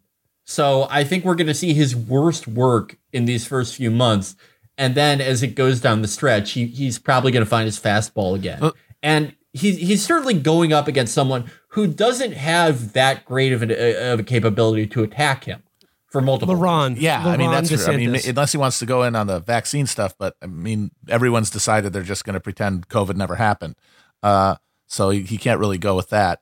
So 0.44 0.86
I 0.90 1.04
think 1.04 1.24
we're 1.24 1.34
going 1.34 1.46
to 1.46 1.54
see 1.54 1.72
his 1.72 1.96
worst 1.96 2.46
work 2.46 2.98
in 3.12 3.24
these 3.24 3.46
first 3.46 3.74
few 3.74 3.90
months. 3.90 4.36
And 4.76 4.94
then 4.94 5.20
as 5.20 5.42
it 5.42 5.54
goes 5.54 5.80
down 5.80 6.02
the 6.02 6.08
stretch, 6.08 6.52
he, 6.52 6.66
he's 6.66 6.98
probably 6.98 7.32
going 7.32 7.44
to 7.44 7.48
find 7.48 7.64
his 7.64 7.80
fastball 7.80 8.34
again. 8.34 8.58
Uh, 8.62 8.72
and 9.02 9.34
he's, 9.52 9.78
he's 9.78 10.04
certainly 10.04 10.34
going 10.34 10.72
up 10.72 10.88
against 10.88 11.14
someone 11.14 11.50
who 11.72 11.86
doesn't 11.86 12.32
have 12.32 12.92
that 12.92 13.24
great 13.24 13.52
of, 13.52 13.62
of 13.62 14.20
a 14.20 14.22
capability 14.22 14.86
to 14.86 15.02
attack 15.02 15.44
him 15.44 15.62
for 16.06 16.20
multiple. 16.20 16.54
LeRon. 16.54 16.96
Yeah, 16.98 17.22
LeRon 17.22 17.26
I 17.26 17.36
mean 17.38 17.50
that's 17.50 17.70
DeSantis. 17.70 17.84
true. 17.84 17.94
I 17.94 17.96
mean 17.96 18.20
unless 18.26 18.52
he 18.52 18.58
wants 18.58 18.78
to 18.80 18.86
go 18.86 19.02
in 19.02 19.16
on 19.16 19.26
the 19.26 19.40
vaccine 19.40 19.86
stuff, 19.86 20.14
but 20.18 20.36
I 20.42 20.46
mean 20.46 20.90
everyone's 21.08 21.48
decided 21.48 21.92
they're 21.92 22.02
just 22.02 22.24
going 22.24 22.34
to 22.34 22.40
pretend 22.40 22.88
COVID 22.88 23.16
never 23.16 23.36
happened. 23.36 23.76
Uh, 24.22 24.56
so 24.86 25.08
he, 25.10 25.22
he, 25.22 25.38
can't 25.38 25.58
really 25.58 25.78
go 25.78 25.96
with 25.96 26.10
that. 26.10 26.40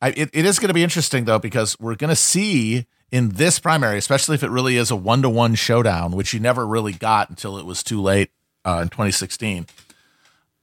I, 0.00 0.08
it, 0.08 0.30
it 0.32 0.46
is 0.46 0.58
going 0.58 0.68
to 0.68 0.74
be 0.74 0.82
interesting 0.82 1.26
though 1.26 1.38
because 1.38 1.78
we're 1.78 1.94
going 1.94 2.08
to 2.08 2.16
see 2.16 2.86
in 3.12 3.30
this 3.30 3.58
primary, 3.58 3.98
especially 3.98 4.34
if 4.34 4.42
it 4.42 4.50
really 4.50 4.76
is 4.76 4.90
a 4.90 4.96
one 4.96 5.20
to 5.22 5.28
one 5.28 5.54
showdown, 5.54 6.12
which 6.12 6.32
you 6.32 6.40
never 6.40 6.66
really 6.66 6.94
got 6.94 7.28
until 7.28 7.58
it 7.58 7.66
was 7.66 7.82
too 7.82 8.00
late 8.00 8.30
uh, 8.64 8.80
in 8.82 8.88
2016, 8.88 9.66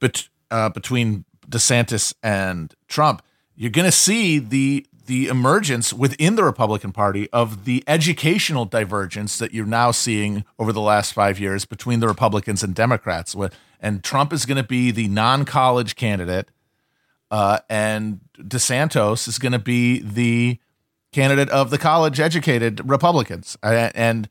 but 0.00 0.28
uh, 0.50 0.68
between 0.70 1.24
DeSantis 1.48 2.14
and 2.22 2.74
Trump, 2.88 3.22
you're 3.58 3.72
going 3.72 3.84
to 3.84 3.92
see 3.92 4.38
the 4.38 4.86
the 5.06 5.26
emergence 5.26 5.92
within 5.92 6.36
the 6.36 6.44
Republican 6.44 6.92
Party 6.92 7.30
of 7.32 7.64
the 7.64 7.82
educational 7.86 8.66
divergence 8.66 9.38
that 9.38 9.54
you're 9.54 9.64
now 9.64 9.90
seeing 9.90 10.44
over 10.58 10.70
the 10.70 10.82
last 10.82 11.14
five 11.14 11.40
years 11.40 11.64
between 11.64 12.00
the 12.00 12.06
Republicans 12.06 12.62
and 12.62 12.74
Democrats. 12.74 13.34
And 13.80 14.04
Trump 14.04 14.34
is 14.34 14.44
going 14.44 14.58
to 14.58 14.62
be 14.62 14.90
the 14.90 15.08
non 15.08 15.44
college 15.44 15.96
candidate, 15.96 16.50
uh, 17.30 17.60
and 17.68 18.20
DeSantis 18.38 19.26
is 19.26 19.38
going 19.38 19.52
to 19.52 19.58
be 19.58 20.00
the 20.00 20.58
candidate 21.10 21.48
of 21.48 21.70
the 21.70 21.78
college 21.78 22.20
educated 22.20 22.88
Republicans. 22.88 23.56
And 23.62 24.28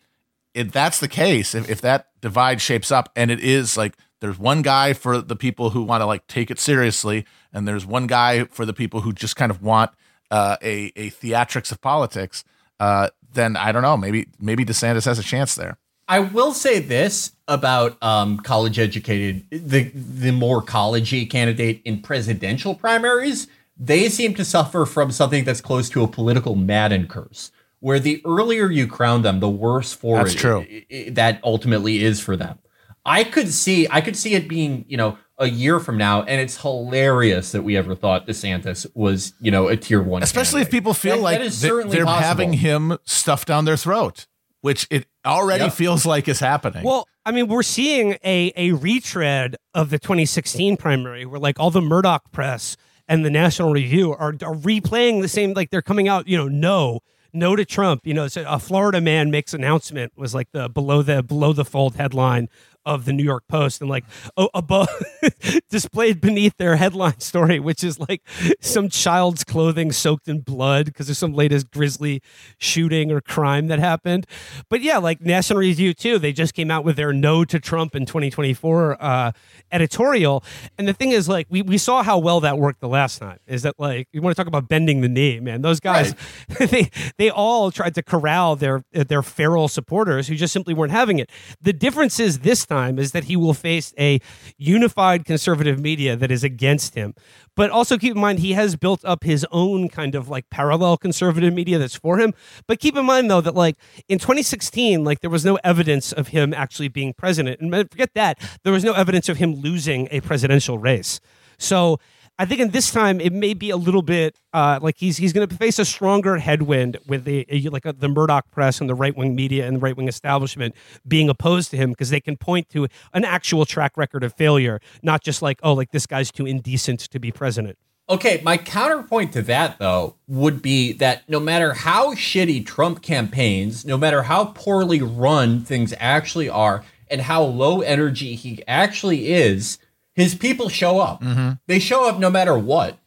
if 0.54 0.72
that's 0.72 1.00
the 1.00 1.08
case, 1.08 1.54
if, 1.54 1.70
if 1.70 1.82
that 1.82 2.10
divide 2.22 2.62
shapes 2.62 2.92
up, 2.92 3.12
and 3.16 3.30
it 3.30 3.42
is 3.42 3.76
like 3.76 3.98
there's 4.22 4.40
one 4.40 4.62
guy 4.62 4.94
for 4.94 5.22
the 5.22 5.36
people 5.36 5.72
who 5.72 5.84
want 5.84 6.02
to 6.02 6.06
like 6.06 6.28
take 6.28 6.50
it 6.50 6.60
seriously, 6.60 7.26
and 7.54 7.68
there's 7.68 7.86
one 7.86 8.08
guy 8.08 8.46
for 8.46 8.66
the 8.66 8.74
people 8.74 9.02
who 9.02 9.14
just 9.14 9.36
kind 9.36 9.52
of 9.52 9.62
want 9.62 9.92
uh, 10.32 10.58
a 10.62 10.92
a 10.96 11.10
theatrics 11.10 11.72
of 11.72 11.82
politics, 11.82 12.44
uh, 12.80 13.10
then 13.34 13.56
I 13.56 13.72
don't 13.72 13.82
know. 13.82 13.98
Maybe 13.98 14.28
maybe 14.40 14.66
DeSantis 14.66 15.06
has 15.06 15.20
a 15.20 15.24
chance 15.24 15.56
there. 15.56 15.78
I 16.08 16.20
will 16.20 16.54
say 16.54 16.80
this 16.80 17.34
about 17.48 18.02
um, 18.02 18.38
college 18.40 18.80
educated, 18.80 19.46
the 19.50 19.92
the 19.94 20.32
more 20.32 20.62
collegey 20.62 21.30
candidate 21.30 21.82
in 21.84 22.02
presidential 22.02 22.76
primaries. 22.76 23.48
They 23.80 24.10
seem 24.10 24.34
to 24.36 24.46
suffer 24.46 24.86
from 24.86 25.12
something 25.12 25.44
that's 25.44 25.62
close 25.62 25.88
to 25.90 26.04
a 26.04 26.08
political 26.08 26.56
Madden 26.56 27.08
curse, 27.08 27.52
where 27.80 28.00
the 28.00 28.22
earlier 28.26 28.72
you 28.72 28.88
crown 28.88 29.22
them, 29.22 29.40
the 29.40 29.50
worse 29.50 29.94
for 29.94 30.18
that's 30.18 30.34
it, 30.34 30.38
true. 30.38 30.62
It, 30.62 30.86
it, 30.90 31.16
that 31.16 31.40
ultimately 31.44 32.04
is 32.04 32.20
for 32.20 32.36
them. 32.36 32.58
I 33.06 33.24
could 33.24 33.54
see, 33.54 33.88
I 33.90 34.02
could 34.02 34.18
see 34.18 34.34
it 34.34 34.50
being, 34.50 34.84
you 34.88 34.98
know, 34.98 35.18
a 35.40 35.48
year 35.48 35.80
from 35.80 35.98
now, 35.98 36.24
and 36.24 36.42
it's 36.42 36.62
hilarious 36.62 37.52
that 37.52 37.64
we 37.64 37.78
ever 37.78 37.96
thought 37.96 38.28
DeSantis 38.28 38.88
was, 38.96 39.34
you 39.40 39.52
know, 39.52 39.68
a 39.68 39.78
tier 39.78 40.02
one. 40.02 40.24
Especially 40.24 40.62
candidate. 40.62 40.68
if 40.68 40.72
people 40.72 40.94
feel 40.94 41.18
that, 41.18 41.22
like 41.22 41.40
that 41.40 41.52
they're, 41.54 41.84
they're 41.84 42.06
having 42.06 42.54
him 42.54 42.98
stuffed 43.04 43.48
down 43.48 43.66
their 43.66 43.78
throat, 43.78 44.26
which 44.62 44.88
it 44.90 45.06
already 45.26 45.66
yep. 45.66 45.74
feels 45.74 46.06
like 46.06 46.28
is 46.28 46.40
happening. 46.40 46.84
Well, 46.84 47.08
I 47.26 47.32
mean, 47.32 47.48
we're 47.48 47.64
seeing 47.64 48.18
a 48.24 48.52
a 48.56 48.72
retread 48.72 49.58
of 49.74 49.90
the 49.90 50.00
2016 50.00 50.78
primary, 50.78 51.26
where 51.26 51.40
like 51.40 51.60
all 51.60 51.72
the 51.72 51.82
Murdoch 51.82 52.32
press 52.32 52.76
and 53.08 53.24
the 53.24 53.30
National 53.30 53.72
Review 53.72 54.12
are, 54.14 54.30
are 54.30 54.56
replaying 54.56 55.22
the 55.22 55.28
same, 55.28 55.54
like 55.54 55.70
they're 55.70 55.82
coming 55.82 56.08
out, 56.08 56.28
you 56.28 56.38
know, 56.38 56.48
no 56.48 57.02
no 57.34 57.56
to 57.56 57.66
Trump. 57.66 58.06
You 58.06 58.14
know, 58.14 58.28
so 58.28 58.44
a 58.48 58.60
Florida 58.60 59.02
man 59.02 59.30
makes 59.30 59.54
announcement 59.54 60.14
was 60.16 60.34
like 60.34 60.52
the 60.52 60.68
below 60.68 61.02
the 61.02 61.22
below 61.22 61.54
the 61.54 61.66
fold 61.66 61.96
headline 61.96 62.50
of 62.88 63.04
the 63.04 63.12
New 63.12 63.24
York 63.24 63.44
Post 63.50 63.82
and 63.82 63.90
like 63.90 64.06
oh, 64.38 64.50
above 64.54 64.88
displayed 65.70 66.22
beneath 66.22 66.56
their 66.58 66.78
headline 66.78 67.20
story, 67.20 67.60
which 67.60 67.84
is 67.84 68.00
like 68.00 68.22
some 68.62 68.88
child's 68.88 69.44
clothing 69.44 69.92
soaked 69.92 70.30
in 70.30 70.40
blood 70.40 70.86
because 70.86 71.08
there's 71.08 71.18
some 71.18 71.34
latest 71.34 71.70
grisly 71.70 72.22
shooting 72.58 73.12
or 73.12 73.20
crime 73.20 73.68
that 73.68 73.80
happened. 73.80 74.26
But 74.70 74.82
yeah, 74.82 74.98
like 75.00 75.20
National 75.20 75.60
Review 75.60 75.94
too, 75.94 76.18
they 76.18 76.32
just 76.32 76.54
came 76.54 76.72
out 76.72 76.86
with 76.86 76.96
their 76.96 77.12
no 77.12 77.44
to 77.44 77.60
Trump 77.60 77.94
in 77.94 78.06
2024 78.06 78.98
uh, 79.04 79.32
editorial. 79.72 80.44
And 80.78 80.88
the 80.88 80.94
thing 80.94 81.12
is, 81.12 81.28
like, 81.28 81.48
we, 81.50 81.62
we 81.62 81.78
saw 81.78 82.04
how 82.04 82.18
well 82.18 82.40
that 82.40 82.58
worked 82.58 82.80
the 82.80 82.88
last 82.88 83.20
time. 83.20 83.40
Is 83.48 83.64
that 83.64 83.76
like 83.78 84.08
you 84.14 84.22
want 84.22 84.36
to 84.36 84.42
talk 84.42 84.48
about 84.48 84.70
bending 84.70 85.02
the 85.02 85.10
knee, 85.10 85.42
man? 85.42 85.62
Those 85.62 85.82
guys, 85.82 86.16
right. 86.58 86.70
they 86.70 86.90
they 87.18 87.30
all 87.30 87.70
tried 87.70 87.96
to 87.96 88.04
corral 88.04 88.56
their 88.56 88.84
their 88.94 89.22
feral 89.22 89.68
supporters 89.68 90.30
who 90.30 90.36
just 90.36 90.54
simply 90.54 90.74
weren't 90.74 90.94
having 90.94 91.20
it. 91.20 91.30
The 91.62 91.74
difference 91.74 92.18
is 92.18 92.40
this 92.40 92.66
time 92.66 92.77
time 92.78 93.00
is 93.00 93.12
that 93.12 93.26
he 93.26 93.36
will 93.36 93.54
face 93.54 93.94
a 93.98 94.20
unified 94.58 95.26
conservative 95.26 95.80
media 95.80 96.16
that 96.16 96.32
is 96.32 96.44
against 96.44 96.96
him. 96.96 97.14
But 97.56 97.72
also 97.72 97.98
keep 97.98 98.16
in 98.16 98.22
mind, 98.22 98.40
he 98.40 98.54
has 98.54 98.76
built 98.76 99.04
up 99.04 99.24
his 99.24 99.46
own 99.52 99.90
kind 99.90 100.14
of 100.14 100.30
like 100.30 100.50
parallel 100.50 100.98
conservative 100.98 101.54
media 101.54 101.78
that's 101.80 101.96
for 101.96 102.20
him. 102.20 102.34
But 102.68 102.80
keep 102.80 102.96
in 102.96 103.06
mind, 103.06 103.32
though, 103.32 103.42
that 103.42 103.56
like 103.56 103.76
in 104.08 104.20
2016, 104.20 105.04
like 105.04 105.22
there 105.22 105.30
was 105.38 105.44
no 105.44 105.58
evidence 105.64 106.12
of 106.12 106.30
him 106.30 106.54
actually 106.54 106.90
being 106.90 107.14
president. 107.14 107.60
And 107.60 107.72
forget 107.92 108.12
that, 108.14 108.40
there 108.64 108.74
was 108.74 108.84
no 108.84 108.94
evidence 108.94 109.28
of 109.30 109.38
him 109.38 109.56
losing 109.56 110.08
a 110.12 110.22
presidential 110.22 110.78
race. 110.78 111.20
So 111.58 112.00
I 112.40 112.46
think 112.46 112.62
in 112.62 112.70
this 112.70 112.92
time 112.92 113.20
it 113.20 113.34
may 113.34 113.56
be 113.56 113.72
a 113.72 113.78
little 113.78 114.04
bit 114.04 114.36
uh, 114.54 114.80
like 114.82 114.98
he's 114.98 115.18
he's 115.18 115.34
going 115.34 115.48
to 115.48 115.56
face 115.56 115.80
a 115.80 115.86
stronger 115.86 116.38
headwind 116.38 116.98
with 117.08 117.24
the 117.24 117.48
like 117.72 117.86
a, 117.86 117.94
the 117.94 118.08
Murdoch 118.08 118.52
press 118.52 118.80
and 118.80 118.88
the 118.88 118.94
right 118.94 119.16
wing 119.16 119.36
media 119.36 119.66
and 119.66 119.78
the 119.78 119.80
right 119.80 119.98
wing 119.98 120.08
establishment 120.08 120.76
being 121.08 121.30
opposed 121.30 121.72
to 121.72 121.78
him 121.78 121.90
because 121.90 122.12
they 122.12 122.22
can 122.22 122.38
point 122.38 122.70
to 122.70 122.88
an 123.14 123.26
actual 123.26 123.66
track 123.66 123.98
record 123.98 124.24
of 124.24 124.34
failure, 124.34 124.80
not 125.02 125.24
just 125.24 125.42
like 125.42 125.60
oh 125.64 125.74
like 125.74 125.92
this 125.92 126.06
guy's 126.06 126.32
too 126.32 126.46
indecent 126.46 127.00
to 127.00 127.20
be 127.20 127.32
president. 127.32 127.78
Okay, 128.08 128.40
my 128.44 128.56
counterpoint 128.56 129.34
to 129.34 129.42
that 129.42 129.80
though 129.80 130.16
would 130.28 130.62
be 130.62 130.94
that 130.94 131.28
no 131.28 131.40
matter 131.40 131.74
how 131.74 132.14
shitty 132.14 132.64
Trump 132.66 133.02
campaigns, 133.02 133.84
no 133.84 133.98
matter 133.98 134.24
how 134.24 134.46
poorly 134.46 135.02
run 135.02 135.62
things 135.64 135.92
actually 136.00 136.50
are, 136.50 136.84
and 137.10 137.22
how 137.22 137.42
low 137.42 137.82
energy 137.82 138.36
he 138.36 138.62
actually 138.68 139.30
is 139.30 139.80
his 140.18 140.34
people 140.34 140.68
show 140.68 141.00
up. 141.00 141.22
Mm-hmm. 141.22 141.52
They 141.68 141.78
show 141.78 142.10
up 142.10 142.18
no 142.18 142.32
matter 142.32 142.58
what. 142.58 142.98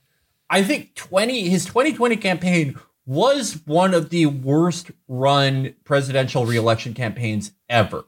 I 0.49 0.63
think 0.63 0.95
20 0.95 1.49
his 1.49 1.67
2020 1.67 2.17
campaign 2.17 2.79
was 3.05 3.61
one 3.67 3.93
of 3.93 4.11
the 4.11 4.27
worst 4.27 4.93
run 5.09 5.75
presidential 5.85 6.47
reelection 6.47 6.95
campaigns 6.95 7.51
ever. 7.69 8.05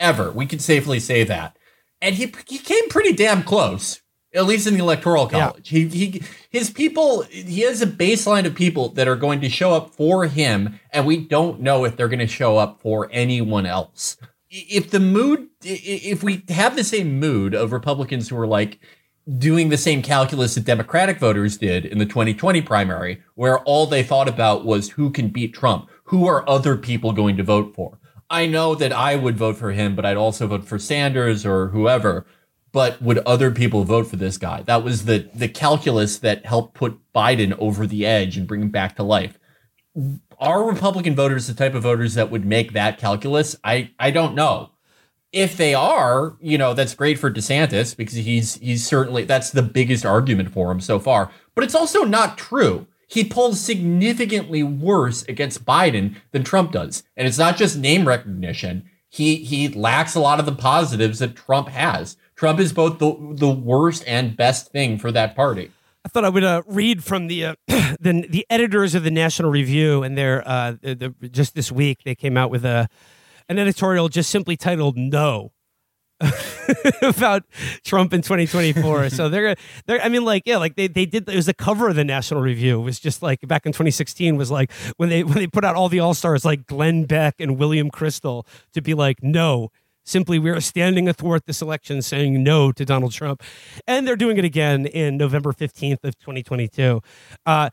Ever. 0.00 0.32
We 0.32 0.46
can 0.46 0.58
safely 0.58 0.98
say 0.98 1.22
that. 1.24 1.56
And 2.02 2.16
he 2.16 2.34
he 2.46 2.58
came 2.58 2.88
pretty 2.88 3.12
damn 3.12 3.44
close, 3.44 4.02
at 4.34 4.46
least 4.46 4.66
in 4.66 4.74
the 4.74 4.80
electoral 4.80 5.28
college. 5.28 5.70
Yeah. 5.70 5.86
He 5.86 6.06
he 6.06 6.22
his 6.50 6.70
people 6.70 7.22
he 7.22 7.60
has 7.60 7.82
a 7.82 7.86
baseline 7.86 8.46
of 8.46 8.56
people 8.56 8.88
that 8.90 9.06
are 9.06 9.16
going 9.16 9.40
to 9.42 9.48
show 9.48 9.72
up 9.72 9.94
for 9.94 10.26
him 10.26 10.80
and 10.90 11.06
we 11.06 11.18
don't 11.18 11.60
know 11.60 11.84
if 11.84 11.96
they're 11.96 12.08
going 12.08 12.18
to 12.18 12.26
show 12.26 12.58
up 12.58 12.80
for 12.80 13.08
anyone 13.12 13.64
else 13.64 14.16
if 14.54 14.90
the 14.90 15.00
mood 15.00 15.48
if 15.62 16.22
we 16.22 16.44
have 16.48 16.76
the 16.76 16.84
same 16.84 17.18
mood 17.18 17.54
of 17.54 17.72
republicans 17.72 18.28
who 18.28 18.38
are 18.38 18.46
like 18.46 18.78
doing 19.38 19.68
the 19.68 19.76
same 19.76 20.00
calculus 20.00 20.54
that 20.54 20.64
democratic 20.64 21.18
voters 21.18 21.56
did 21.56 21.84
in 21.84 21.98
the 21.98 22.06
2020 22.06 22.62
primary 22.62 23.20
where 23.34 23.58
all 23.60 23.86
they 23.86 24.02
thought 24.02 24.28
about 24.28 24.64
was 24.64 24.90
who 24.90 25.10
can 25.10 25.28
beat 25.28 25.52
trump 25.52 25.90
who 26.04 26.26
are 26.26 26.48
other 26.48 26.76
people 26.76 27.12
going 27.12 27.36
to 27.36 27.42
vote 27.42 27.74
for? 27.74 27.98
I 28.30 28.46
know 28.46 28.74
that 28.76 28.92
i 28.92 29.16
would 29.16 29.36
vote 29.36 29.56
for 29.56 29.72
him 29.72 29.96
but 29.96 30.04
i'd 30.04 30.16
also 30.16 30.46
vote 30.46 30.64
for 30.64 30.78
sanders 30.78 31.44
or 31.44 31.68
whoever 31.68 32.24
but 32.70 33.00
would 33.00 33.18
other 33.18 33.52
people 33.52 33.84
vote 33.84 34.08
for 34.08 34.16
this 34.16 34.36
guy? 34.36 34.62
That 34.62 34.82
was 34.82 35.04
the 35.04 35.30
the 35.32 35.48
calculus 35.48 36.18
that 36.18 36.44
helped 36.44 36.74
put 36.74 37.00
biden 37.12 37.56
over 37.58 37.86
the 37.86 38.04
edge 38.04 38.36
and 38.36 38.48
bring 38.48 38.62
him 38.62 38.70
back 38.70 38.96
to 38.96 39.02
life 39.02 39.38
are 40.38 40.64
Republican 40.64 41.14
voters 41.14 41.46
the 41.46 41.54
type 41.54 41.74
of 41.74 41.82
voters 41.82 42.14
that 42.14 42.30
would 42.30 42.44
make 42.44 42.72
that 42.72 42.98
calculus? 42.98 43.56
I, 43.64 43.90
I 43.98 44.10
don't 44.10 44.34
know. 44.34 44.70
If 45.32 45.56
they 45.56 45.74
are, 45.74 46.36
you 46.40 46.56
know, 46.58 46.74
that's 46.74 46.94
great 46.94 47.18
for 47.18 47.30
DeSantis 47.30 47.96
because 47.96 48.14
he's 48.14 48.54
he's 48.56 48.86
certainly 48.86 49.24
that's 49.24 49.50
the 49.50 49.62
biggest 49.62 50.06
argument 50.06 50.52
for 50.52 50.70
him 50.70 50.80
so 50.80 51.00
far. 51.00 51.30
But 51.54 51.64
it's 51.64 51.74
also 51.74 52.04
not 52.04 52.38
true. 52.38 52.86
he 53.06 53.24
polls 53.24 53.60
significantly 53.60 54.62
worse 54.62 55.22
against 55.24 55.64
Biden 55.64 56.16
than 56.32 56.44
Trump 56.44 56.72
does. 56.72 57.04
And 57.16 57.28
it's 57.28 57.38
not 57.38 57.56
just 57.56 57.76
name 57.76 58.08
recognition. 58.08 58.88
He 59.08 59.36
he 59.36 59.68
lacks 59.68 60.14
a 60.14 60.20
lot 60.20 60.40
of 60.40 60.46
the 60.46 60.52
positives 60.52 61.20
that 61.20 61.36
Trump 61.36 61.68
has. 61.68 62.16
Trump 62.34 62.58
is 62.58 62.72
both 62.72 62.98
the 62.98 63.16
the 63.36 63.50
worst 63.50 64.02
and 64.06 64.36
best 64.36 64.72
thing 64.72 64.98
for 64.98 65.12
that 65.12 65.36
party. 65.36 65.70
I 66.04 66.08
thought 66.08 66.24
I 66.24 66.28
would 66.28 66.44
uh, 66.44 66.62
read 66.66 67.02
from 67.02 67.28
the, 67.28 67.44
uh, 67.46 67.54
the 67.66 68.26
the 68.28 68.46
editors 68.50 68.94
of 68.94 69.04
the 69.04 69.10
National 69.10 69.50
Review, 69.50 70.02
and 70.02 70.18
their 70.18 70.46
uh, 70.46 70.74
the, 70.80 71.14
the, 71.20 71.28
just 71.28 71.54
this 71.54 71.72
week 71.72 72.02
they 72.04 72.14
came 72.14 72.36
out 72.36 72.50
with 72.50 72.64
a 72.64 72.88
an 73.48 73.58
editorial 73.58 74.08
just 74.08 74.30
simply 74.30 74.56
titled 74.56 74.96
"No." 74.96 75.52
about 77.02 77.42
Trump 77.84 78.12
in 78.12 78.22
2024. 78.22 79.10
so 79.10 79.28
they're 79.30 79.56
they're 79.86 80.00
I 80.00 80.08
mean 80.08 80.24
like 80.24 80.44
yeah 80.46 80.58
like 80.58 80.76
they, 80.76 80.86
they 80.86 81.06
did 81.06 81.28
it 81.28 81.34
was 81.34 81.46
the 81.46 81.54
cover 81.54 81.88
of 81.88 81.96
the 81.96 82.04
National 82.04 82.40
Review 82.40 82.80
it 82.80 82.84
was 82.84 83.00
just 83.00 83.20
like 83.20 83.46
back 83.46 83.66
in 83.66 83.72
2016 83.72 84.36
was 84.36 84.50
like 84.50 84.72
when 84.96 85.08
they 85.08 85.24
when 85.24 85.34
they 85.34 85.48
put 85.48 85.64
out 85.64 85.74
all 85.74 85.88
the 85.88 85.98
all-stars 85.98 86.44
like 86.44 86.66
Glenn 86.66 87.04
Beck 87.04 87.40
and 87.40 87.58
William 87.58 87.90
Kristol 87.90 88.46
to 88.72 88.80
be 88.80 88.94
like 88.94 89.22
no 89.22 89.70
Simply, 90.04 90.38
we 90.38 90.50
are 90.50 90.60
standing 90.60 91.08
athwart 91.08 91.46
this 91.46 91.62
election 91.62 92.02
saying 92.02 92.42
no 92.42 92.72
to 92.72 92.84
Donald 92.84 93.12
Trump. 93.12 93.42
And 93.86 94.06
they're 94.06 94.16
doing 94.16 94.36
it 94.36 94.44
again 94.44 94.86
in 94.86 95.16
November 95.16 95.52
15th 95.52 96.04
of 96.04 96.18
2022. 96.18 97.00
Uh, 97.46 97.70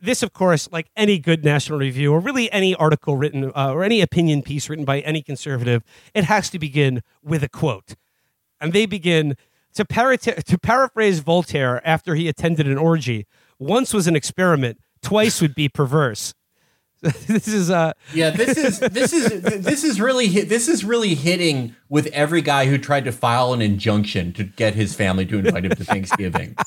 this, 0.00 0.22
of 0.22 0.32
course, 0.32 0.68
like 0.72 0.88
any 0.96 1.18
good 1.18 1.44
national 1.44 1.78
review 1.78 2.12
or 2.12 2.20
really 2.20 2.50
any 2.52 2.74
article 2.74 3.16
written 3.16 3.52
uh, 3.54 3.72
or 3.72 3.84
any 3.84 4.00
opinion 4.00 4.42
piece 4.42 4.70
written 4.70 4.86
by 4.86 5.00
any 5.00 5.22
conservative, 5.22 5.82
it 6.14 6.24
has 6.24 6.48
to 6.50 6.58
begin 6.58 7.02
with 7.22 7.42
a 7.42 7.48
quote. 7.48 7.94
And 8.60 8.72
they 8.72 8.86
begin 8.86 9.36
to, 9.74 9.84
para- 9.84 10.16
to 10.16 10.58
paraphrase 10.58 11.18
Voltaire 11.18 11.86
after 11.86 12.14
he 12.14 12.28
attended 12.28 12.66
an 12.66 12.78
orgy 12.78 13.26
once 13.58 13.92
was 13.92 14.06
an 14.06 14.16
experiment, 14.16 14.78
twice 15.02 15.40
would 15.40 15.54
be 15.54 15.68
perverse. 15.68 16.34
this 17.26 17.48
is 17.48 17.70
uh 17.70 17.92
yeah 18.14 18.30
this 18.30 18.56
is 18.56 18.78
this 18.92 19.12
is 19.12 19.42
this 19.42 19.84
is 19.84 20.00
really 20.00 20.26
this 20.26 20.68
is 20.68 20.84
really 20.84 21.14
hitting 21.14 21.76
with 21.90 22.06
every 22.08 22.40
guy 22.40 22.64
who 22.64 22.78
tried 22.78 23.04
to 23.04 23.12
file 23.12 23.52
an 23.52 23.60
injunction 23.60 24.32
to 24.32 24.42
get 24.42 24.74
his 24.74 24.94
family 24.94 25.26
to 25.26 25.38
invite 25.38 25.66
him 25.66 25.72
to 25.72 25.84
Thanksgiving. 25.84 26.56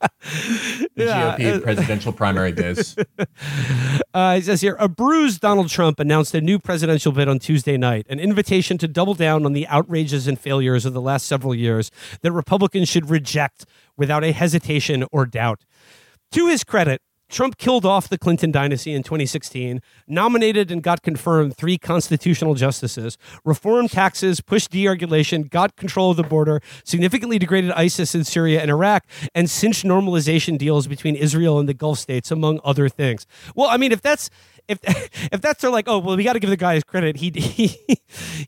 the 0.00 0.88
yeah. 0.94 1.36
GOP 1.36 1.62
presidential 1.62 2.12
primary 2.12 2.52
this. 2.52 2.94
Uh, 4.14 4.36
it 4.38 4.44
says 4.44 4.60
here 4.60 4.76
a 4.78 4.88
bruised 4.88 5.40
Donald 5.40 5.68
Trump 5.68 5.98
announced 5.98 6.34
a 6.36 6.40
new 6.40 6.60
presidential 6.60 7.10
bid 7.10 7.28
on 7.28 7.40
Tuesday 7.40 7.76
night, 7.76 8.06
an 8.08 8.20
invitation 8.20 8.78
to 8.78 8.86
double 8.86 9.14
down 9.14 9.44
on 9.44 9.54
the 9.54 9.66
outrages 9.66 10.28
and 10.28 10.38
failures 10.38 10.84
of 10.86 10.92
the 10.92 11.00
last 11.00 11.26
several 11.26 11.52
years 11.52 11.90
that 12.22 12.30
Republicans 12.30 12.88
should 12.88 13.10
reject 13.10 13.66
without 13.96 14.22
a 14.22 14.30
hesitation 14.30 15.04
or 15.10 15.26
doubt. 15.26 15.64
To 16.32 16.46
his 16.46 16.62
credit, 16.62 17.02
Trump 17.28 17.58
killed 17.58 17.84
off 17.84 18.08
the 18.08 18.18
Clinton 18.18 18.50
dynasty 18.50 18.92
in 18.92 19.02
2016, 19.02 19.80
nominated 20.06 20.70
and 20.70 20.82
got 20.82 21.02
confirmed 21.02 21.56
three 21.56 21.78
constitutional 21.78 22.54
justices, 22.54 23.16
reformed 23.44 23.90
taxes, 23.90 24.40
pushed 24.40 24.70
deregulation, 24.70 25.48
got 25.48 25.76
control 25.76 26.10
of 26.10 26.16
the 26.16 26.22
border, 26.22 26.60
significantly 26.84 27.38
degraded 27.38 27.72
ISIS 27.72 28.14
in 28.14 28.24
Syria 28.24 28.60
and 28.60 28.70
Iraq, 28.70 29.04
and 29.34 29.50
cinched 29.50 29.84
normalization 29.84 30.58
deals 30.58 30.86
between 30.86 31.16
Israel 31.16 31.58
and 31.58 31.68
the 31.68 31.74
Gulf 31.74 31.98
states, 31.98 32.30
among 32.30 32.60
other 32.64 32.88
things. 32.88 33.26
Well, 33.54 33.68
I 33.68 33.76
mean, 33.76 33.92
if 33.92 34.02
that's 34.02 34.30
if 34.68 34.78
if 35.32 35.40
that's 35.40 35.62
their 35.62 35.70
like, 35.70 35.88
oh 35.88 35.98
well, 35.98 36.16
we 36.16 36.24
got 36.24 36.34
to 36.34 36.40
give 36.40 36.50
the 36.50 36.56
guy 36.56 36.74
his 36.74 36.84
credit. 36.84 37.16
He 37.16 37.30
he, 37.34 37.98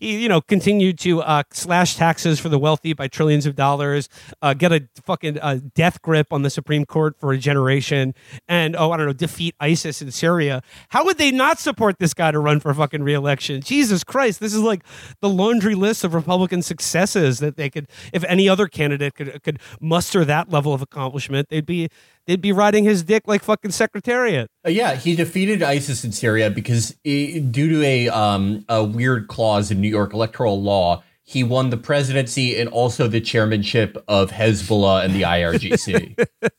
he 0.00 0.22
you 0.22 0.28
know 0.28 0.40
continued 0.40 0.98
to 1.00 1.22
uh, 1.22 1.42
slash 1.50 1.96
taxes 1.96 2.40
for 2.40 2.48
the 2.48 2.58
wealthy 2.58 2.92
by 2.92 3.08
trillions 3.08 3.46
of 3.46 3.56
dollars, 3.56 4.08
uh, 4.42 4.54
get 4.54 4.72
a 4.72 4.88
fucking 5.04 5.38
uh, 5.40 5.60
death 5.74 6.02
grip 6.02 6.32
on 6.32 6.42
the 6.42 6.50
Supreme 6.50 6.84
Court 6.84 7.18
for 7.18 7.32
a 7.32 7.38
generation, 7.38 8.14
and 8.48 8.76
oh 8.76 8.90
I 8.92 8.96
don't 8.96 9.06
know, 9.06 9.12
defeat 9.12 9.54
ISIS 9.60 10.02
in 10.02 10.10
Syria. 10.10 10.62
How 10.90 11.04
would 11.04 11.18
they 11.18 11.30
not 11.30 11.58
support 11.58 11.98
this 11.98 12.14
guy 12.14 12.30
to 12.30 12.38
run 12.38 12.60
for 12.60 12.72
fucking 12.72 13.02
reelection? 13.02 13.60
Jesus 13.60 14.04
Christ, 14.04 14.40
this 14.40 14.54
is 14.54 14.62
like 14.62 14.82
the 15.20 15.28
laundry 15.28 15.74
list 15.74 16.04
of 16.04 16.14
Republican 16.14 16.62
successes 16.62 17.38
that 17.38 17.56
they 17.56 17.70
could, 17.70 17.88
if 18.12 18.24
any 18.24 18.48
other 18.48 18.66
candidate 18.66 19.14
could 19.14 19.42
could 19.42 19.58
muster 19.80 20.24
that 20.24 20.50
level 20.50 20.72
of 20.72 20.82
accomplishment, 20.82 21.48
they'd 21.48 21.66
be 21.66 21.88
they'd 22.26 22.40
be 22.40 22.52
riding 22.52 22.84
his 22.84 23.02
dick 23.02 23.24
like 23.26 23.42
fucking 23.42 23.70
Secretariat. 23.70 24.50
Uh, 24.64 24.70
yeah, 24.70 24.94
he 24.94 25.14
defeated 25.14 25.62
ISIS 25.62 26.04
in 26.04 26.12
Syria 26.12 26.50
because 26.50 26.96
it, 27.04 27.52
due 27.52 27.68
to 27.68 27.82
a 27.82 28.08
um, 28.08 28.64
a 28.68 28.84
weird 28.84 29.28
clause 29.28 29.70
in 29.70 29.80
New 29.80 29.88
York 29.88 30.12
electoral 30.12 30.60
law, 30.60 31.02
he 31.22 31.42
won 31.42 31.70
the 31.70 31.76
presidency 31.76 32.58
and 32.58 32.68
also 32.68 33.08
the 33.08 33.20
chairmanship 33.20 34.02
of 34.08 34.30
Hezbollah 34.30 35.04
and 35.04 35.14
the 35.14 35.22
IRGC. 35.22 36.26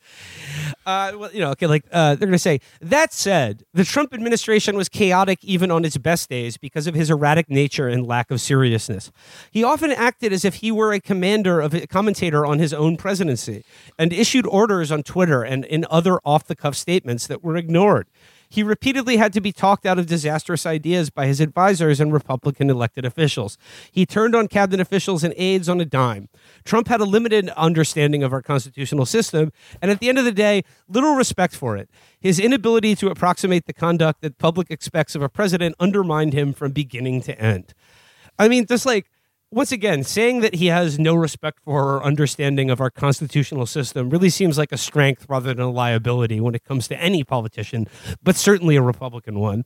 Uh, 0.88 1.12
well, 1.18 1.30
you 1.34 1.42
know, 1.42 1.52
okay, 1.52 1.68
like 1.68 1.84
uh, 1.92 2.16
they're 2.16 2.28
going 2.28 2.32
to 2.32 2.40
say. 2.40 2.62
That 2.80 3.12
said, 3.12 3.64
the 3.74 3.84
Trump 3.84 4.14
administration 4.14 4.78
was 4.78 4.88
chaotic 4.88 5.44
even 5.44 5.70
on 5.70 5.84
its 5.84 5.98
best 5.98 6.30
days 6.30 6.56
because 6.56 6.88
of 6.88 6.96
his 6.96 7.12
erratic 7.12 7.50
nature 7.50 7.90
and 7.90 8.08
lack 8.08 8.32
of 8.32 8.40
seriousness. 8.40 9.12
He 9.52 9.66
often 9.66 9.92
acted 9.92 10.32
as 10.32 10.46
if 10.46 10.56
he 10.56 10.72
were 10.72 10.94
a 10.94 11.02
commander 11.02 11.60
of 11.60 11.74
a 11.74 11.86
commentator 11.88 12.46
on 12.46 12.60
his 12.60 12.74
own 12.74 12.96
presidency, 12.96 13.66
and 14.00 14.14
issued 14.14 14.48
orders 14.48 14.90
on 14.90 15.04
Twitter 15.04 15.44
and 15.44 15.66
in 15.66 15.86
other 15.90 16.20
off-the-cuff 16.24 16.74
statements 16.74 17.28
that 17.28 17.44
were 17.44 17.58
ignored. 17.58 18.08
He 18.50 18.64
repeatedly 18.64 19.18
had 19.18 19.34
to 19.34 19.42
be 19.42 19.52
talked 19.52 19.86
out 19.86 20.00
of 20.00 20.06
disastrous 20.06 20.66
ideas 20.66 21.10
by 21.10 21.28
his 21.28 21.42
advisors 21.42 22.00
and 22.00 22.14
Republican 22.14 22.70
elected 22.70 23.06
officials. 23.06 23.58
He 23.92 24.06
turned 24.06 24.36
on 24.36 24.48
cabinet 24.48 24.80
officials 24.80 25.24
and 25.24 25.34
aides 25.38 25.68
on 25.68 25.82
a 25.82 25.86
dime. 25.86 26.30
Trump 26.64 26.88
had 26.88 27.02
a 27.02 27.06
limited 27.06 27.50
understanding 27.50 28.24
of 28.24 28.32
our 28.32 28.42
constitutional 28.42 29.06
system, 29.06 29.52
and 29.82 29.92
at 29.92 30.00
the 30.00 30.10
end 30.10 30.18
of 30.18 30.26
the 30.26 30.32
day, 30.32 30.64
little 30.88 31.16
respect 31.16 31.56
for 31.56 31.76
it. 31.76 31.90
His 32.20 32.40
inability 32.40 32.96
to 32.96 33.10
approximate 33.10 33.66
the 33.66 33.74
conduct 33.74 34.22
that 34.22 34.38
public 34.38 34.72
expects 34.72 35.14
of 35.16 35.22
a 35.22 35.30
president 35.30 35.76
undermined 35.80 36.34
him 36.34 36.54
from 36.54 36.72
beginning 36.72 37.22
to 37.24 37.40
end. 37.40 37.74
I 38.40 38.48
mean, 38.48 38.66
just 38.66 38.86
like 38.86 39.08
once 39.52 39.72
again, 39.72 40.04
saying 40.04 40.42
that 40.42 40.56
he 40.56 40.68
has 40.68 41.00
no 41.00 41.16
respect 41.16 41.60
for 41.64 41.96
or 41.96 42.04
understanding 42.04 42.70
of 42.70 42.82
our 42.82 42.90
constitutional 42.90 43.66
system 43.66 44.10
really 44.10 44.30
seems 44.30 44.58
like 44.58 44.72
a 44.72 44.78
strength 44.78 45.26
rather 45.30 45.54
than 45.54 45.64
a 45.64 45.72
liability 45.72 46.40
when 46.40 46.54
it 46.54 46.64
comes 46.64 46.88
to 46.90 47.00
any 47.02 47.24
politician, 47.24 47.88
but 48.22 48.36
certainly 48.36 48.76
a 48.76 48.82
Republican 48.82 49.40
one. 49.40 49.64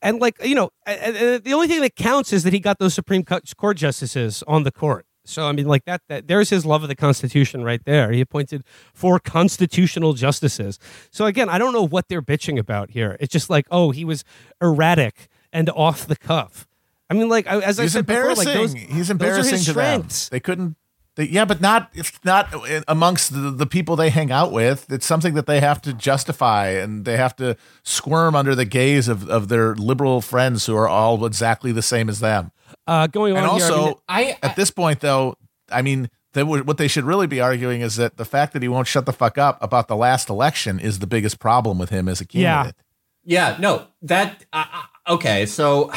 And 0.00 0.20
like 0.20 0.44
you 0.44 0.56
know, 0.56 0.70
the 0.86 1.52
only 1.52 1.68
thing 1.68 1.80
that 1.82 1.94
counts 1.94 2.32
is 2.32 2.42
that 2.42 2.52
he 2.52 2.58
got 2.58 2.78
those 2.80 2.94
Supreme 2.94 3.24
Court 3.24 3.76
justices 3.76 4.42
on 4.48 4.64
the 4.64 4.72
court. 4.72 5.06
So 5.24 5.46
I 5.46 5.52
mean, 5.52 5.66
like 5.66 5.84
that, 5.84 6.02
that 6.08 6.26
there's 6.26 6.50
his 6.50 6.66
love 6.66 6.82
of 6.82 6.88
the 6.88 6.96
Constitution 6.96 7.62
right 7.62 7.84
there. 7.84 8.10
He 8.10 8.20
appointed 8.20 8.64
four 8.92 9.20
constitutional 9.20 10.14
justices. 10.14 10.80
So 11.12 11.26
again, 11.26 11.48
I 11.48 11.58
don't 11.58 11.72
know 11.72 11.86
what 11.86 12.08
they're 12.08 12.22
bitching 12.22 12.58
about 12.58 12.90
here. 12.90 13.16
It's 13.20 13.32
just 13.32 13.48
like, 13.48 13.66
oh, 13.70 13.92
he 13.92 14.04
was 14.04 14.24
erratic 14.60 15.28
and 15.52 15.70
off 15.70 16.08
the 16.08 16.16
cuff. 16.16 16.66
I 17.12 17.18
mean, 17.18 17.28
like 17.28 17.46
as 17.46 17.78
I 17.78 17.82
he's 17.82 17.92
said 17.92 18.00
embarrassing. 18.00 18.46
Before, 18.46 18.62
like 18.62 18.72
those, 18.72 18.96
he's 18.96 19.10
embarrassing 19.10 19.58
to 19.58 19.70
strengths. 19.70 20.28
them. 20.28 20.36
They 20.36 20.40
couldn't. 20.40 20.76
They, 21.14 21.24
yeah, 21.24 21.44
but 21.44 21.60
not 21.60 21.90
if 21.94 22.24
not 22.24 22.48
amongst 22.88 23.34
the, 23.34 23.50
the 23.50 23.66
people 23.66 23.96
they 23.96 24.08
hang 24.08 24.32
out 24.32 24.50
with. 24.50 24.90
It's 24.90 25.04
something 25.04 25.34
that 25.34 25.46
they 25.46 25.60
have 25.60 25.82
to 25.82 25.92
justify, 25.92 26.68
and 26.68 27.04
they 27.04 27.18
have 27.18 27.36
to 27.36 27.56
squirm 27.82 28.34
under 28.34 28.54
the 28.54 28.64
gaze 28.64 29.08
of, 29.08 29.28
of 29.28 29.48
their 29.48 29.74
liberal 29.74 30.22
friends 30.22 30.64
who 30.64 30.74
are 30.74 30.88
all 30.88 31.26
exactly 31.26 31.70
the 31.70 31.82
same 31.82 32.08
as 32.08 32.20
them. 32.20 32.50
Uh, 32.86 33.08
going 33.08 33.36
on, 33.36 33.42
and 33.42 33.46
also, 33.46 33.84
here, 33.84 33.94
I, 34.08 34.24
mean, 34.24 34.34
I, 34.42 34.46
at 34.48 34.56
this 34.56 34.70
point, 34.70 35.00
though, 35.00 35.36
I 35.70 35.82
mean, 35.82 36.08
they 36.32 36.42
what 36.42 36.78
they 36.78 36.88
should 36.88 37.04
really 37.04 37.26
be 37.26 37.40
arguing 37.42 37.82
is 37.82 37.96
that 37.96 38.16
the 38.16 38.24
fact 38.24 38.54
that 38.54 38.62
he 38.62 38.68
won't 38.68 38.88
shut 38.88 39.04
the 39.04 39.12
fuck 39.12 39.36
up 39.36 39.62
about 39.62 39.88
the 39.88 39.96
last 39.96 40.30
election 40.30 40.80
is 40.80 41.00
the 41.00 41.06
biggest 41.06 41.38
problem 41.38 41.78
with 41.78 41.90
him 41.90 42.08
as 42.08 42.22
a 42.22 42.24
candidate. 42.24 42.74
Yeah, 43.22 43.50
yeah 43.50 43.56
no, 43.60 43.86
that 44.00 44.46
uh, 44.54 44.64
okay. 45.08 45.44
So 45.44 45.92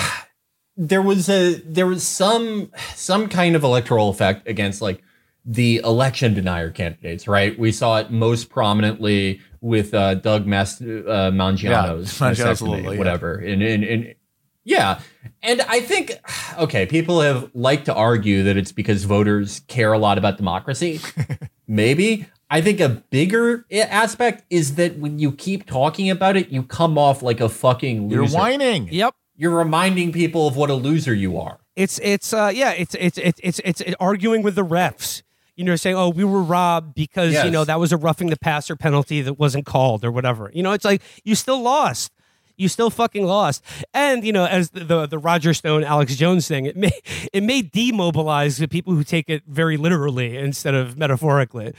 there 0.77 1.01
was 1.01 1.29
a 1.29 1.55
there 1.61 1.87
was 1.87 2.05
some 2.05 2.71
some 2.93 3.29
kind 3.29 3.55
of 3.55 3.63
electoral 3.63 4.09
effect 4.09 4.47
against 4.47 4.81
like 4.81 5.01
the 5.45 5.77
election 5.83 6.33
denier 6.33 6.71
candidates, 6.71 7.27
right? 7.27 7.57
We 7.57 7.71
saw 7.71 7.97
it 7.99 8.11
most 8.11 8.49
prominently 8.49 9.41
with 9.61 9.93
uh, 9.93 10.15
Doug 10.15 10.47
Mas- 10.47 10.81
uh, 10.81 11.31
Mangiano's 11.33 12.19
yeah, 12.19 12.97
whatever. 12.97 13.41
Yeah. 13.43 13.53
And, 13.53 13.61
and, 13.61 13.83
and 13.83 14.15
yeah, 14.63 14.99
and 15.43 15.61
I 15.61 15.79
think 15.79 16.19
okay, 16.57 16.85
people 16.85 17.21
have 17.21 17.51
liked 17.53 17.85
to 17.85 17.93
argue 17.93 18.43
that 18.43 18.57
it's 18.57 18.71
because 18.71 19.03
voters 19.03 19.61
care 19.67 19.93
a 19.93 19.99
lot 19.99 20.17
about 20.17 20.37
democracy. 20.37 20.99
Maybe 21.67 22.25
I 22.49 22.61
think 22.61 22.79
a 22.79 22.89
bigger 22.89 23.65
aspect 23.71 24.43
is 24.49 24.75
that 24.75 24.97
when 24.97 25.19
you 25.19 25.31
keep 25.31 25.67
talking 25.67 26.09
about 26.09 26.35
it, 26.35 26.49
you 26.49 26.63
come 26.63 26.97
off 26.97 27.21
like 27.21 27.39
a 27.39 27.49
fucking 27.49 28.09
loser. 28.09 28.23
You're 28.23 28.31
whining. 28.31 28.89
Yep 28.91 29.15
you're 29.35 29.55
reminding 29.55 30.11
people 30.11 30.47
of 30.47 30.55
what 30.55 30.69
a 30.69 30.75
loser 30.75 31.13
you 31.13 31.39
are. 31.39 31.59
It's 31.75 31.99
it's 31.99 32.33
uh 32.33 32.51
yeah 32.53 32.71
it's 32.71 32.95
it's 32.95 33.17
it's 33.17 33.39
it's 33.43 33.59
it's, 33.63 33.81
it's 33.81 33.95
arguing 33.99 34.41
with 34.41 34.55
the 34.55 34.65
refs. 34.65 35.21
You 35.55 35.63
know, 35.63 35.77
saying, 35.77 35.95
"Oh, 35.95 36.09
we 36.09 36.25
were 36.25 36.43
robbed 36.43 36.95
because 36.95 37.31
yes. 37.31 37.45
you 37.45 37.51
know 37.51 37.63
that 37.63 37.79
was 37.79 37.93
a 37.93 37.97
roughing 37.97 38.29
the 38.29 38.37
passer 38.37 38.75
penalty 38.75 39.21
that 39.21 39.39
wasn't 39.39 39.65
called 39.65 40.03
or 40.03 40.11
whatever." 40.11 40.51
You 40.53 40.63
know, 40.63 40.73
it's 40.73 40.83
like 40.83 41.01
you 41.23 41.33
still 41.35 41.61
lost. 41.61 42.11
You 42.57 42.69
still 42.69 42.89
fucking 42.89 43.25
lost. 43.25 43.63
And 43.93 44.25
you 44.25 44.33
know, 44.33 44.45
as 44.45 44.69
the, 44.71 44.83
the, 44.83 45.05
the 45.07 45.17
Roger 45.17 45.53
Stone, 45.53 45.83
Alex 45.83 46.15
Jones 46.15 46.47
thing, 46.47 46.65
it 46.65 46.75
may 46.75 46.91
it 47.33 47.43
may 47.43 47.61
demobilize 47.61 48.57
the 48.57 48.67
people 48.67 48.93
who 48.93 49.03
take 49.03 49.29
it 49.29 49.43
very 49.47 49.77
literally 49.77 50.37
instead 50.37 50.73
of 50.73 50.97
metaphorically. 50.97 51.73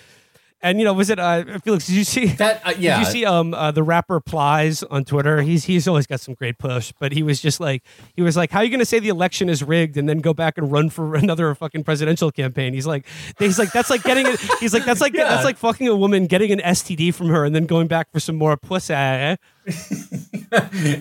And 0.66 0.78
you 0.80 0.84
know, 0.84 0.92
was 0.94 1.10
it 1.10 1.18
uh, 1.18 1.58
Felix? 1.60 1.86
Did 1.86 1.94
you 1.94 2.04
see 2.04 2.26
That 2.26 2.60
uh, 2.66 2.72
yeah. 2.78 2.98
Did 2.98 3.06
you 3.06 3.12
see 3.12 3.24
um 3.24 3.54
uh, 3.54 3.70
the 3.70 3.82
rapper 3.84 4.20
Plies 4.20 4.82
on 4.82 5.04
Twitter? 5.04 5.42
He's 5.42 5.64
he's 5.64 5.86
always 5.86 6.06
got 6.06 6.20
some 6.20 6.34
great 6.34 6.58
push, 6.58 6.92
but 6.98 7.12
he 7.12 7.22
was 7.22 7.40
just 7.40 7.60
like 7.60 7.82
he 8.16 8.22
was 8.22 8.36
like, 8.36 8.50
"How 8.50 8.58
are 8.60 8.64
you 8.64 8.70
going 8.70 8.80
to 8.80 8.84
say 8.86 8.98
the 8.98 9.08
election 9.08 9.48
is 9.48 9.62
rigged 9.62 9.96
and 9.96 10.08
then 10.08 10.18
go 10.18 10.34
back 10.34 10.58
and 10.58 10.70
run 10.72 10.90
for 10.90 11.14
another 11.24 11.54
fucking 11.54 11.84
presidential 11.84 12.32
campaign?" 12.32 12.74
He's 12.74 12.86
like, 12.86 13.06
he's 13.38 13.58
like, 13.58 13.70
that's 13.72 13.90
like 13.90 14.02
getting 14.02 14.26
it. 14.26 14.40
He's 14.60 14.74
like, 14.74 14.84
that's 14.84 15.00
like 15.00 15.14
Yeah. 15.14 15.28
that's 15.28 15.44
like 15.44 15.56
fucking 15.56 15.86
a 15.86 15.94
woman 15.94 16.26
getting 16.26 16.50
an 16.50 16.58
STD 16.58 17.14
from 17.14 17.28
her 17.28 17.44
and 17.44 17.54
then 17.54 17.66
going 17.66 17.86
back 17.86 18.10
for 18.10 18.18
some 18.20 18.36
more 18.36 18.56
pussy. 18.56 18.92
eh? 18.94 19.36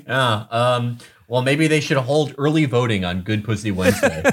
Yeah. 0.08 0.46
Um, 0.52 0.98
well, 1.28 1.42
maybe 1.42 1.68
they 1.68 1.80
should 1.80 1.98
hold 1.98 2.36
early 2.38 2.66
voting 2.66 3.04
on 3.06 3.22
Good 3.22 3.44
Pussy 3.44 3.72
Wednesday. 3.72 4.24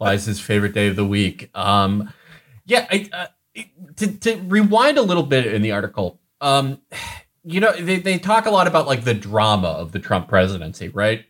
Liza's 0.00 0.40
favorite 0.40 0.72
day 0.74 0.88
of 0.88 0.96
the 0.96 1.04
week. 1.04 1.50
Um, 1.54 2.10
yeah. 2.64 2.86
I, 2.90 3.08
uh, 3.12 3.26
to, 3.96 4.06
to 4.18 4.36
rewind 4.46 4.98
a 4.98 5.02
little 5.02 5.22
bit 5.22 5.46
in 5.46 5.62
the 5.62 5.72
article, 5.72 6.20
um, 6.40 6.80
you 7.44 7.60
know, 7.60 7.72
they, 7.72 7.98
they 7.98 8.18
talk 8.18 8.46
a 8.46 8.50
lot 8.50 8.66
about 8.66 8.86
like 8.86 9.04
the 9.04 9.14
drama 9.14 9.68
of 9.68 9.92
the 9.92 9.98
Trump 9.98 10.28
presidency, 10.28 10.88
right? 10.88 11.24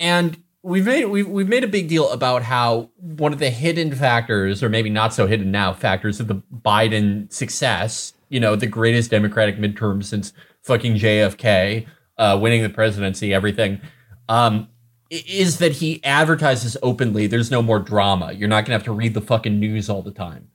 And 0.00 0.42
we've 0.62 0.86
made 0.86 1.04
we've, 1.06 1.28
we've 1.28 1.48
made 1.48 1.64
a 1.64 1.68
big 1.68 1.88
deal 1.88 2.10
about 2.10 2.42
how 2.42 2.90
one 2.96 3.32
of 3.32 3.38
the 3.38 3.50
hidden 3.50 3.94
factors, 3.94 4.62
or 4.62 4.68
maybe 4.68 4.90
not 4.90 5.14
so 5.14 5.26
hidden 5.26 5.50
now, 5.50 5.72
factors 5.72 6.20
of 6.20 6.28
the 6.28 6.42
Biden 6.52 7.32
success, 7.32 8.14
you 8.28 8.40
know, 8.40 8.56
the 8.56 8.66
greatest 8.66 9.10
Democratic 9.10 9.58
midterm 9.58 10.02
since 10.02 10.32
fucking 10.62 10.94
JFK, 10.94 11.86
uh, 12.18 12.38
winning 12.40 12.62
the 12.62 12.68
presidency, 12.68 13.32
everything, 13.32 13.80
um, 14.28 14.68
is 15.10 15.58
that 15.58 15.72
he 15.72 16.02
advertises 16.02 16.76
openly. 16.82 17.26
There's 17.26 17.50
no 17.50 17.62
more 17.62 17.78
drama. 17.78 18.32
You're 18.32 18.48
not 18.48 18.64
gonna 18.64 18.74
have 18.74 18.84
to 18.84 18.92
read 18.92 19.14
the 19.14 19.20
fucking 19.20 19.60
news 19.60 19.88
all 19.88 20.02
the 20.02 20.10
time. 20.10 20.48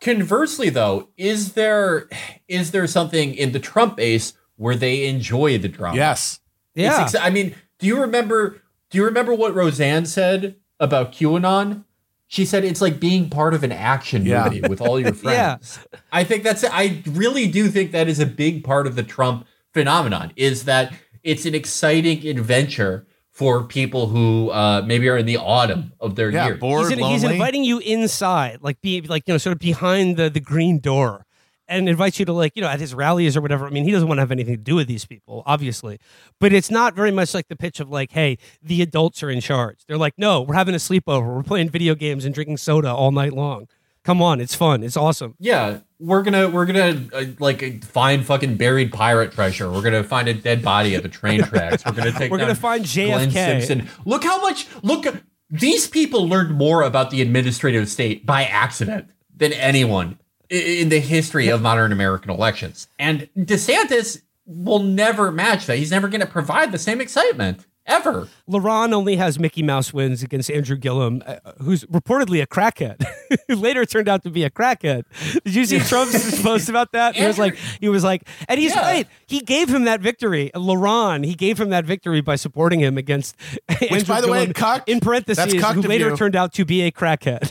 Conversely, 0.00 0.68
though, 0.70 1.08
is 1.16 1.54
there 1.54 2.08
is 2.48 2.70
there 2.70 2.86
something 2.86 3.34
in 3.34 3.52
the 3.52 3.58
Trump 3.60 3.96
base 3.96 4.34
where 4.56 4.76
they 4.76 5.06
enjoy 5.06 5.58
the 5.58 5.68
drama? 5.68 5.96
Yes. 5.96 6.40
Yeah, 6.74 7.02
It's 7.04 7.14
exa- 7.14 7.20
I 7.22 7.30
mean, 7.30 7.54
do 7.78 7.86
you 7.86 8.00
remember? 8.00 8.62
Do 8.90 8.98
you 8.98 9.04
remember 9.04 9.34
what 9.34 9.54
Roseanne 9.54 10.06
said 10.06 10.56
about 10.78 11.12
QAnon? 11.12 11.84
She 12.28 12.44
said 12.44 12.64
it's 12.64 12.80
like 12.80 13.00
being 13.00 13.30
part 13.30 13.54
of 13.54 13.62
an 13.64 13.72
action 13.72 14.26
Yeah. 14.26 14.44
movie 14.44 14.60
with 14.60 14.80
all 14.80 15.00
your 15.00 15.12
friends. 15.14 15.24
Yeah. 15.36 15.56
friends. 15.56 15.78
I 16.12 16.24
think 16.24 16.42
that's. 16.42 16.64
I 16.64 17.02
really 17.06 17.48
do 17.48 17.68
think 17.68 17.92
that 17.92 18.08
is 18.08 18.20
a 18.20 18.26
big 18.26 18.64
part 18.64 18.86
of 18.86 18.96
the 18.96 19.02
Trump 19.02 19.46
phenomenon. 19.72 20.32
Is 20.36 20.64
that 20.64 20.92
it's 21.22 21.46
an 21.46 21.54
exciting 21.54 22.26
adventure 22.26 23.06
for 23.36 23.64
people 23.64 24.06
who 24.06 24.48
uh, 24.50 24.82
maybe 24.86 25.06
are 25.10 25.18
in 25.18 25.26
the 25.26 25.36
autumn 25.36 25.92
of 26.00 26.14
their 26.16 26.30
Yeah. 26.30 26.46
years. 26.46 26.58
Bored, 26.58 26.88
he's, 26.88 26.98
in- 26.98 27.04
he's 27.04 27.22
inviting 27.22 27.64
you 27.64 27.78
inside, 27.80 28.58
like 28.62 28.80
be 28.80 29.02
like 29.02 29.24
you 29.26 29.34
know, 29.34 29.38
sort 29.38 29.52
of 29.52 29.58
behind 29.58 30.16
the 30.16 30.30
the 30.30 30.40
green 30.40 30.78
door, 30.78 31.26
and 31.68 31.86
invites 31.86 32.18
you 32.18 32.24
to 32.24 32.32
like 32.32 32.52
you 32.56 32.62
know 32.62 32.68
at 32.68 32.80
his 32.80 32.94
rallies 32.94 33.36
or 33.36 33.42
whatever. 33.42 33.66
I 33.66 33.70
mean, 33.70 33.84
he 33.84 33.90
doesn't 33.90 34.08
want 34.08 34.16
to 34.18 34.22
have 34.22 34.32
anything 34.32 34.54
to 34.56 34.62
do 34.62 34.74
with 34.76 34.88
these 34.88 35.04
people, 35.04 35.42
obviously, 35.44 35.98
but 36.40 36.54
it's 36.54 36.70
not 36.70 36.94
very 36.94 37.10
much 37.10 37.34
like 37.34 37.48
the 37.48 37.56
pitch 37.56 37.78
of 37.78 37.90
like, 37.90 38.12
hey, 38.12 38.38
the 38.62 38.80
adults 38.80 39.22
are 39.22 39.28
in 39.28 39.42
charge. 39.42 39.80
They're 39.86 39.98
like, 39.98 40.14
no, 40.16 40.40
we're 40.40 40.54
having 40.54 40.74
a 40.74 40.78
sleepover, 40.78 41.36
we're 41.36 41.42
playing 41.42 41.68
video 41.68 41.94
games 41.94 42.24
and 42.24 42.34
drinking 42.34 42.56
soda 42.56 42.90
all 42.90 43.12
night 43.12 43.34
long. 43.34 43.68
Come 44.06 44.22
on, 44.22 44.40
it's 44.40 44.54
fun, 44.54 44.84
it's 44.84 44.96
awesome. 44.96 45.34
Yeah, 45.40 45.80
we're 45.98 46.22
gonna 46.22 46.48
we're 46.48 46.64
gonna 46.64 47.08
uh, 47.12 47.24
like 47.40 47.84
find 47.84 48.24
fucking 48.24 48.56
buried 48.56 48.92
pirate 48.92 49.32
treasure. 49.32 49.68
We're 49.68 49.82
gonna 49.82 50.04
find 50.04 50.28
a 50.28 50.34
dead 50.34 50.62
body 50.62 50.94
at 50.94 51.02
the 51.02 51.08
train 51.08 51.42
tracks. 51.42 51.84
We're 51.84 51.90
gonna 51.90 52.12
take. 52.12 52.30
We're 52.30 52.38
gonna 52.38 52.54
find 52.54 52.84
Glenn 52.84 53.30
JFK. 53.30 53.66
Simpson. 53.66 53.88
Look 54.04 54.22
how 54.22 54.40
much. 54.40 54.68
Look, 54.84 55.06
these 55.50 55.88
people 55.88 56.28
learned 56.28 56.56
more 56.56 56.82
about 56.82 57.10
the 57.10 57.20
administrative 57.20 57.88
state 57.88 58.24
by 58.24 58.44
accident 58.44 59.10
than 59.36 59.52
anyone 59.52 60.20
in 60.48 60.88
the 60.88 61.00
history 61.00 61.48
of 61.48 61.60
modern 61.60 61.90
American 61.90 62.30
elections. 62.30 62.86
And 63.00 63.28
DeSantis 63.36 64.22
will 64.46 64.84
never 64.84 65.32
match 65.32 65.66
that. 65.66 65.78
He's 65.78 65.90
never 65.90 66.06
gonna 66.06 66.26
provide 66.26 66.70
the 66.70 66.78
same 66.78 67.00
excitement 67.00 67.66
ever. 67.86 68.28
LaRon 68.48 68.92
only 68.92 69.16
has 69.16 69.38
Mickey 69.38 69.62
Mouse 69.62 69.92
wins 69.92 70.22
against 70.22 70.50
Andrew 70.50 70.76
Gillum, 70.76 71.22
uh, 71.26 71.36
who's 71.62 71.84
reportedly 71.84 72.42
a 72.42 72.46
crackhead. 72.46 73.04
who 73.48 73.56
Later 73.56 73.84
turned 73.86 74.08
out 74.08 74.22
to 74.24 74.30
be 74.30 74.44
a 74.44 74.50
crackhead. 74.50 75.04
Did 75.44 75.54
you 75.54 75.64
see 75.66 75.78
Trump's 75.80 76.40
post 76.42 76.68
about 76.68 76.92
that? 76.92 77.16
He 77.16 77.26
was 77.26 77.38
like, 77.38 77.56
he 77.80 77.88
was 77.88 78.04
like, 78.04 78.28
and 78.48 78.58
he's 78.60 78.74
Yeah. 78.74 78.80
right. 78.82 79.08
He 79.26 79.40
gave 79.40 79.68
him 79.68 79.84
that 79.84 80.00
victory. 80.00 80.50
LaRon, 80.54 81.24
he 81.24 81.34
gave 81.34 81.60
him 81.60 81.70
that 81.70 81.84
victory 81.84 82.20
by 82.20 82.36
supporting 82.36 82.80
him 82.80 82.96
against 82.98 83.34
Andrew 83.68 84.04
by 84.04 84.20
the 84.20 84.28
way, 84.30 84.46
Gillum, 84.46 84.80
in 84.86 85.00
parentheses, 85.00 85.52
who 85.52 85.82
later 85.82 86.10
you. 86.10 86.16
turned 86.16 86.36
out 86.36 86.52
to 86.54 86.64
be 86.64 86.82
a 86.82 86.90
crackhead. 86.92 87.50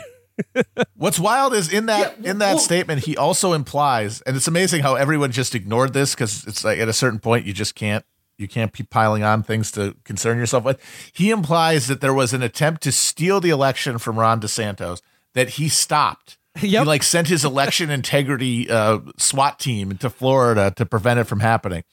What's 0.95 1.17
wild 1.17 1.53
is 1.53 1.71
in 1.71 1.85
that 1.85 2.15
Yeah, 2.19 2.31
in 2.31 2.37
that 2.39 2.55
well- 2.55 2.59
statement 2.59 3.05
he 3.05 3.15
also 3.15 3.53
implies, 3.53 4.21
and 4.21 4.35
it's 4.35 4.47
amazing 4.47 4.81
how 4.83 4.95
everyone 4.95 5.31
just 5.31 5.55
ignored 5.55 5.93
this 5.93 6.13
because 6.13 6.45
it's 6.45 6.63
like 6.63 6.77
at 6.79 6.89
a 6.89 6.93
certain 6.93 7.19
point 7.19 7.45
you 7.45 7.53
just 7.53 7.73
can't 7.75 8.03
you 8.37 8.47
can't 8.47 8.71
be 8.73 8.83
piling 8.83 9.23
on 9.23 9.43
things 9.43 9.71
to 9.71 9.95
concern 10.03 10.37
yourself 10.37 10.63
with. 10.63 10.79
He 11.13 11.29
implies 11.31 11.87
that 11.87 12.01
there 12.01 12.13
was 12.13 12.33
an 12.33 12.43
attempt 12.43 12.81
to 12.83 12.91
steal 12.91 13.39
the 13.39 13.49
election 13.49 13.97
from 13.97 14.19
Ron 14.19 14.41
DeSantis 14.41 15.01
that 15.33 15.49
he 15.51 15.69
stopped. 15.69 16.37
He 16.57 16.79
like 16.79 17.03
sent 17.03 17.27
his 17.27 17.43
election 17.43 17.89
integrity 17.89 18.69
uh, 18.69 18.99
SWAT 19.17 19.59
team 19.59 19.97
to 19.97 20.09
Florida 20.09 20.71
to 20.77 20.85
prevent 20.85 21.19
it 21.19 21.25
from 21.25 21.41
happening, 21.41 21.83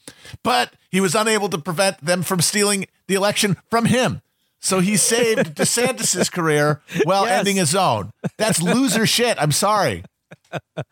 but 0.41 0.73
he 0.89 1.01
was 1.01 1.15
unable 1.15 1.49
to 1.49 1.57
prevent 1.57 1.97
them 2.03 2.23
from 2.23 2.39
stealing 2.39 2.85
the 3.07 3.15
election 3.15 3.57
from 3.69 3.85
him. 3.85 4.21
So 4.61 4.79
he 4.79 4.95
saved 4.95 5.55
DeSantis's 5.57 6.29
career 6.29 6.81
while 7.03 7.25
Yes. 7.25 7.39
ending 7.39 7.57
his 7.57 7.75
own. 7.75 8.11
That's 8.37 8.61
loser 8.61 9.05
shit. 9.05 9.35
I'm 9.37 9.51
sorry. 9.51 10.05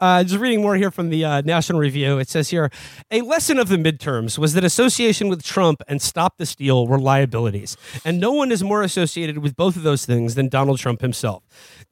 Uh, 0.00 0.22
just 0.22 0.38
reading 0.38 0.62
more 0.62 0.76
here 0.76 0.92
from 0.92 1.10
the 1.10 1.24
uh, 1.24 1.40
National 1.40 1.80
Review. 1.80 2.18
It 2.18 2.28
says 2.28 2.50
here 2.50 2.70
a 3.10 3.20
lesson 3.20 3.58
of 3.58 3.68
the 3.68 3.76
midterms 3.76 4.38
was 4.38 4.54
that 4.54 4.62
association 4.62 5.28
with 5.28 5.42
Trump 5.42 5.82
and 5.88 6.00
Stop 6.00 6.36
the 6.36 6.46
Steal 6.46 6.86
were 6.86 7.00
liabilities. 7.00 7.76
And 8.04 8.20
no 8.20 8.30
one 8.30 8.52
is 8.52 8.62
more 8.62 8.82
associated 8.82 9.38
with 9.38 9.56
both 9.56 9.74
of 9.74 9.82
those 9.82 10.06
things 10.06 10.36
than 10.36 10.48
Donald 10.48 10.78
Trump 10.78 11.00
himself. 11.00 11.42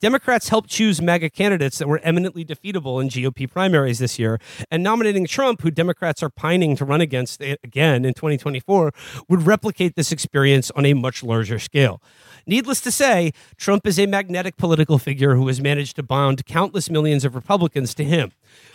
Democrats 0.01 0.51
helped 0.51 0.71
choose 0.71 1.03
MAGA 1.03 1.31
candidates 1.31 1.79
that 1.79 1.89
were 1.89 1.99
eminently 2.05 2.45
defeatable 2.45 3.03
in 3.03 3.09
GOP 3.09 3.51
primaries 3.51 3.99
this 3.99 4.21
year, 4.21 4.39
and 4.71 4.85
nominating 4.85 5.27
Trump, 5.27 5.63
who 5.63 5.71
Democrats 5.73 6.23
are 6.23 6.31
pining 6.31 6.77
to 6.77 6.85
run 6.85 7.01
against 7.01 7.41
again 7.41 8.05
in 8.05 8.15
2024, 8.15 8.93
would 9.29 9.47
replicate 9.47 9.97
this 9.97 10.13
experience 10.13 10.71
on 10.77 10.87
a 10.87 10.95
much 10.95 11.25
larger 11.25 11.59
scale. 11.59 12.01
Needless 12.49 12.81
to 12.83 12.93
say, 12.93 13.33
Trump 13.57 13.89
is 13.89 13.99
a 13.99 14.07
magnetic 14.07 14.57
political 14.57 15.01
figure 15.01 15.35
who 15.35 15.49
has 15.49 15.61
managed 15.61 15.97
to 15.97 16.05
bond 16.05 16.47
countless 16.47 16.89
millions 16.89 17.25
of 17.25 17.35
Republicans 17.35 17.93
to 17.95 18.05
him. 18.05 18.31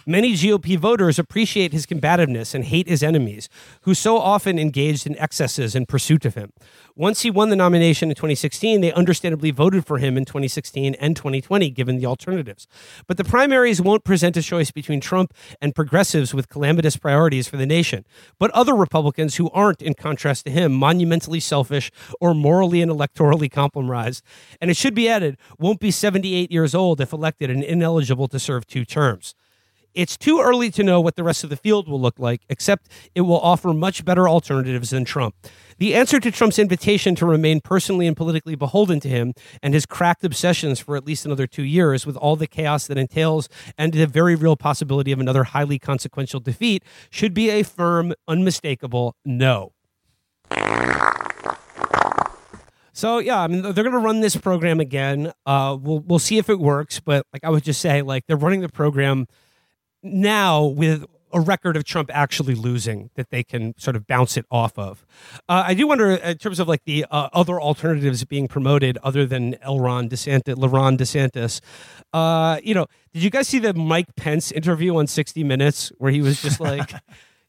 Many 0.06 0.34
GOP 0.34 0.78
voters 0.80 1.20
appreciate 1.20 1.74
his 1.74 1.86
combativeness 1.86 2.56
and 2.56 2.66
hate 2.66 2.88
his 2.88 3.04
enemies, 3.04 3.50
who 3.82 3.94
so 3.94 4.18
often 4.18 4.58
engaged 4.58 5.06
in 5.06 5.18
excesses 5.18 5.76
in 5.76 5.86
pursuit 5.86 6.26
of 6.26 6.34
him. 6.34 6.52
Once 6.96 7.22
he 7.22 7.30
won 7.30 7.50
the 7.50 7.56
nomination 7.56 8.10
in 8.10 8.16
2016, 8.16 8.82
they 8.82 8.92
understandably 8.94 9.52
voted 9.52 9.86
for 9.86 10.00
him 10.00 10.18
in 10.18 10.26
2016 10.26 10.96
and 10.96 11.16
2020, 11.16 11.70
given 11.70 11.98
the 11.98 12.06
alternatives. 12.06 12.68
But 13.06 13.18
the 13.18 13.24
primaries 13.24 13.82
won't 13.82 14.04
present 14.04 14.36
a 14.38 14.42
choice 14.42 14.72
between 14.72 15.02
Trump 15.02 15.34
and 15.62 15.76
progressives 15.76 16.34
with 16.34 16.50
calamitous 16.50 16.98
priorities 16.98 17.48
for 17.48 17.58
the 17.58 17.66
nation, 17.66 18.06
but 18.40 18.52
other 18.52 18.74
Republicans 18.74 19.36
who 19.36 19.50
aren't, 19.52 19.82
in 19.82 19.94
contrast 19.94 20.46
to 20.46 20.52
him, 20.52 20.74
monumentally 20.74 21.40
selfish 21.40 21.92
or 22.20 22.34
morally 22.34 22.82
and 22.82 22.92
electorally 22.92 23.52
compromised. 23.52 24.24
And 24.60 24.72
it 24.72 24.78
should 24.78 24.96
be 24.96 25.08
added, 25.08 25.38
won't 25.60 25.80
be 25.80 25.92
78 25.92 26.52
years 26.52 26.74
old 26.74 27.00
if 27.00 27.14
elected 27.14 27.50
and 27.50 27.64
ineligible 27.64 28.28
to 28.30 28.40
serve 28.40 28.66
two 28.66 28.84
terms. 28.84 29.36
It's 29.94 30.18
too 30.18 30.40
early 30.40 30.72
to 30.72 30.84
know 30.84 31.02
what 31.02 31.16
the 31.16 31.24
rest 31.24 31.44
of 31.44 31.50
the 31.50 31.58
field 31.58 31.88
will 31.88 32.00
look 32.00 32.18
like, 32.18 32.42
except 32.50 32.88
it 33.14 33.22
will 33.22 33.40
offer 33.40 33.74
much 33.74 34.06
better 34.06 34.28
alternatives 34.28 34.92
than 34.92 35.06
Trump. 35.06 35.36
The 35.78 35.96
answer 35.96 36.20
to 36.20 36.32
Trump's 36.32 36.60
invitation 36.60 37.16
to 37.16 37.26
remain 37.26 37.60
personally 37.60 38.08
and 38.08 38.16
politically 38.16 38.56
beholden 38.56 39.00
to 39.02 39.10
him 39.10 39.34
and 39.62 39.74
his 39.74 39.86
cracked 39.86 40.24
obsessions 40.24 40.80
for 40.80 40.96
at 40.96 41.06
least 41.06 41.26
another 41.26 41.48
two 41.48 41.64
years, 41.64 42.06
with 42.06 42.16
all 42.16 42.36
the 42.36 42.48
chaos 42.48 42.88
that 42.88 42.98
entails 42.98 43.50
and 43.78 43.92
the 43.92 44.08
very 44.08 44.36
real 44.36 44.56
possibility 44.56 45.12
of 45.12 45.20
another 45.20 45.44
highly 45.44 45.80
consequential 45.80 46.40
defeat, 46.40 46.84
should 47.10 47.34
be 47.34 47.50
a 47.50 47.64
firm, 47.64 48.14
unmistakable 48.28 49.16
no. 49.26 49.74
So 52.94 53.20
yeah, 53.20 53.42
I 53.42 53.48
mean 53.48 53.62
they're 53.62 53.74
going 53.74 53.92
to 53.92 53.98
run 53.98 54.20
this 54.20 54.36
program 54.36 54.80
again. 54.80 55.32
Uh, 55.46 55.78
we'll 55.80 56.00
we'll 56.00 56.20
see 56.20 56.38
if 56.38 56.50
it 56.50 56.60
works, 56.60 57.00
but 57.00 57.26
like 57.34 57.44
I 57.44 57.50
would 57.50 57.64
just 57.64 57.82
say, 57.82 58.02
like 58.02 58.28
they're 58.28 58.38
running 58.38 58.62
the 58.62 58.70
program 58.70 59.28
now 60.04 60.64
with 60.64 61.06
a 61.34 61.40
record 61.40 61.78
of 61.78 61.84
Trump 61.84 62.10
actually 62.14 62.56
losing 62.56 63.10
that 63.16 63.30
they 63.30 63.44
can 63.44 63.78
sort 63.78 63.96
of 63.96 64.08
bounce 64.08 64.38
it 64.38 64.46
off 64.52 64.78
of. 64.78 65.06
Uh, 65.48 65.64
I 65.68 65.74
do 65.74 65.88
wonder 65.88 66.12
in 66.12 66.38
terms 66.38 66.60
of 66.60 66.68
like 66.68 66.84
the 66.86 67.06
uh, 67.10 67.30
other 67.34 67.60
alternatives 67.62 68.24
being 68.26 68.48
promoted 68.48 68.98
other 69.04 69.26
than 69.26 69.54
Elron 69.66 70.10
DeSantis, 70.10 70.56
LaRon 70.56 70.98
DeSantis. 70.98 71.62
Uh, 72.14 72.60
you 72.64 72.74
know, 72.74 72.88
did 73.14 73.24
you 73.24 73.30
guys 73.30 73.48
see 73.48 73.60
the 73.60 73.74
Mike 73.74 74.16
Pence 74.16 74.52
interview 74.52 74.96
on 74.98 75.08
60 75.08 75.44
Minutes 75.44 75.92
where 75.98 76.12
he 76.12 76.22
was 76.22 76.42
just 76.42 76.60
like. 76.60 76.94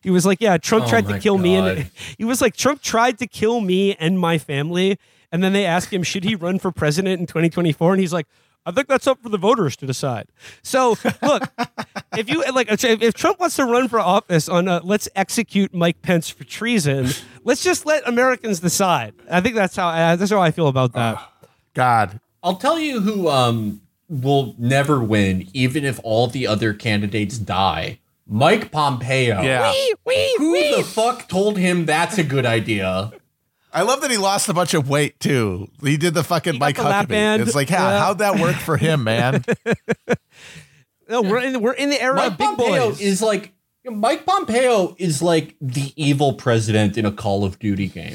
He 0.01 0.11
was 0.11 0.27
like, 0.27 0.41
"Yeah, 0.41 0.57
Trump 0.57 0.87
Oh 0.87 0.89
tried 0.89 1.07
to 1.07 1.21
kill 1.21 1.39
me," 1.39 1.55
and 1.55 1.89
he 2.19 2.25
was 2.25 2.41
like, 2.41 2.57
"Trump 2.57 2.83
tried 2.83 3.19
to 3.19 3.29
kill 3.29 3.61
me 3.61 3.95
and 3.95 4.19
my 4.19 4.37
family." 4.37 4.99
And 5.31 5.45
then 5.45 5.53
they 5.53 5.65
asked 5.65 5.93
him, 5.93 6.03
"Should 6.03 6.25
he 6.25 6.35
run 6.35 6.59
for 6.59 6.73
president 6.73 7.21
in 7.21 7.27
2024?" 7.29 7.93
And 7.93 8.01
he's 8.01 8.13
like, 8.13 8.27
I 8.65 8.71
think 8.71 8.89
that's 8.89 9.07
up 9.07 9.23
for 9.23 9.29
the 9.29 9.39
voters 9.39 9.77
to 9.77 9.87
decide. 9.87 10.29
So, 10.63 10.97
look, 11.23 11.43
if 12.17 12.29
you 12.31 12.45
like, 12.53 12.71
if 12.71 12.85
if 12.85 13.15
Trump 13.15 13.41
wants 13.41 13.57
to 13.57 13.65
run 13.65 13.89
for 13.89 13.99
office 13.99 14.49
on 14.49 14.69
uh, 14.69 14.81
let's 14.85 15.09
execute 15.17 15.75
Mike 15.75 16.03
Pence 16.03 16.29
for 16.29 16.45
treason, 16.45 17.09
let's 17.45 17.63
just 17.65 17.87
let 17.87 18.07
Americans 18.07 18.61
decide. 18.61 19.15
I 19.31 19.41
think 19.41 19.55
that's 19.55 19.77
how 19.77 19.89
uh, 19.89 20.17
that's 20.17 20.31
how 20.31 20.41
I 20.41 20.51
feel 20.51 20.69
about 20.69 20.93
that. 20.93 21.21
God, 21.75 22.21
I'll 22.43 22.57
tell 22.57 22.79
you 22.79 23.01
who 23.01 23.29
um 23.29 23.81
will 24.09 24.55
never 24.59 25.03
win, 25.03 25.49
even 25.53 25.85
if 25.85 25.99
all 26.05 26.27
the 26.27 26.47
other 26.47 26.75
candidates 26.75 27.39
die. 27.39 27.99
Mike 28.27 28.71
Pompeo. 28.71 29.43
yeah. 29.43 29.73
Wee, 29.73 29.95
wee, 30.07 30.35
Who 30.39 30.77
the 30.77 30.85
fuck 30.85 31.29
told 31.29 31.59
him 31.59 31.85
that's 31.87 32.19
a 32.19 32.25
good 32.25 32.47
idea? 32.47 33.13
I 33.73 33.83
love 33.83 34.01
that 34.03 34.11
he 34.11 34.19
lost 34.19 34.49
a 34.49 34.55
bunch 34.55 34.75
of 34.75 34.89
weight 34.89 35.19
too. 35.19 35.69
He 35.83 35.97
did 35.97 36.13
the 36.15 36.23
fucking 36.23 36.55
He 36.55 36.59
Mike 36.59 36.77
the 36.77 36.83
Huckabee. 36.83 37.09
band. 37.09 37.43
It's 37.43 37.55
like, 37.55 37.69
how, 37.71 37.89
Yeah. 37.91 37.99
how'd 38.01 38.19
that 38.19 38.39
work 38.39 38.57
for 38.57 38.77
him, 38.77 39.05
man? 39.05 39.45
No, 41.09 41.21
we're 41.21 41.41
in 41.41 41.61
we're 41.61 41.73
in 41.75 41.91
the 41.91 42.01
era 42.01 42.15
Mike 42.15 42.33
of 42.33 42.39
big 42.39 42.47
Pompeo 42.47 42.89
boys. 42.91 43.01
is 43.01 43.21
like 43.21 43.53
Mike 43.85 44.25
Pompeo 44.25 44.95
is 44.99 45.21
like 45.21 45.57
the 45.61 45.93
evil 45.97 46.33
president 46.35 46.97
in 46.97 47.05
a 47.05 47.13
Call 47.13 47.45
of 47.45 47.59
Duty 47.59 47.89
game. 47.89 48.15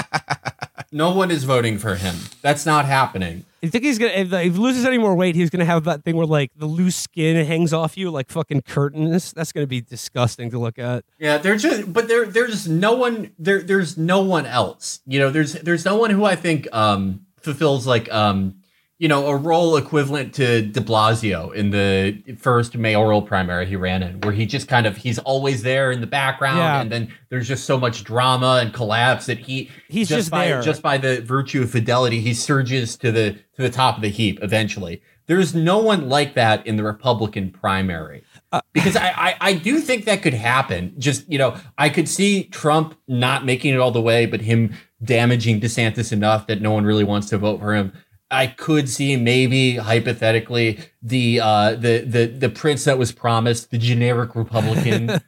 no 0.92 1.10
one 1.14 1.30
is 1.30 1.44
voting 1.44 1.76
for 1.78 1.96
him. 1.96 2.14
That's 2.40 2.64
not 2.64 2.86
happening. 2.86 3.44
I 3.66 3.70
think 3.70 3.84
he's 3.84 3.98
gonna 3.98 4.12
if, 4.12 4.32
if 4.32 4.52
he 4.54 4.58
loses 4.58 4.84
any 4.84 4.98
more 4.98 5.14
weight, 5.14 5.34
he's 5.34 5.50
gonna 5.50 5.64
have 5.64 5.84
that 5.84 6.04
thing 6.04 6.16
where 6.16 6.26
like 6.26 6.52
the 6.56 6.66
loose 6.66 6.96
skin 6.96 7.44
hangs 7.44 7.72
off 7.72 7.96
you 7.96 8.10
like 8.10 8.30
fucking 8.30 8.62
curtains. 8.62 9.32
That's 9.32 9.52
gonna 9.52 9.66
be 9.66 9.80
disgusting 9.80 10.50
to 10.50 10.58
look 10.58 10.78
at. 10.78 11.04
Yeah, 11.18 11.38
there's 11.38 11.62
just 11.62 11.92
but 11.92 12.08
there 12.08 12.26
there's 12.26 12.68
no 12.68 12.94
one 12.94 13.32
there 13.38 13.62
there's 13.62 13.96
no 13.98 14.22
one 14.22 14.46
else. 14.46 15.00
You 15.06 15.18
know, 15.18 15.30
there's 15.30 15.54
there's 15.54 15.84
no 15.84 15.96
one 15.96 16.10
who 16.10 16.24
I 16.24 16.36
think 16.36 16.68
um 16.72 17.26
fulfills 17.40 17.86
like 17.86 18.12
um 18.12 18.56
you 18.98 19.08
know 19.08 19.26
a 19.26 19.36
role 19.36 19.76
equivalent 19.76 20.32
to 20.34 20.62
De 20.62 20.80
Blasio 20.80 21.52
in 21.54 21.70
the 21.70 22.22
first 22.38 22.76
mayoral 22.76 23.20
primary 23.22 23.66
he 23.66 23.76
ran 23.76 24.02
in, 24.02 24.20
where 24.20 24.32
he 24.32 24.46
just 24.46 24.68
kind 24.68 24.86
of 24.86 24.96
he's 24.96 25.18
always 25.20 25.62
there 25.62 25.92
in 25.92 26.00
the 26.00 26.06
background, 26.06 26.58
Yeah. 26.58 26.80
and 26.80 26.90
then 26.90 27.12
there's 27.28 27.46
just 27.48 27.64
so 27.64 27.78
much 27.78 28.04
drama 28.04 28.60
and 28.62 28.72
collapse 28.72 29.26
that 29.26 29.38
he 29.38 29.70
He's 29.88 30.08
just 30.08 30.30
by 30.30 30.46
there. 30.48 30.62
just 30.62 30.80
by 30.82 30.96
the 30.98 31.20
virtue 31.20 31.62
of 31.62 31.70
fidelity 31.70 32.20
he 32.20 32.32
surges 32.34 32.96
to 32.98 33.12
the 33.12 33.32
to 33.32 33.62
the 33.62 33.70
top 33.70 33.96
of 33.96 34.02
the 34.02 34.08
heap 34.10 34.38
eventually. 34.42 35.02
There's 35.26 35.56
no 35.56 35.78
one 35.78 36.08
like 36.08 36.34
that 36.34 36.64
in 36.68 36.76
the 36.76 36.84
Republican 36.84 37.50
primary 37.50 38.22
Uh, 38.52 38.60
because 38.72 38.94
I, 38.96 39.08
I 39.16 39.34
I 39.40 39.52
do 39.54 39.80
think 39.80 40.04
that 40.04 40.22
could 40.22 40.34
happen. 40.34 40.94
Just 40.98 41.28
you 41.30 41.36
know, 41.36 41.56
I 41.76 41.88
could 41.90 42.08
see 42.08 42.44
Trump 42.44 42.96
not 43.08 43.44
making 43.44 43.74
it 43.74 43.78
all 43.80 43.90
the 43.90 44.00
way, 44.00 44.24
but 44.26 44.40
him 44.40 44.72
damaging 45.04 45.60
DeSantis 45.60 46.12
enough 46.12 46.46
that 46.46 46.62
no 46.62 46.70
one 46.70 46.84
really 46.84 47.04
wants 47.04 47.28
to 47.28 47.38
vote 47.38 47.58
for 47.60 47.74
him. 47.74 47.92
I 48.30 48.48
could 48.48 48.88
see 48.88 49.16
maybe 49.16 49.76
hypothetically 49.76 50.80
the 51.00 51.40
uh, 51.40 51.74
the 51.74 52.00
the 52.00 52.26
the 52.26 52.48
prince 52.48 52.84
that 52.84 52.98
was 52.98 53.12
promised, 53.12 53.70
the 53.70 53.78
generic 53.78 54.34
Republican, 54.34 55.20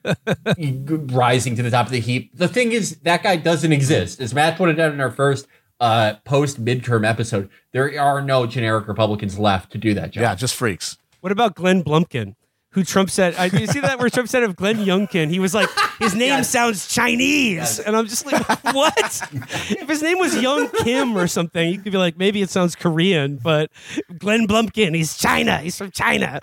rising 1.14 1.54
to 1.56 1.62
the 1.62 1.70
top 1.70 1.86
of 1.86 1.92
the 1.92 2.00
heap. 2.00 2.36
The 2.36 2.48
thing 2.48 2.72
is, 2.72 2.96
that 3.00 3.22
guy 3.22 3.36
doesn't 3.36 3.72
exist. 3.72 4.20
As 4.20 4.34
Matt 4.34 4.58
pointed 4.58 4.80
out 4.80 4.92
in 4.92 5.00
our 5.00 5.12
first 5.12 5.46
uh, 5.78 6.14
post 6.24 6.64
midterm 6.64 7.08
episode, 7.08 7.48
there 7.72 8.00
are 8.00 8.20
no 8.20 8.46
generic 8.46 8.88
Republicans 8.88 9.38
left 9.38 9.70
to 9.72 9.78
do 9.78 9.94
that 9.94 10.10
job. 10.10 10.22
yeah, 10.22 10.34
just 10.34 10.56
freaks. 10.56 10.98
What 11.20 11.30
about 11.30 11.54
Glenn 11.54 11.84
Blumpkin? 11.84 12.34
Who 12.72 12.84
Trump 12.84 13.10
said? 13.10 13.34
I, 13.36 13.46
you 13.46 13.66
see 13.66 13.80
that 13.80 13.98
where 13.98 14.10
Trump 14.10 14.28
said 14.28 14.42
of 14.42 14.54
Glenn 14.54 14.76
Youngkin? 14.76 15.30
He 15.30 15.38
was 15.40 15.54
like, 15.54 15.68
his 15.98 16.14
name 16.14 16.28
Yes. 16.28 16.50
sounds 16.50 16.86
Chinese, 16.86 17.54
Yes. 17.56 17.78
and 17.80 17.96
I'm 17.96 18.06
just 18.06 18.26
like, 18.26 18.46
what? 18.74 19.22
if 19.70 19.88
his 19.88 20.02
name 20.02 20.18
was 20.18 20.36
Young 20.40 20.68
Kim 20.68 21.16
or 21.16 21.26
something, 21.26 21.70
you 21.72 21.78
could 21.78 21.92
be 21.92 21.98
like, 21.98 22.18
maybe 22.18 22.42
it 22.42 22.50
sounds 22.50 22.76
Korean, 22.76 23.36
but 23.42 23.70
Glenn 24.18 24.46
Blumpkin, 24.46 24.94
he's 24.94 25.16
China. 25.16 25.58
He's 25.58 25.78
from 25.78 25.90
China. 25.92 26.40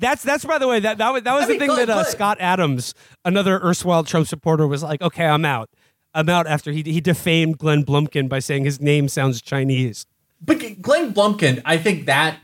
That's 0.00 0.24
that's 0.24 0.44
by 0.44 0.58
the 0.58 0.66
way 0.66 0.80
that 0.80 0.98
that 0.98 1.12
was 1.12 1.22
that 1.22 1.34
was 1.34 1.44
I 1.44 1.46
the 1.46 1.50
mean, 1.52 1.60
thing 1.60 1.68
Glenn- 1.68 1.86
that 1.86 1.96
uh, 1.96 2.02
Scott 2.04 2.38
Adams, 2.40 2.94
another 3.24 3.60
erstwhile 3.62 4.02
Trump 4.02 4.26
supporter, 4.26 4.66
was 4.66 4.82
like, 4.82 5.00
okay, 5.00 5.26
I'm 5.26 5.44
out. 5.44 5.70
I'm 6.14 6.28
out 6.28 6.48
after 6.48 6.72
he 6.72 6.82
he 6.82 7.00
defamed 7.00 7.58
Glenn 7.58 7.84
Blumpkin 7.84 8.28
by 8.28 8.40
saying 8.40 8.64
his 8.64 8.80
name 8.80 9.06
sounds 9.08 9.40
Chinese. 9.40 10.04
But 10.44 10.82
Glenn 10.82 11.14
Blumpkin, 11.14 11.62
I 11.64 11.78
think 11.78 12.06
that 12.06 12.38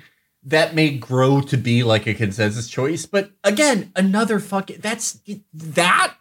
that 0.48 0.74
may 0.74 0.90
grow 0.90 1.40
to 1.42 1.56
be 1.56 1.82
like 1.82 2.06
a 2.06 2.14
consensus 2.14 2.68
choice. 2.68 3.06
But 3.06 3.30
again, 3.44 3.92
another 3.94 4.38
fucking 4.38 4.80
that's 4.80 5.20
that 5.52 6.14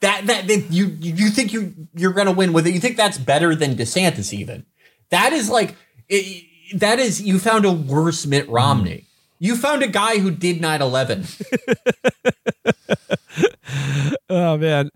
that 0.00 0.26
that, 0.26 0.46
that 0.46 0.66
you 0.70 0.86
you 1.00 1.30
think 1.30 1.52
you 1.52 1.74
you're 1.94 2.12
gonna 2.12 2.32
win 2.32 2.52
with 2.52 2.66
it. 2.66 2.74
You 2.74 2.80
think 2.80 2.96
that's 2.96 3.18
better 3.18 3.54
than 3.54 3.74
DeSantis 3.76 4.32
even? 4.32 4.66
That 5.10 5.32
is 5.32 5.48
like 5.48 5.76
it, 6.08 6.44
that 6.74 6.98
is 6.98 7.22
you 7.22 7.38
found 7.38 7.64
a 7.64 7.72
worse 7.72 8.26
Mitt 8.26 8.48
Romney. 8.48 9.06
You 9.38 9.56
found 9.56 9.82
a 9.82 9.88
guy 9.88 10.18
who 10.18 10.30
did 10.30 10.60
9-11. 10.60 11.42
Oh 14.30 14.56
man, 14.56 14.90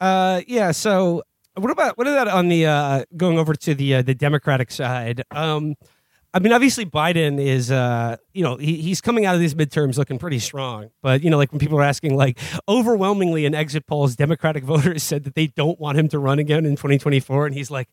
uh, 0.00 0.42
yeah. 0.46 0.70
So 0.70 1.22
what 1.54 1.70
about 1.70 1.96
what 1.96 2.06
about 2.06 2.28
on 2.28 2.48
the 2.48 2.66
uh, 2.66 3.04
going 3.16 3.38
over 3.38 3.54
to 3.54 3.74
the 3.74 3.96
uh, 3.96 4.02
the 4.02 4.14
Democratic 4.14 4.70
side? 4.70 5.22
Um, 5.30 5.74
I 6.34 6.40
mean, 6.40 6.52
obviously 6.52 6.84
Biden 6.84 7.40
is, 7.40 7.70
uh, 7.70 8.16
you 8.32 8.42
know, 8.42 8.56
he, 8.56 8.82
he's 8.82 9.00
coming 9.00 9.24
out 9.24 9.36
of 9.36 9.40
these 9.40 9.54
midterms 9.54 9.96
looking 9.96 10.18
pretty 10.18 10.40
strong. 10.40 10.90
But 11.00 11.22
you 11.22 11.30
know, 11.30 11.38
like 11.38 11.52
when 11.52 11.60
people 11.60 11.78
are 11.78 11.84
asking, 11.84 12.16
like 12.16 12.40
overwhelmingly 12.68 13.46
in 13.46 13.54
exit 13.54 13.86
polls, 13.86 14.16
Democratic 14.16 14.64
voters 14.74 15.04
said 15.04 15.22
that 15.24 15.36
they 15.36 15.46
don't 15.46 15.78
want 15.78 15.96
him 15.96 16.08
to 16.08 16.18
run 16.18 16.40
again 16.40 16.66
in 16.66 16.72
2024, 16.72 17.46
and 17.46 17.54
he's 17.54 17.70
like, 17.70 17.88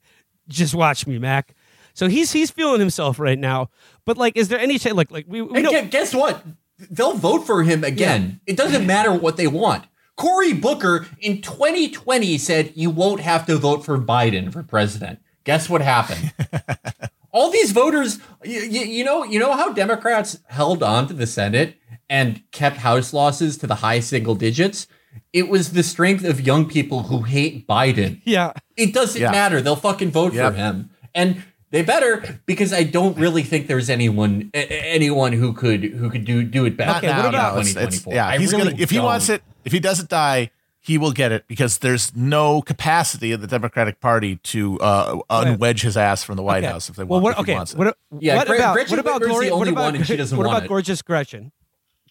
just 0.47 0.73
watch 0.73 1.05
me, 1.05 1.19
Mac. 1.19 1.53
So 1.93 2.07
he's 2.07 2.31
he's 2.31 2.49
feeling 2.49 2.79
himself 2.79 3.19
right 3.19 3.37
now. 3.37 3.69
But 4.05 4.17
like, 4.17 4.35
is 4.35 4.47
there 4.47 4.59
any 4.59 4.79
chance? 4.79 4.95
Like, 4.95 5.11
like 5.11 5.25
we, 5.27 5.43
we 5.43 5.57
And 5.57 5.63
know, 5.65 5.81
gu- 5.81 5.89
guess 5.89 6.13
what? 6.13 6.43
They'll 6.89 7.13
vote 7.13 7.45
for 7.45 7.61
him 7.61 7.83
again. 7.83 8.41
It 8.47 8.57
doesn't 8.57 8.87
matter 8.87 9.13
what 9.13 9.37
they 9.37 9.45
want. 9.45 9.85
Cory 10.15 10.53
Booker 10.53 11.05
in 11.19 11.41
2020 11.41 12.37
said 12.39 12.73
you 12.75 12.89
won't 12.89 13.21
have 13.21 13.45
to 13.45 13.57
vote 13.57 13.85
for 13.85 13.99
Biden 13.99 14.51
for 14.51 14.63
president. 14.63 15.19
Guess 15.43 15.69
what 15.69 15.81
happened? 15.81 16.33
All 17.33 17.49
these 17.51 17.71
voters, 17.71 18.19
you, 18.43 18.59
you 18.61 19.03
know, 19.03 19.23
you 19.23 19.39
know 19.39 19.53
how 19.53 19.71
Democrats 19.73 20.39
held 20.47 20.83
on 20.83 21.07
to 21.07 21.13
the 21.13 21.27
Senate 21.27 21.77
and 22.09 22.41
kept 22.51 22.77
House 22.77 23.13
losses 23.13 23.57
to 23.59 23.67
the 23.67 23.75
high 23.75 23.99
single 24.01 24.35
digits. 24.35 24.87
It 25.33 25.47
was 25.49 25.71
the 25.71 25.83
strength 25.83 26.23
of 26.25 26.41
young 26.41 26.67
people 26.67 27.03
who 27.03 27.21
hate 27.21 27.67
Biden. 27.67 28.21
yeah. 28.25 28.51
It 28.77 28.93
doesn't 28.93 29.21
Yeah. 29.21 29.31
matter. 29.31 29.61
They'll 29.61 29.75
fucking 29.75 30.11
vote 30.11 30.33
Yep. 30.33 30.51
for 30.53 30.57
him, 30.57 30.89
and 31.13 31.43
they 31.69 31.83
better 31.83 32.39
because 32.45 32.73
I 32.73 32.83
don't 32.83 33.17
really 33.17 33.43
think 33.43 33.67
there's 33.67 33.89
anyone 33.89 34.49
a- 34.53 34.59
a- 34.73 34.93
anyone 34.93 35.31
who 35.33 35.53
could 35.53 35.83
who 35.83 36.09
could 36.09 36.25
do 36.25 36.43
do 36.43 36.65
it 36.65 36.75
better. 36.75 36.97
Okay, 36.97 37.07
Not 37.07 37.17
what 37.25 37.29
about- 37.33 37.57
it's- 37.59 37.75
it's- 37.75 37.99
2024? 38.03 38.13
yeah, 38.13 38.27
I 38.27 38.37
he's 38.39 38.51
really 38.51 38.71
gonna 38.71 38.75
if 38.81 38.89
he 38.89 38.95
don't. 38.97 39.05
wants 39.05 39.29
it, 39.29 39.41
if 39.63 39.71
he 39.71 39.79
doesn't 39.79 40.09
die, 40.09 40.49
he 40.83 40.97
will 40.97 41.11
get 41.11 41.31
it 41.31 41.47
because 41.47 41.77
there's 41.77 42.15
no 42.15 42.61
capacity 42.61 43.31
in 43.31 43.39
the 43.39 43.45
Democratic 43.47 43.99
Party 44.01 44.37
to 44.37 44.79
uh, 44.79 45.19
unwedge 45.29 45.83
his 45.83 45.95
ass 45.95 46.23
from 46.23 46.37
the 46.37 46.43
White 46.43 46.63
Okay. 46.63 46.71
House 46.71 46.89
if 46.89 46.95
they 46.95 47.03
want. 47.03 47.09
well, 47.09 47.21
what, 47.21 47.33
if 47.33 47.39
okay. 47.41 47.53
wants 47.53 47.73
it. 47.73 47.77
What, 47.77 47.95
Yeah, 48.19 48.37
what 48.37 48.49
about 48.49 48.73
Gretchen 48.73 48.91
what 48.91 48.99
about 48.99 49.21
Whitmer's 49.21 49.27
the 49.27 49.27
Gloria? 49.27 49.55
What 49.55 49.67
about 49.67 49.81
one 49.83 49.95
and 49.95 50.07
she 50.07 50.15
doesn't 50.15 50.35
what 50.37 50.47
want 50.47 50.57
about 50.57 50.65
it. 50.65 50.69
gorgeous 50.69 51.01
Gretchen? 51.03 51.51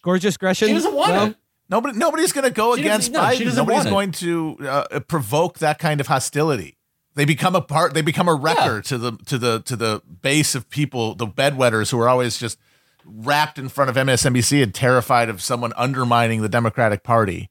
Gorgeous 0.01 0.37
Gretchen. 0.37 0.69
She 0.69 0.73
doesn't 0.73 0.93
want 0.95 1.11
No? 1.13 1.25
it. 1.25 1.35
Nobody, 1.69 1.97
nobody's 1.97 2.31
going 2.33 2.43
to 2.45 2.51
go 2.51 2.75
She 2.75 2.81
against 2.81 3.11
no, 3.11 3.19
Biden. 3.19 3.43
doesn't 3.45 3.55
Nobody's 3.67 3.91
want 3.91 4.21
it. 4.21 4.25
going 4.25 4.55
to 4.57 4.67
uh, 4.67 4.99
provoke 5.01 5.59
that 5.59 5.77
kind 5.79 6.01
of 6.01 6.07
hostility. 6.07 6.77
They 7.15 7.25
become 7.25 7.55
a 7.55 7.61
part. 7.61 7.93
They 7.93 8.01
become 8.01 8.27
a 8.29 8.33
wrecker 8.35 8.75
Yeah. 8.77 8.81
to 8.83 8.97
the 8.97 9.11
to 9.25 9.37
the 9.37 9.59
to 9.65 9.75
the 9.75 10.01
base 10.21 10.55
of 10.55 10.69
people, 10.69 11.13
the 11.15 11.27
bedwetters 11.27 11.91
who 11.91 11.99
are 11.99 12.07
always 12.09 12.37
just 12.37 12.57
wrapped 13.05 13.57
in 13.59 13.67
front 13.69 13.89
of 13.89 13.95
MSNBC 13.97 14.63
and 14.63 14.73
terrified 14.73 15.27
of 15.29 15.41
someone 15.41 15.73
undermining 15.75 16.41
the 16.41 16.49
Democratic 16.49 17.03
Party 17.03 17.49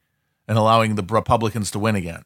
and 0.51 0.59
allowing 0.59 0.97
the 0.97 1.03
Republicans 1.05 1.71
to 1.71 1.79
win 1.79 1.95
again. 1.95 2.25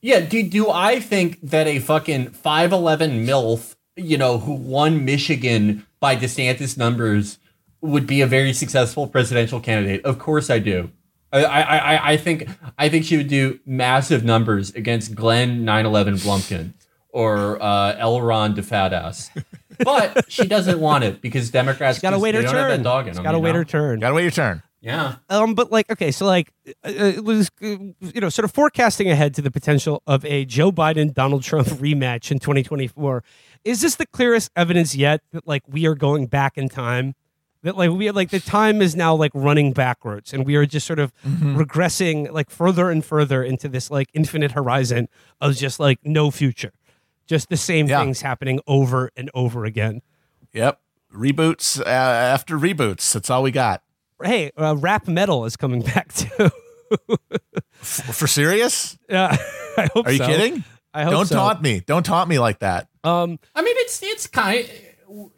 Yeah, 0.00 0.20
do 0.20 0.42
do 0.48 0.70
I 0.70 1.00
think 1.00 1.40
that 1.42 1.66
a 1.66 1.80
fucking 1.80 2.30
five 2.30 2.72
eleven 2.72 3.26
milf, 3.26 3.74
you 3.96 4.16
know, 4.16 4.38
who 4.38 4.52
won 4.54 5.04
Michigan 5.04 5.84
by 5.98 6.14
DeSantis 6.14 6.78
numbers, 6.78 7.38
would 7.80 8.06
be 8.06 8.20
a 8.20 8.26
very 8.26 8.52
successful 8.52 9.08
presidential 9.08 9.58
candidate? 9.60 10.04
Of 10.04 10.18
course, 10.18 10.50
I 10.50 10.60
do. 10.60 10.90
I 11.32 11.44
I 11.44 11.62
I, 11.96 12.12
I 12.12 12.16
think 12.16 12.48
I 12.78 12.88
think 12.88 13.04
she 13.06 13.16
would 13.16 13.28
do 13.28 13.58
massive 13.66 14.24
numbers 14.24 14.70
against 14.74 15.14
Glenn 15.16 15.64
911 15.64 16.14
Blumpkin 16.16 16.74
or 17.08 17.60
uh, 17.60 17.96
Elron 17.96 18.54
DeFadas. 18.54 19.30
But 19.82 20.30
she 20.30 20.46
doesn't 20.46 20.78
want 20.78 21.02
it 21.02 21.20
because 21.20 21.50
Democrats 21.50 21.98
Got 21.98 22.10
to 22.10 22.18
wait 22.20 22.36
her 22.36 22.42
turn. 22.42 22.52
that 22.70 22.82
dog 22.84 23.08
in 23.08 23.14
Got 23.14 23.22
them, 23.24 23.32
to 23.32 23.38
you 23.38 23.42
wait 23.42 23.52
know? 23.52 23.58
her 23.58 23.64
turn. 23.64 23.98
Got 24.00 24.10
to 24.10 24.14
wait 24.14 24.22
your 24.22 24.30
turn. 24.30 24.62
Yeah. 24.84 25.16
Um, 25.30 25.54
but 25.54 25.72
like, 25.72 25.90
okay, 25.90 26.10
so 26.10 26.26
like, 26.26 26.52
uh, 26.68 26.90
it 26.90 27.24
was, 27.24 27.50
uh, 27.62 27.66
you 27.66 28.20
know, 28.20 28.28
sort 28.28 28.44
of 28.44 28.52
forecasting 28.52 29.10
ahead 29.10 29.34
to 29.36 29.42
the 29.42 29.50
potential 29.50 30.02
of 30.06 30.24
a 30.26 30.44
Joe 30.44 30.70
Biden 30.70 31.12
Donald 31.14 31.42
Trump 31.42 31.66
rematch 31.80 32.30
in 32.30 32.38
2024. 32.38 33.24
Is 33.64 33.80
this 33.80 33.94
the 33.96 34.06
clearest 34.06 34.50
evidence 34.54 34.94
yet 34.94 35.22
that 35.32 35.46
like 35.48 35.62
we 35.66 35.86
are 35.86 35.94
going 35.94 36.26
back 36.26 36.58
in 36.58 36.68
time? 36.68 37.14
That 37.62 37.78
like 37.78 37.90
we 37.92 38.10
like 38.10 38.28
the 38.28 38.40
time 38.40 38.82
is 38.82 38.94
now 38.94 39.14
like 39.14 39.30
running 39.32 39.72
backwards, 39.72 40.34
and 40.34 40.44
we 40.44 40.54
are 40.56 40.66
just 40.66 40.86
sort 40.86 40.98
of 40.98 41.14
regressing 41.24 42.30
like 42.30 42.50
further 42.50 42.90
and 42.90 43.02
further 43.02 43.42
into 43.42 43.68
this 43.68 43.90
like 43.90 44.08
infinite 44.12 44.52
horizon 44.52 45.08
of 45.40 45.56
just 45.56 45.80
like 45.80 45.98
no 46.04 46.30
future, 46.30 46.72
just 47.26 47.48
the 47.48 47.56
same 47.56 47.86
Yeah. 47.86 48.00
things 48.00 48.20
happening 48.20 48.60
over 48.66 49.10
and 49.16 49.30
over 49.32 49.64
again. 49.64 50.02
Yep. 50.52 50.78
reboots 51.10 51.80
uh, 51.80 51.84
after 51.88 52.58
reboots. 52.58 53.10
That's 53.14 53.30
all 53.30 53.42
we 53.42 53.50
got. 53.50 53.82
Hey, 54.24 54.50
uh, 54.56 54.76
rap 54.78 55.06
metal 55.08 55.44
is 55.44 55.56
coming 55.56 55.82
back 55.94 56.12
too. 56.12 56.50
F- 57.80 58.14
for 58.16 58.26
serious? 58.26 58.96
yeah, 59.08 59.36
I 59.76 59.88
hope 59.92 60.06
Are 60.06 60.12
you 60.12 60.18
so. 60.18 60.26
kidding? 60.26 60.64
I 60.92 61.02
hope 61.04 61.12
Don't 61.12 61.26
so. 61.26 61.34
taunt 61.36 61.62
me. 61.62 61.80
Don't 61.80 62.04
taunt 62.06 62.28
me 62.28 62.38
like 62.38 62.60
that. 62.60 62.88
Um, 63.02 63.38
I 63.54 63.62
mean, 63.62 63.74
it's 63.78 64.02
it's 64.02 64.26
kind 64.26 64.68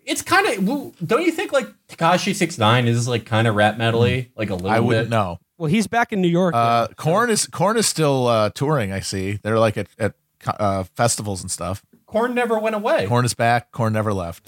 it's 0.05 0.23
kind 0.23 0.47
of 0.47 0.65
don't 1.07 1.23
you 1.23 1.33
think 1.33 1.53
like 1.53 1.67
Tekashi 1.89 2.35
Six 2.35 2.59
Nine 2.59 2.87
is 2.87 3.09
like 3.09 3.25
kind 3.25 3.49
of 3.49 3.55
rap 3.55 3.77
metally, 3.77 4.31
like 4.37 4.51
a 4.51 4.55
little 4.55 4.71
I 4.71 4.81
wouldn't 4.81 5.07
bit. 5.07 5.11
know. 5.11 5.39
well, 5.59 5.69
he's 5.71 5.87
back 5.87 6.13
in 6.13 6.21
New 6.21 6.29
York. 6.29 6.55
Uh. 6.55 6.89
Korn 6.97 7.31
is 7.31 7.47
Korn 7.47 7.77
is 7.79 7.87
still 7.87 8.27
uh, 8.29 8.51
touring. 8.51 8.93
I 8.93 9.01
see. 9.01 9.39
They're 9.43 9.59
like 9.59 9.77
at 9.79 9.89
at 9.99 10.15
uh, 10.47 10.85
festivals 10.95 11.41
and 11.41 11.51
stuff. 11.51 11.83
Korn 12.07 12.35
never 12.35 12.59
went 12.59 12.77
away. 12.77 13.07
Korn 13.07 13.25
is 13.25 13.35
back. 13.35 13.73
Korn 13.73 13.93
never 13.95 14.13
left. 14.13 14.45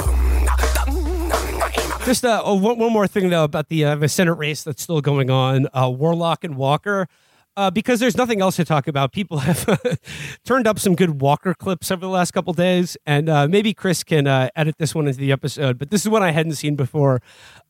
Just 2.08 2.24
uh, 2.24 2.40
oh, 2.42 2.54
one, 2.54 2.78
one 2.78 2.90
more 2.90 3.06
thing 3.06 3.28
though 3.28 3.44
about 3.44 3.68
the 3.68 3.84
uh, 3.84 3.94
the 3.94 4.08
Senate 4.08 4.32
race 4.32 4.62
that's 4.62 4.82
still 4.82 5.02
going 5.02 5.28
on. 5.28 5.66
Uh, 5.74 5.90
Warlock 5.90 6.42
and 6.42 6.56
Walker. 6.56 7.06
Uh, 7.54 7.70
because 7.70 8.00
there's 8.00 8.16
nothing 8.16 8.40
else 8.40 8.56
to 8.56 8.64
talk 8.64 8.88
about. 8.88 9.12
People 9.12 9.38
have 9.40 9.98
turned 10.46 10.66
up 10.66 10.78
some 10.78 10.94
good 10.94 11.20
Walker 11.20 11.52
clips 11.52 11.90
over 11.90 12.00
the 12.00 12.08
last 12.08 12.30
couple 12.30 12.54
days, 12.54 12.96
and 13.04 13.28
uh, 13.28 13.46
maybe 13.46 13.74
Chris 13.74 14.02
can 14.04 14.26
uh, 14.26 14.48
edit 14.56 14.76
this 14.78 14.94
one 14.94 15.06
into 15.06 15.18
the 15.18 15.30
episode. 15.30 15.76
But 15.78 15.90
this 15.90 16.00
is 16.00 16.08
one 16.08 16.22
I 16.22 16.30
hadn't 16.30 16.54
seen 16.54 16.76
before. 16.76 17.20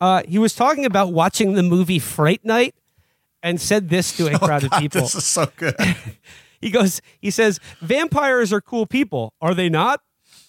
Uh, 0.01 0.23
he 0.29 0.39
was 0.39 0.55
talking 0.55 0.85
about 0.85 1.13
watching 1.13 1.55
the 1.55 1.65
movie 1.65 1.99
Fright 1.99 2.45
Night, 2.45 2.77
and 3.43 3.61
said 3.61 3.89
this 3.89 4.17
to 4.19 4.33
a 4.33 4.39
crowd 4.45 4.63
of 4.63 4.71
people. 4.79 5.01
This 5.01 5.17
is 5.17 5.25
so 5.25 5.51
good. 5.57 5.75
He 6.61 6.73
goes, 6.73 7.01
he 7.21 7.31
says, 7.31 7.61
vampires 7.81 8.53
are 8.53 8.61
cool 8.61 8.85
people, 8.85 9.33
are 9.41 9.55
they 9.55 9.69
not? 9.69 10.01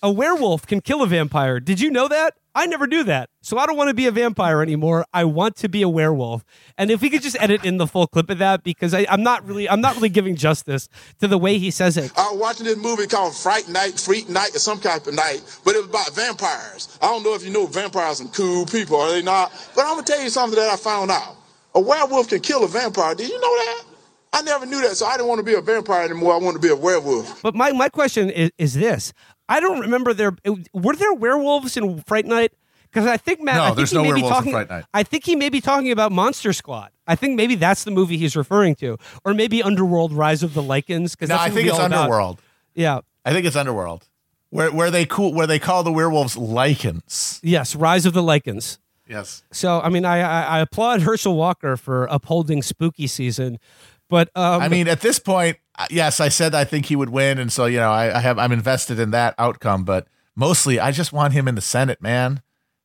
A 0.02 0.10
werewolf 0.10 0.66
can 0.66 0.80
kill 0.80 1.02
a 1.02 1.08
vampire. 1.08 1.60
Did 1.60 1.82
you 1.82 1.92
know 1.92 2.08
that? 2.08 2.36
I 2.56 2.68
never 2.68 2.88
knew 2.88 3.04
that. 3.04 3.30
So 3.42 3.58
I 3.58 3.66
don't 3.66 3.76
want 3.76 3.90
to 3.90 3.94
be 3.94 4.06
a 4.06 4.12
vampire 4.12 4.62
anymore. 4.62 5.06
I 5.14 5.26
want 5.26 5.58
to 5.58 5.68
be 5.68 5.82
a 5.82 5.90
werewolf. 5.90 6.46
And 6.78 6.90
if 6.90 7.02
we 7.02 7.10
could 7.10 7.22
just 7.22 7.36
edit 7.42 7.66
in 7.66 7.78
the 7.78 7.86
full 7.86 8.08
clip 8.08 8.30
of 8.30 8.38
that, 8.38 8.64
because 8.64 8.94
I, 8.94 9.06
I'm 9.10 9.24
not 9.24 9.46
really, 9.46 9.70
I'm 9.70 9.82
not 9.82 9.96
really 9.96 10.08
giving 10.08 10.38
justice 10.38 10.88
to 11.20 11.28
the 11.28 11.38
way 11.38 11.58
he 11.58 11.70
says 11.70 11.98
it. 11.98 12.14
I 12.18 12.32
was 12.32 12.40
watching 12.40 12.66
this 12.66 12.78
movie 12.78 13.08
called 13.08 13.36
Fright 13.36 13.68
Night, 13.68 14.00
Freak 14.00 14.30
Night, 14.30 14.56
or 14.56 14.60
some 14.60 14.80
type 14.80 15.06
of 15.06 15.16
night, 15.16 15.42
but 15.66 15.76
it 15.76 15.80
was 15.80 15.90
about 15.90 16.16
vampires. 16.16 16.98
I 17.02 17.08
don't 17.08 17.24
know 17.24 17.36
if 17.36 17.44
you 17.44 17.52
know 17.52 17.66
vampires 17.66 18.22
are 18.22 18.24
some 18.24 18.30
cool 18.30 18.66
people, 18.66 18.96
are 19.02 19.12
they 19.12 19.22
not? 19.22 19.52
But 19.76 19.82
I'm 19.82 19.96
gonna 19.96 20.04
tell 20.04 20.22
you 20.24 20.30
something 20.30 20.58
that 20.58 20.70
I 20.72 20.78
found 20.78 21.12
out. 21.12 21.36
A 21.76 21.82
werewolf 21.82 22.30
can 22.30 22.40
kill 22.40 22.64
a 22.64 22.70
vampire. 22.70 23.16
Did 23.16 23.30
you 23.30 23.40
know 23.40 23.58
that? 23.58 23.84
I 24.32 24.42
never 24.44 24.66
knew 24.66 24.82
that, 24.82 24.96
so 24.96 25.06
I 25.06 25.14
didn't 25.18 25.28
want 25.28 25.40
to 25.40 25.44
be 25.44 25.56
a 25.56 25.62
vampire 25.62 26.04
anymore. 26.04 26.34
I 26.34 26.38
want 26.38 26.56
to 26.56 26.62
be 26.62 26.70
a 26.70 26.76
werewolf. 26.76 27.42
But 27.42 27.56
my, 27.56 27.72
my 27.72 27.90
question 27.90 28.30
is, 28.30 28.52
is 28.58 28.74
this. 28.76 29.12
I 29.50 29.60
don't 29.60 29.80
remember 29.82 30.14
there, 30.14 30.34
were 30.74 30.96
there 30.96 31.14
werewolves 31.14 31.76
in 31.76 32.02
Fright 32.04 32.26
Night? 32.26 32.54
Because 32.84 33.06
I 33.06 33.18
think 33.18 33.42
Matt, 33.42 33.56
No, 33.58 33.62
I 33.64 33.66
think 33.68 33.78
there's 33.78 33.92
he 33.92 33.98
no 33.98 34.04
may 34.04 34.14
be 34.14 34.22
werewolves 34.22 34.30
in 34.30 34.34
talking. 34.36 34.52
Fright 34.54 34.70
Night. 34.70 34.86
I 34.94 35.04
think 35.04 35.26
he 35.26 35.36
may 35.36 35.50
be 35.50 35.60
talking 35.62 35.92
about 35.92 36.12
Monster 36.12 36.54
Squad. 36.54 36.92
I 37.06 37.16
think 37.16 37.36
maybe 37.36 37.56
that's 37.56 37.84
the 37.84 37.92
movie 37.92 38.18
he's 38.18 38.36
referring 38.36 38.76
to, 38.76 38.98
or 39.26 39.34
maybe 39.34 39.62
Underworld: 39.62 40.14
Rise 40.14 40.42
of 40.44 40.54
the 40.54 40.62
Lycans. 40.64 41.12
Because 41.12 41.30
no, 41.30 41.38
I 41.38 41.50
think 41.50 41.68
it's 41.68 41.78
Underworld. 41.78 42.40
Yeah. 42.74 43.02
I 43.26 43.34
think 43.34 43.46
it's 43.46 43.56
Underworld. 43.56 44.08
Where 44.52 44.72
where 44.72 44.90
they 44.90 45.06
cool 45.06 45.34
where 45.34 45.46
they 45.46 45.60
call 45.60 45.84
the 45.84 45.92
werewolves 45.92 46.36
Lycans. 46.36 47.40
Yes, 47.44 47.76
Rise 47.76 48.06
of 48.06 48.14
the 48.14 48.24
Lycans. 48.24 48.80
Yes. 49.08 49.44
So 49.52 49.82
I 49.82 49.90
mean, 49.90 50.06
I 50.06 50.20
I, 50.22 50.42
I 50.58 50.60
applaud 50.60 51.02
Herschel 51.02 51.36
Walker 51.36 51.78
for 51.78 52.06
upholding 52.06 52.62
spooky 52.64 53.06
season, 53.08 53.60
but 54.10 54.30
um, 54.36 54.62
I 54.62 54.68
mean, 54.68 54.88
at 54.88 55.02
this 55.02 55.20
point, 55.20 55.58
uh, 55.78 55.86
yes, 55.90 56.20
I 56.20 56.30
said 56.30 56.56
I 56.56 56.64
think 56.64 56.88
he 56.88 56.96
would 56.96 57.10
win, 57.10 57.38
and 57.38 57.52
so 57.52 57.66
you 57.66 57.78
know, 57.78 57.92
I, 57.92 58.18
I 58.18 58.20
have 58.20 58.38
I'm 58.40 58.52
invested 58.52 59.00
in 59.00 59.12
that 59.12 59.36
outcome. 59.38 59.84
But 59.84 60.08
mostly, 60.36 60.80
I 60.80 60.92
just 60.92 61.14
want 61.14 61.34
him 61.34 61.48
in 61.48 61.56
the 61.56 61.62
Senate, 61.62 62.02
man. 62.02 62.42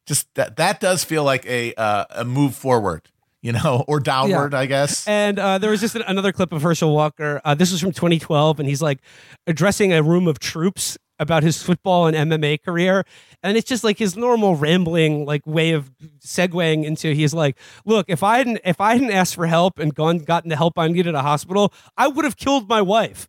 Just 0.06 0.32
that 0.34 0.56
that 0.56 0.80
does 0.80 1.02
feel 1.02 1.24
like 1.24 1.46
a 1.46 1.74
uh, 1.74 2.04
a 2.10 2.24
move 2.24 2.54
forward, 2.54 3.10
you 3.40 3.52
know, 3.52 3.84
or 3.88 4.00
downward, 4.00 4.52
I 4.54 4.66
guess. 4.66 5.08
And 5.08 5.38
uh, 5.38 5.58
there 5.58 5.70
was 5.70 5.80
just 5.80 5.94
an, 5.96 6.02
another 6.06 6.30
clip 6.30 6.52
of 6.52 6.62
Herschel 6.62 6.94
Walker. 6.94 7.40
Uh, 7.44 7.54
this 7.54 7.72
was 7.72 7.80
from 7.80 7.92
2012, 7.92 8.60
and 8.60 8.68
he's 8.68 8.82
like 8.82 9.00
addressing 9.46 9.92
a 9.92 10.02
room 10.02 10.28
of 10.28 10.38
troops 10.38 10.98
about 11.18 11.42
his 11.42 11.62
football 11.62 12.06
and 12.06 12.30
MMA 12.30 12.62
career. 12.62 13.04
And 13.42 13.56
it's 13.56 13.68
just 13.68 13.84
like 13.84 13.98
his 13.98 14.16
normal 14.16 14.56
rambling 14.56 15.24
like 15.24 15.46
way 15.46 15.72
of 15.72 15.90
segueing 16.20 16.84
into 16.84 17.12
he's 17.12 17.34
like, 17.34 17.56
look, 17.84 18.06
if 18.08 18.22
I 18.22 18.38
hadn't 18.38 18.60
if 18.64 18.80
I 18.80 18.94
hadn't 18.94 19.10
asked 19.12 19.34
for 19.34 19.46
help 19.46 19.78
and 19.78 19.94
gone 19.94 20.18
gotten 20.18 20.50
the 20.50 20.56
help 20.56 20.78
I 20.78 20.88
needed 20.88 21.08
at 21.08 21.14
a 21.14 21.22
hospital, 21.22 21.72
I 21.96 22.08
would 22.08 22.24
have 22.24 22.36
killed 22.36 22.68
my 22.68 22.82
wife. 22.82 23.28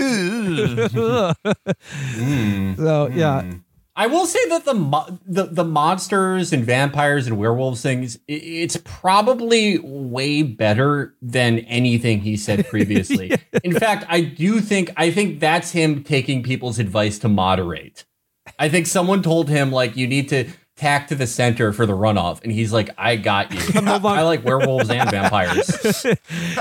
so 2.77 3.07
yeah. 3.07 3.41
Mm. 3.41 3.62
I 3.95 4.07
will 4.07 4.25
say 4.25 4.39
that 4.49 4.65
the, 4.65 4.73
mo- 4.73 5.19
the 5.25 5.43
the 5.45 5.63
monsters 5.63 6.51
and 6.51 6.65
vampires 6.65 7.27
and 7.27 7.37
werewolves 7.37 7.81
things, 7.83 8.17
it's 8.27 8.75
probably 8.83 9.77
way 9.79 10.41
better 10.41 11.13
than 11.21 11.59
anything 11.59 12.21
he 12.21 12.35
said 12.35 12.67
previously. 12.69 13.31
In 13.63 13.73
fact, 13.77 14.05
I 14.09 14.21
do 14.21 14.61
think 14.61 14.91
I 14.97 15.11
think 15.11 15.39
that's 15.39 15.71
him 15.71 16.03
taking 16.03 16.41
people's 16.41 16.79
advice 16.79 17.19
to 17.19 17.29
moderate. 17.29 18.05
I 18.57 18.67
think 18.69 18.87
someone 18.87 19.21
told 19.21 19.47
him 19.49 19.71
like 19.71 19.95
you 19.95 20.07
need 20.07 20.27
to 20.29 20.49
tack 20.75 21.07
to 21.09 21.15
the 21.15 21.27
center 21.27 21.71
for 21.71 21.85
the 21.85 21.93
runoff, 21.93 22.41
and 22.43 22.51
he's 22.51 22.73
like, 22.73 22.89
"I 22.97 23.15
got 23.15 23.53
you. 23.53 23.79
no 23.81 23.97
longer- 23.97 24.07
I 24.19 24.23
like 24.23 24.43
werewolves 24.43 24.89
and 24.89 25.07
vampires." 25.11 25.67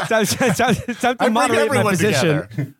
Time, 0.07 0.26
time- 0.26 0.55
time 0.55 0.74
to 0.74 1.16
I 1.18 1.24
bring 1.24 1.33
moderate 1.33 1.59
my 1.61 1.64
everyone 1.64 1.93
position. 1.93 2.47
together. 2.49 2.74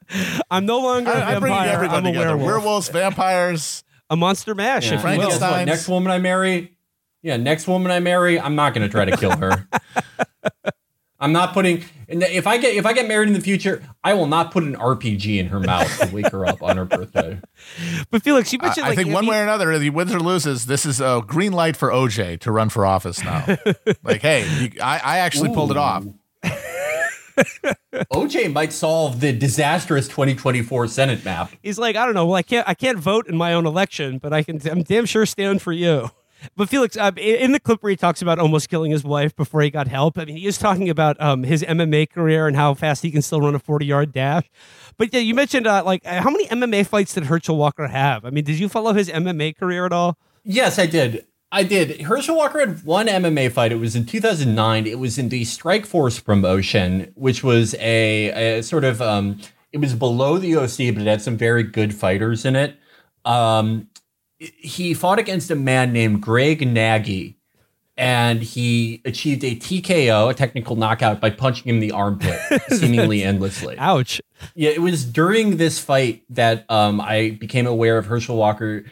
I'm 0.51 0.67
no 0.67 0.79
longer 0.81 1.11
a 1.11 1.15
I, 1.15 1.37
I 1.37 1.39
bring 1.41 1.53
vampire. 1.55 1.69
everyone 1.73 1.97
I'm 1.97 2.05
a 2.05 2.09
together. 2.13 2.37
werewolf. 2.37 2.47
Werewolves, 2.47 2.89
vampires. 2.91 3.85
A 4.13 4.17
monster 4.17 4.55
mash, 4.55 4.91
Yeah. 4.91 4.99
if 4.99 5.05
you 5.05 5.19
will. 5.19 5.39
what? 5.41 5.65
Next 5.65 5.89
woman 5.89 6.13
I 6.13 6.19
marry, 6.19 6.77
yeah, 7.23 7.37
next 7.39 7.67
woman 7.67 7.91
I 7.91 7.99
marry, 8.01 8.39
I'm 8.39 8.55
not 8.55 8.75
going 8.75 8.87
to 8.87 8.93
try 8.93 9.05
to 9.07 9.17
kill 9.17 9.37
her. 9.37 9.67
I'm 11.21 11.33
not 11.33 11.53
putting. 11.55 11.85
and 12.09 12.21
If 12.25 12.49
I 12.49 12.59
get 12.59 12.75
if 12.75 12.85
I 12.85 12.93
get 12.93 13.07
married 13.07 13.29
in 13.29 13.33
the 13.35 13.41
future, 13.41 13.81
I 14.03 14.15
will 14.15 14.27
not 14.27 14.51
put 14.51 14.65
an 14.65 14.75
RPG 14.75 15.39
in 15.39 15.47
her 15.47 15.61
mouth 15.61 15.87
to 16.01 16.13
wake 16.13 16.29
her 16.33 16.45
up 16.45 16.61
on 16.65 16.77
her 16.77 16.85
birthday. 16.85 17.41
But 18.11 18.23
Felix, 18.25 18.53
you 18.53 18.59
I, 18.61 18.67
mentioned 18.67 18.87
I 18.87 18.89
like 18.91 18.97
think 18.99 19.09
if 19.09 19.15
one 19.15 19.25
he- 19.25 19.31
way 19.31 19.39
or 19.39 19.45
another, 19.45 19.71
if 19.73 19.81
he 19.83 19.89
wins 19.89 20.13
or 20.13 20.19
loses, 20.21 20.67
this 20.67 20.85
is 20.85 21.01
a 21.01 21.23
green 21.25 21.53
light 21.53 21.77
for 21.77 21.91
OJ 21.91 22.41
to 22.41 22.51
run 22.53 22.69
for 22.71 22.85
office 22.85 23.23
now. 23.23 23.57
like, 24.03 24.21
hey, 24.21 24.47
you, 24.61 24.71
I, 24.83 24.99
I 24.99 25.19
actually 25.19 25.55
pulled 25.55 25.71
it 25.71 25.77
off. 25.77 26.05
OJ 28.13 28.53
might 28.53 28.73
solve 28.73 29.21
the 29.21 29.33
disastrous 29.33 30.09
2024 30.09 30.89
Senate 30.89 31.25
map. 31.25 31.53
he's 31.63 31.79
like, 31.79 31.97
I 31.97 32.05
don't 32.05 32.15
know. 32.15 32.27
Well, 32.27 32.37
I 32.37 32.43
can't, 32.43 32.69
I 32.69 32.75
can't 32.75 32.99
vote 32.99 33.27
in 33.27 33.37
my 33.37 33.53
own 33.55 33.67
election, 33.67 34.19
but 34.19 34.33
I 34.33 34.43
can. 34.43 34.61
I'm 34.69 34.83
damn 34.83 35.07
sure 35.07 35.27
stand 35.27 35.63
for 35.63 35.73
you. 35.73 36.11
But 36.57 36.69
Felix, 36.69 36.97
uh, 36.97 37.13
in 37.17 37.53
the 37.53 37.61
clip 37.61 37.83
where 37.83 37.91
he 37.91 37.97
talks 37.97 38.21
about 38.21 38.39
almost 38.39 38.69
killing 38.69 38.91
his 38.91 39.05
wife 39.05 39.35
before 39.37 39.63
he 39.63 39.71
got 39.71 39.87
help, 39.87 40.19
I 40.19 40.25
mean, 40.25 40.37
he 40.37 40.47
is 40.47 40.59
talking 40.59 40.91
about 40.91 41.21
um, 41.21 41.45
his 41.45 41.63
MMA 41.63 42.11
career 42.11 42.47
and 42.47 42.57
how 42.57 42.75
fast 42.75 43.03
he 43.03 43.11
can 43.11 43.23
still 43.23 43.41
run 43.41 43.55
a 43.55 43.59
40 43.59 43.87
yard 43.87 44.13
dash. 44.13 44.51
But 44.97 45.13
yeah, 45.13 45.21
you 45.21 45.35
mentioned 45.35 45.67
uh, 45.67 45.85
like 45.85 46.05
how 46.05 46.31
many 46.31 46.47
MMA 46.49 46.87
fights 46.87 47.15
did 47.15 47.27
Herschel 47.27 47.57
Walker 47.57 47.87
have? 47.87 48.25
I 48.25 48.31
mean, 48.31 48.45
did 48.45 48.59
you 48.59 48.69
follow 48.69 48.93
his 48.93 49.09
MMA 49.09 49.57
career 49.57 49.87
at 49.87 49.93
all? 49.93 50.19
Yes, 50.45 50.79
I 50.79 50.87
did. 50.87 51.27
I 51.55 51.65
did. 51.65 52.01
Herschel 52.01 52.37
Walker 52.37 52.61
had 52.61 52.83
one 52.83 53.07
MMA 53.09 53.53
fight. 53.53 53.73
It 53.73 53.77
was 53.77 53.95
in 53.95 54.07
2009. 54.07 54.87
It 54.87 54.99
was 54.99 55.19
in 55.19 55.29
the 55.29 55.43
Strikeforce 55.43 56.25
promotion, 56.25 57.13
which 57.15 57.45
was 57.45 57.75
a, 57.75 58.59
a 58.59 58.63
sort 58.63 58.85
of 58.85 59.03
um, 59.03 59.39
it 59.71 59.79
was 59.79 59.95
below 59.95 60.39
the 60.39 60.57
OC, 60.57 60.95
but 60.95 61.03
it 61.03 61.07
had 61.07 61.21
some 61.21 61.37
very 61.37 61.63
good 61.63 61.95
fighters 61.95 62.47
in 62.47 62.57
it. 62.57 62.79
Um, 63.27 63.89
he 64.39 64.95
fought 64.95 65.19
against 65.19 65.51
a 65.51 65.55
man 65.55 65.93
named 65.93 66.23
Greg 66.23 66.67
Nagy, 66.67 67.37
and 67.99 68.43
he 68.43 69.03
achieved 69.05 69.45
a 69.45 69.55
TKO, 69.55 70.31
a 70.31 70.35
technical 70.35 70.75
knockout, 70.75 71.21
by 71.21 71.29
punching 71.29 71.69
him 71.69 71.77
in 71.77 71.81
the 71.81 71.93
armpit, 71.93 72.41
seemingly 72.71 73.23
endlessly. 73.23 73.77
Ouch. 73.79 74.23
Yeah, 74.55 74.71
it 74.71 74.81
was 74.81 75.05
during 75.05 75.59
this 75.59 75.79
fight 75.79 76.25
that 76.31 76.65
um, 76.71 76.99
I 76.99 77.37
became 77.39 77.67
aware 77.67 77.99
of 77.99 78.07
Herschel 78.07 78.37
Walker 78.37 78.85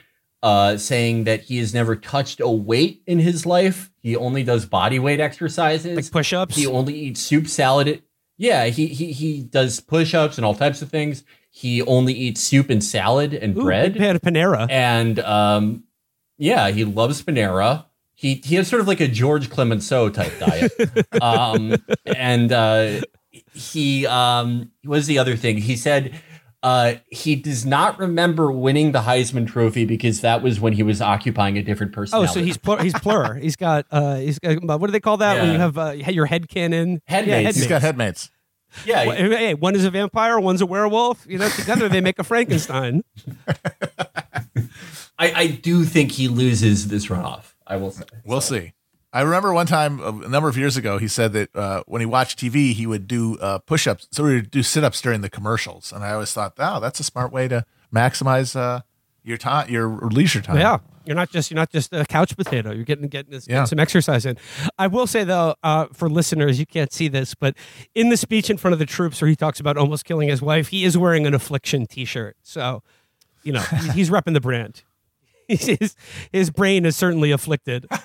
uh, 0.42 0.76
saying 0.76 1.24
that 1.24 1.42
he 1.42 1.58
has 1.58 1.74
never 1.74 1.96
touched 1.96 2.40
a 2.40 2.48
weight 2.50 3.02
in 3.06 3.18
his 3.18 3.44
life. 3.44 3.90
He 3.98 4.16
only 4.16 4.42
does 4.42 4.66
body 4.66 4.98
weight 4.98 5.20
exercises. 5.20 5.96
Like 5.96 6.10
push-ups? 6.10 6.56
He 6.56 6.66
only 6.66 6.94
eats 6.94 7.20
soup 7.20 7.46
salad. 7.46 8.02
Yeah, 8.38 8.66
he 8.66 8.86
he 8.86 9.12
he 9.12 9.42
does 9.42 9.80
push-ups 9.80 10.38
and 10.38 10.44
all 10.44 10.54
types 10.54 10.80
of 10.80 10.90
things. 10.90 11.24
He 11.50 11.82
only 11.82 12.14
eats 12.14 12.40
soup 12.40 12.70
and 12.70 12.82
salad 12.82 13.34
and 13.34 13.56
Ooh, 13.56 13.64
bread. 13.64 13.96
Fan 13.96 14.18
Panera. 14.18 14.66
And 14.70 15.18
um, 15.18 15.84
yeah, 16.38 16.70
he 16.70 16.84
loves 16.84 17.22
Panera. 17.22 17.86
He 18.14 18.36
he 18.36 18.54
has 18.54 18.68
sort 18.68 18.80
of 18.80 18.88
like 18.88 19.00
a 19.00 19.08
George 19.08 19.50
Clemenceau 19.50 20.08
type 20.08 20.32
diet. 20.38 20.72
um, 21.22 21.76
and 22.06 22.50
uh, 22.52 23.00
he 23.52 24.06
um, 24.06 24.70
what 24.84 24.96
was 24.96 25.06
the 25.06 25.18
other 25.18 25.36
thing? 25.36 25.58
He 25.58 25.76
said 25.76 26.14
uh, 26.62 26.94
he 27.10 27.36
does 27.36 27.64
not 27.64 27.98
remember 27.98 28.52
winning 28.52 28.92
the 28.92 29.00
Heisman 29.00 29.46
Trophy 29.46 29.84
because 29.86 30.20
that 30.20 30.42
was 30.42 30.60
when 30.60 30.74
he 30.74 30.82
was 30.82 31.00
occupying 31.00 31.56
a 31.56 31.62
different 31.62 31.92
personality. 31.92 32.30
Oh, 32.30 32.34
so 32.34 32.42
he's 32.42 32.56
plur- 32.58 32.82
he's 32.82 32.92
plur. 32.94 33.34
he's 33.42 33.56
got 33.56 33.86
uh 33.90 34.16
he's 34.16 34.38
got 34.38 34.62
what 34.62 34.86
do 34.86 34.92
they 34.92 35.00
call 35.00 35.16
that 35.18 35.40
when 35.42 35.52
you 35.52 35.58
have 35.58 35.78
uh, 35.78 35.92
your 35.92 36.26
head 36.26 36.48
cannon? 36.48 37.00
Headmates. 37.06 37.30
Yeah, 37.30 37.40
He's 37.46 37.56
He's 37.56 37.66
got 37.66 37.80
headmates. 37.82 38.30
headmates. 38.76 38.86
yeah. 38.86 39.06
Well, 39.06 39.38
Hey, 39.38 39.54
one 39.54 39.74
is 39.74 39.84
a 39.84 39.90
vampire, 39.90 40.38
one's 40.38 40.60
a 40.60 40.66
werewolf. 40.66 41.24
You 41.28 41.38
know, 41.38 41.48
together 41.48 41.88
they 41.88 42.00
make 42.00 42.18
a 42.18 42.24
Frankenstein. 42.24 43.02
I, 45.18 45.32
I 45.34 45.46
do 45.48 45.84
think 45.84 46.12
he 46.12 46.28
loses 46.28 46.88
this 46.88 47.06
runoff. 47.06 47.52
I 47.66 47.76
will 47.76 47.90
say. 47.90 48.04
We'll 48.24 48.40
see. 48.40 48.72
I 49.12 49.22
remember 49.22 49.52
one 49.52 49.66
time 49.66 49.98
a 50.00 50.28
number 50.28 50.48
of 50.48 50.56
years 50.56 50.76
ago, 50.76 50.98
he 50.98 51.08
said 51.08 51.32
that 51.32 51.54
uh, 51.56 51.82
when 51.86 52.00
he 52.00 52.06
watched 52.06 52.38
TV, 52.38 52.72
he 52.72 52.86
would 52.86 53.08
do 53.08 53.36
uh, 53.38 53.58
push 53.58 53.86
ups. 53.88 54.06
So 54.12 54.24
he 54.26 54.36
would 54.36 54.50
do 54.50 54.62
sit 54.62 54.84
ups 54.84 55.00
during 55.02 55.20
the 55.20 55.30
commercials. 55.30 55.92
And 55.92 56.04
I 56.04 56.12
always 56.12 56.32
thought, 56.32 56.54
oh, 56.58 56.78
that's 56.78 57.00
a 57.00 57.04
smart 57.04 57.32
way 57.32 57.48
to 57.48 57.64
maximize 57.92 58.54
uh, 58.54 58.82
your 59.24 59.36
time, 59.36 59.68
your 59.68 59.88
leisure 59.88 60.40
time. 60.40 60.58
Yeah, 60.58 60.78
you're 61.04 61.16
not 61.16 61.30
just 61.30 61.50
you're 61.50 61.56
not 61.56 61.70
just 61.70 61.92
a 61.92 62.04
couch 62.06 62.36
potato. 62.36 62.70
You're 62.72 62.84
getting 62.84 63.08
getting, 63.08 63.32
this, 63.32 63.48
Yeah. 63.48 63.54
getting 63.56 63.66
some 63.66 63.78
exercise 63.80 64.24
in. 64.24 64.38
I 64.78 64.86
will 64.86 65.08
say 65.08 65.24
though, 65.24 65.56
uh, 65.64 65.86
for 65.92 66.08
listeners, 66.08 66.60
you 66.60 66.66
can't 66.66 66.92
see 66.92 67.08
this, 67.08 67.34
but 67.34 67.56
in 67.96 68.10
the 68.10 68.16
speech 68.16 68.48
in 68.48 68.58
front 68.58 68.74
of 68.74 68.78
the 68.78 68.86
troops 68.86 69.20
where 69.20 69.28
he 69.28 69.34
talks 69.34 69.58
about 69.58 69.76
almost 69.76 70.04
killing 70.04 70.28
his 70.28 70.40
wife, 70.40 70.68
he 70.68 70.84
is 70.84 70.96
wearing 70.96 71.26
an 71.26 71.34
affliction 71.34 71.86
T-shirt. 71.86 72.36
So, 72.44 72.82
you 73.42 73.52
know, 73.52 73.60
he's 73.94 74.08
repping 74.08 74.34
the 74.34 74.40
brand. 74.40 74.82
his 75.78 75.96
his 76.32 76.50
brain 76.50 76.84
is 76.86 76.96
certainly 76.96 77.30
afflicted. 77.30 77.86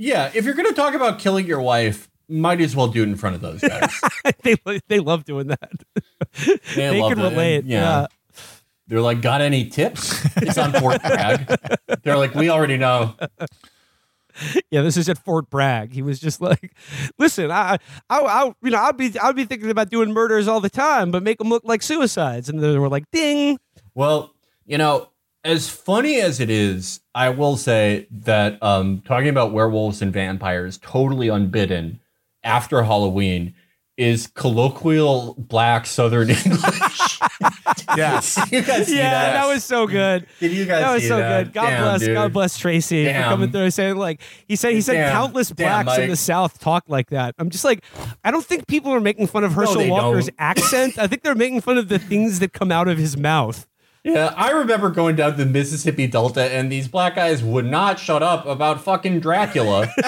Yeah, 0.00 0.30
if 0.32 0.44
you're 0.44 0.54
going 0.54 0.68
to 0.68 0.74
talk 0.74 0.94
about 0.94 1.18
killing 1.18 1.44
your 1.44 1.60
wife, 1.60 2.08
might 2.28 2.60
as 2.60 2.76
well 2.76 2.86
do 2.86 3.02
it 3.02 3.08
in 3.08 3.16
front 3.16 3.34
of 3.34 3.42
those 3.42 3.60
guys. 3.60 3.92
they 4.44 4.54
they 4.86 5.00
love 5.00 5.24
doing 5.24 5.48
that. 5.48 5.72
They, 6.44 6.56
They 6.76 7.00
love 7.00 7.14
can 7.14 7.18
it. 7.18 7.30
relate. 7.30 7.64
Yeah. 7.64 7.80
Yeah. 8.02 8.06
They're 8.86 9.00
like, 9.00 9.20
got 9.22 9.40
any 9.40 9.68
tips? 9.68 10.24
It's 10.36 10.56
on 10.56 10.72
Fort 10.72 11.02
Bragg. 11.02 11.52
They're 12.04 12.16
like, 12.16 12.36
we 12.36 12.48
already 12.48 12.76
know. 12.76 13.16
Yeah, 14.70 14.82
this 14.82 14.96
is 14.96 15.08
at 15.08 15.18
Fort 15.18 15.50
Bragg. 15.50 15.92
He 15.92 16.00
was 16.02 16.20
just 16.20 16.40
like, 16.40 16.72
"Listen, 17.18 17.50
I, 17.50 17.78
I, 18.08 18.20
I 18.20 18.52
you 18.62 18.70
know, 18.70 18.78
I'll 18.78 18.92
be, 18.92 19.18
I'll 19.18 19.32
be 19.32 19.44
thinking 19.46 19.68
about 19.68 19.90
doing 19.90 20.12
murders 20.12 20.46
all 20.46 20.60
the 20.60 20.70
time, 20.70 21.10
but 21.10 21.24
make 21.24 21.38
them 21.38 21.48
look 21.48 21.64
like 21.64 21.82
suicides." 21.82 22.48
And 22.48 22.62
they 22.62 22.78
were 22.78 22.88
like, 22.88 23.10
"Ding." 23.10 23.58
Well, 23.96 24.32
you 24.64 24.78
know, 24.78 25.08
as 25.44 25.68
funny 25.70 26.20
as 26.20 26.40
it 26.40 26.50
is, 26.50 27.00
I 27.14 27.30
will 27.30 27.56
say 27.56 28.06
that 28.10 28.62
um, 28.62 29.02
talking 29.04 29.28
about 29.28 29.52
werewolves 29.52 30.02
and 30.02 30.12
vampires 30.12 30.78
totally 30.78 31.28
unbidden 31.28 32.00
after 32.42 32.82
Halloween 32.82 33.54
is 33.96 34.28
colloquial 34.28 35.34
black 35.38 35.84
Southern 35.84 36.30
English. 36.44 37.18
Yes. 37.96 38.38
You 38.52 38.62
guys 38.62 38.86
see 38.86 38.96
yeah, 38.96 39.10
that? 39.10 39.32
that 39.32 39.48
was 39.52 39.64
so 39.64 39.86
good. 39.88 40.26
Did 40.40 40.52
you 40.52 40.66
guys 40.66 40.82
That 40.82 40.94
was 40.94 41.08
so 41.08 41.16
that? 41.18 41.44
good. 41.46 41.52
God 41.52 41.70
Damn, 41.70 41.82
bless, 41.82 42.00
dude. 42.00 42.14
God 42.14 42.32
bless 42.32 42.58
Tracy 42.58 43.06
for 43.06 43.12
coming 43.22 43.50
through 43.50 43.62
and 43.62 43.74
saying 43.74 43.96
like 43.96 44.20
he 44.46 44.54
said 44.56 44.72
he 44.74 44.80
said 44.80 44.94
Damn. 44.94 45.12
countless 45.12 45.48
Damn, 45.50 45.84
blacks 45.84 45.98
in 45.98 46.08
the 46.10 46.16
South 46.16 46.58
talk 46.60 46.84
like 46.88 47.10
that. 47.10 47.34
I'm 47.38 47.50
just 47.50 47.64
like, 47.64 47.82
I 48.24 48.30
don't 48.30 48.44
think 48.44 48.66
people 48.68 48.92
are 48.92 49.00
making 49.00 49.26
fun 49.26 49.42
of 49.44 49.52
Herschel 49.52 49.76
they 49.78 49.90
Walker's 49.90 50.26
don't. 50.26 50.34
accent. 50.38 50.98
I 50.98 51.06
think 51.08 51.22
they're 51.22 51.34
making 51.34 51.60
fun 51.60 51.76
of 51.78 51.88
the 51.88 51.98
things 51.98 52.38
that 52.38 52.52
come 52.52 52.70
out 52.70 52.86
of 52.88 52.98
his 52.98 53.16
mouth. 53.16 53.66
Yeah, 54.04 54.32
I 54.36 54.50
remember 54.52 54.90
going 54.90 55.16
down 55.16 55.32
to 55.32 55.44
the 55.44 55.50
Mississippi 55.50 56.06
Delta 56.06 56.50
and 56.52 56.70
these 56.72 56.88
black 56.88 57.16
guys 57.16 57.42
would 57.42 57.66
not 57.66 57.98
shut 57.98 58.22
up 58.22 58.46
about 58.46 58.82
fucking 58.82 59.20
Dracula. 59.20 59.88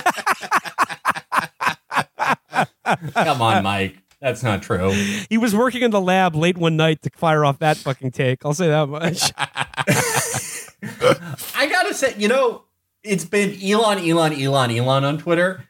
Come 3.14 3.42
on, 3.42 3.62
Mike. 3.62 3.98
That's 4.20 4.42
not 4.42 4.62
true. 4.62 4.90
He 5.28 5.38
was 5.38 5.54
working 5.54 5.82
in 5.82 5.90
the 5.90 6.00
lab 6.00 6.34
late 6.34 6.58
one 6.58 6.76
night 6.76 7.02
to 7.02 7.10
fire 7.14 7.44
off 7.44 7.58
that 7.60 7.76
fucking 7.78 8.10
take. 8.12 8.44
I'll 8.44 8.54
say 8.54 8.68
that 8.68 8.88
much. 8.88 9.32
I 11.56 11.66
gotta 11.66 11.94
say, 11.94 12.14
you 12.18 12.28
know, 12.28 12.64
it's 13.02 13.24
been 13.24 13.58
Elon, 13.62 13.98
Elon, 13.98 14.34
Elon, 14.34 14.70
Elon 14.70 15.04
on 15.04 15.18
Twitter. 15.18 15.64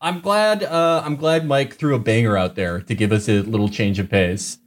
I'm 0.00 0.20
glad. 0.20 0.62
Uh, 0.62 1.02
I'm 1.04 1.16
glad 1.16 1.46
Mike 1.46 1.74
threw 1.74 1.94
a 1.94 1.98
banger 1.98 2.36
out 2.36 2.54
there 2.54 2.80
to 2.80 2.94
give 2.94 3.12
us 3.12 3.28
a 3.28 3.40
little 3.40 3.68
change 3.68 3.98
of 3.98 4.08
pace. 4.08 4.58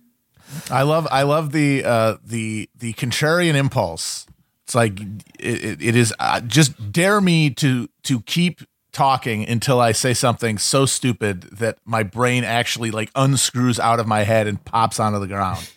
I 0.70 0.84
love 0.84 1.08
I 1.12 1.24
love 1.24 1.52
the 1.52 1.84
uh, 1.84 2.18
the 2.24 2.70
the 2.76 2.94
contrarian 2.94 3.56
impulse. 3.56 4.26
It's 4.66 4.76
like 4.76 5.00
it, 5.40 5.82
it, 5.82 5.96
is 5.96 6.14
uh, 6.20 6.42
just 6.42 6.92
dare 6.92 7.20
me 7.22 7.50
to 7.52 7.90
to 8.04 8.22
keep 8.22 8.62
talking 8.92 9.48
until 9.48 9.80
I 9.80 9.92
say 9.94 10.14
something 10.14 10.58
so 10.58 10.86
stupid 10.86 11.42
that 11.44 11.78
my 11.86 12.04
brain 12.04 12.44
actually 12.44 12.92
like 12.92 13.10
unscrews 13.16 13.80
out 13.80 14.00
of 14.00 14.08
my 14.08 14.24
head 14.24 14.48
and 14.48 14.64
pops 14.64 15.00
onto 15.00 15.20
the 15.20 15.28
ground. 15.28 15.70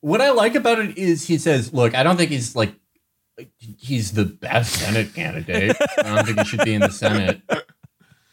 What 0.00 0.20
I 0.20 0.30
like 0.30 0.54
about 0.54 0.78
it 0.78 0.96
is 0.98 1.26
he 1.26 1.38
says, 1.38 1.72
"Look, 1.72 1.94
I 1.94 2.02
don't 2.02 2.16
think 2.16 2.30
he's 2.30 2.56
like 2.56 2.74
he's 3.58 4.12
the 4.12 4.24
best 4.24 4.72
Senate 4.74 5.14
candidate. 5.14 5.76
I 5.98 6.14
don't 6.14 6.26
think 6.26 6.38
he 6.40 6.44
should 6.44 6.64
be 6.64 6.74
in 6.74 6.80
the 6.80 6.90
Senate." 6.90 7.40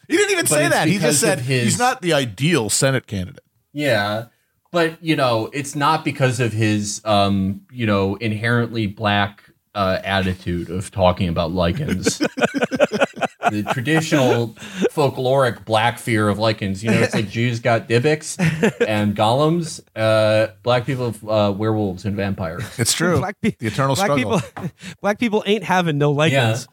He 0.08 0.16
didn't 0.16 0.32
even 0.32 0.46
But 0.46 0.50
say 0.50 0.68
that. 0.70 0.88
He 0.88 1.00
just 1.00 1.20
said 1.20 1.40
his- 1.40 1.64
he's 1.64 1.80
not 1.80 2.02
the 2.02 2.14
ideal 2.14 2.70
Senate 2.70 3.08
candidate. 3.08 3.44
Yeah. 3.74 4.28
But, 4.72 5.04
you 5.04 5.16
know, 5.16 5.50
it's 5.54 5.76
not 5.76 6.04
because 6.04 6.40
of 6.40 6.52
his, 6.54 7.02
um, 7.06 7.62
you 7.72 7.86
know, 7.86 8.16
inherently 8.16 8.88
black 8.88 9.44
uh, 9.74 10.00
attitude 10.04 10.70
of 10.70 10.92
talking 10.92 11.30
about 11.30 11.52
Lycans. 11.52 12.18
the 13.52 13.64
traditional 13.74 14.50
folkloric 14.92 15.66
black 15.66 16.00
fear 16.00 16.28
of 16.30 16.38
Lycans. 16.38 16.84
You 16.84 16.92
know, 16.92 17.00
it's 17.00 17.14
like 17.14 17.30
Jews 17.30 17.60
got 17.60 17.88
Dybbuk's 17.88 18.38
and 18.86 19.16
golems, 19.16 19.82
uh, 19.96 20.54
black 20.64 20.86
people 20.86 21.12
have 21.12 21.24
uh, 21.28 21.54
werewolves 21.56 22.06
and 22.06 22.16
vampires. 22.16 22.64
It's 22.80 22.94
true. 22.94 23.20
Black 23.20 23.40
pe- 23.42 23.56
the 23.60 23.68
eternal 23.68 23.96
black 23.96 24.06
struggle. 24.08 24.40
people, 24.40 24.70
black 25.02 25.20
people 25.20 25.44
ain't 25.46 25.64
having 25.64 25.98
no 25.98 26.14
Lycans. 26.14 26.68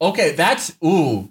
Okay, 0.00 0.32
that's 0.32 0.76
ooh. 0.84 1.30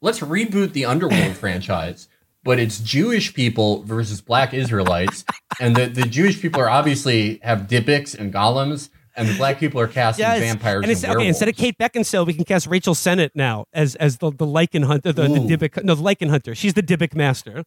Let's 0.00 0.18
reboot 0.18 0.72
the 0.72 0.86
Underworld 0.86 1.36
franchise, 1.36 2.08
but 2.44 2.58
it's 2.58 2.80
Jewish 2.80 3.34
people 3.34 3.82
versus 3.84 4.20
Black 4.20 4.52
Israelites, 4.54 5.24
and 5.60 5.76
the, 5.76 5.86
the 5.86 6.02
Jewish 6.02 6.40
people 6.40 6.60
are 6.60 6.70
obviously 6.70 7.38
have 7.42 7.62
Dybbuk's 7.68 8.14
and 8.14 8.32
golems, 8.32 8.88
and 9.14 9.28
the 9.28 9.34
black 9.36 9.58
people 9.60 9.80
are 9.80 9.88
casting 9.88 10.22
Yes. 10.24 10.40
vampires 10.40 10.82
and 10.82 10.90
it's, 10.92 11.04
and 11.04 11.16
okay, 11.16 11.26
instead 11.28 11.48
of. 11.48 11.56
Kate 11.56 11.76
Beckinsale, 11.78 12.26
we 12.26 12.34
can 12.34 12.44
cast 12.44 12.66
Rachel 12.66 12.94
Sennott 12.94 13.30
now 13.34 13.66
as 13.72 13.94
as 13.96 14.18
the, 14.18 14.30
the 14.30 14.46
Lycan 14.46 14.84
hunter, 14.84 15.12
the, 15.12 15.24
the 15.24 15.40
Ooh. 15.40 15.48
Dybbuk, 15.48 15.84
no, 15.84 15.94
the 15.94 16.02
Lycan 16.02 16.30
hunter. 16.30 16.54
She's 16.54 16.74
the 16.74 16.82
Dybbuk 16.82 17.14
master. 17.14 17.64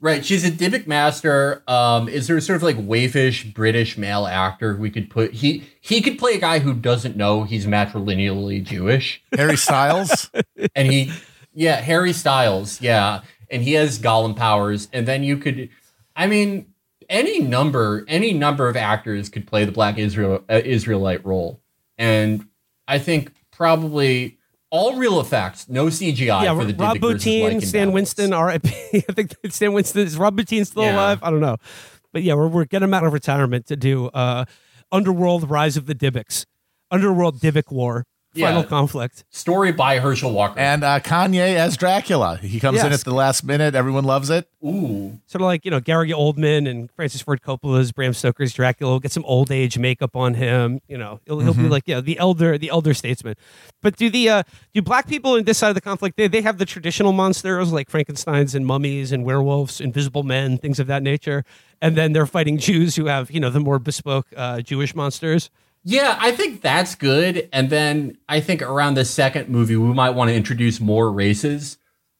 Right, 0.00 0.24
she's 0.24 0.44
a 0.44 0.50
Dybbuk 0.52 0.86
master. 0.86 1.64
Um, 1.66 2.08
is 2.08 2.28
there 2.28 2.40
sort 2.40 2.56
of 2.56 2.62
like 2.62 2.76
waifish 2.76 3.52
British 3.52 3.98
male 3.98 4.26
actor 4.28 4.76
we 4.76 4.90
could 4.90 5.10
put? 5.10 5.34
He 5.34 5.64
he 5.80 6.00
could 6.00 6.18
play 6.18 6.34
a 6.34 6.38
guy 6.38 6.60
who 6.60 6.72
doesn't 6.74 7.16
know 7.16 7.42
he's 7.44 7.66
matrilineally 7.66 8.62
Jewish, 8.62 9.20
Harry 9.36 9.56
Styles. 9.56 10.30
and 10.76 10.90
he 10.92 11.12
yeah 11.52 11.76
Harry 11.80 12.12
Styles 12.12 12.80
yeah, 12.80 13.22
and 13.50 13.62
he 13.62 13.72
has 13.74 13.98
golem 13.98 14.36
powers, 14.36 14.88
and 14.92 15.06
then 15.06 15.22
you 15.22 15.36
could, 15.36 15.68
I 16.16 16.26
mean, 16.26 16.72
any 17.08 17.40
number 17.40 18.04
any 18.08 18.32
number 18.32 18.68
of 18.68 18.76
actors 18.76 19.28
could 19.28 19.46
play 19.46 19.64
the 19.64 19.72
Black 19.72 19.98
Israel 19.98 20.44
uh, 20.50 20.60
Israelite 20.64 21.24
role, 21.24 21.60
and 21.96 22.46
I 22.86 22.98
think 22.98 23.32
probably. 23.50 24.34
All 24.70 24.96
real 24.98 25.18
effects, 25.18 25.66
no 25.70 25.86
CGI 25.86 26.42
yeah, 26.42 26.54
for 26.54 26.62
the 26.66 26.74
Rob 26.74 26.98
Lycan 26.98 27.64
Stan. 27.64 27.90
Winston, 27.90 28.34
R.I.P. 28.34 28.68
I 29.08 29.12
think 29.14 29.32
Stan 29.48 29.72
Winston 29.72 30.02
is 30.06 30.18
Rob 30.18 30.36
Bottin 30.36 30.66
still 30.66 30.82
Yeah. 30.82 30.94
alive? 30.94 31.20
I 31.22 31.30
don't 31.30 31.40
know, 31.40 31.56
but 32.12 32.22
yeah, 32.22 32.34
we're 32.34 32.48
we're 32.48 32.66
getting 32.66 32.84
him 32.84 32.92
out 32.92 33.02
of 33.02 33.14
retirement 33.14 33.64
to 33.68 33.76
do 33.76 34.08
uh, 34.08 34.44
Underworld: 34.92 35.48
Rise 35.48 35.78
of 35.78 35.86
the 35.86 35.94
Dybbuks, 35.94 36.44
Underworld 36.90 37.40
Dybbuk 37.40 37.72
War, 37.72 38.04
Final 38.40 38.62
Yeah. 38.62 38.68
Conflict. 38.68 39.24
Story 39.30 39.72
by 39.72 39.98
Herschel 39.98 40.32
Walker. 40.32 40.58
and 40.58 40.82
uh, 40.84 41.00
Kanye 41.00 41.56
as 41.56 41.76
Dracula. 41.76 42.36
He 42.38 42.60
comes 42.60 42.82
in 42.82 42.92
at 42.92 43.00
the 43.00 43.14
last 43.14 43.44
minute. 43.44 43.74
Everyone 43.74 44.04
loves 44.04 44.30
it. 44.30 44.48
Ooh. 44.64 45.20
Sort 45.26 45.40
of 45.42 45.46
like 45.46 45.64
you 45.64 45.70
know 45.70 45.80
Gary 45.80 46.10
Oldman 46.10 46.68
and 46.68 46.90
Francis 46.92 47.20
Ford 47.22 47.40
Coppola's 47.42 47.92
Bram 47.92 48.12
Stoker's 48.12 48.52
Dracula. 48.52 48.92
We'll 48.92 49.00
get 49.00 49.12
some 49.12 49.24
old 49.24 49.50
age 49.52 49.78
makeup 49.78 50.16
on 50.16 50.34
him. 50.34 50.80
You 50.88 50.98
know, 50.98 51.20
he'll, 51.26 51.40
he'll 51.40 51.52
Mm-hmm. 51.54 51.62
be 51.64 51.68
like 51.68 51.84
yeah 51.86 52.00
the 52.00 52.18
elder 52.18 52.58
the 52.58 52.68
elder 52.70 52.94
statesman. 52.94 53.34
But 53.82 53.96
do 53.96 54.10
the 54.10 54.28
uh, 54.28 54.42
do 54.74 54.82
black 54.82 55.06
people 55.08 55.36
in 55.36 55.44
this 55.44 55.58
side 55.58 55.68
of 55.68 55.74
the 55.74 55.80
conflict? 55.80 56.16
They 56.16 56.26
they 56.28 56.42
have 56.42 56.58
the 56.58 56.66
traditional 56.66 57.12
monsters 57.12 57.72
like 57.72 57.88
Frankenstein's 57.88 58.54
and 58.54 58.66
mummies 58.66 59.12
and 59.12 59.24
werewolves, 59.24 59.80
invisible 59.80 60.22
men, 60.24 60.58
things 60.58 60.78
of 60.80 60.86
that 60.88 61.02
nature. 61.02 61.44
And 61.80 61.96
then 61.96 62.12
they're 62.12 62.26
fighting 62.26 62.58
Jews 62.58 62.96
who 62.96 63.06
have 63.06 63.30
you 63.30 63.38
know 63.40 63.50
the 63.50 63.60
more 63.60 63.78
bespoke 63.78 64.26
uh, 64.36 64.60
Jewish 64.60 64.94
monsters. 64.94 65.50
Yeah, 65.84 66.16
I 66.20 66.32
think 66.32 66.60
that's 66.60 66.94
good. 66.94 67.48
And 67.52 67.70
then 67.70 68.18
I 68.28 68.40
think 68.40 68.62
around 68.62 68.94
the 68.94 69.04
second 69.04 69.48
movie, 69.48 69.76
we 69.76 69.92
might 69.94 70.10
want 70.10 70.28
to 70.28 70.34
introduce 70.34 70.80
more 70.80 71.10
races. 71.10 71.78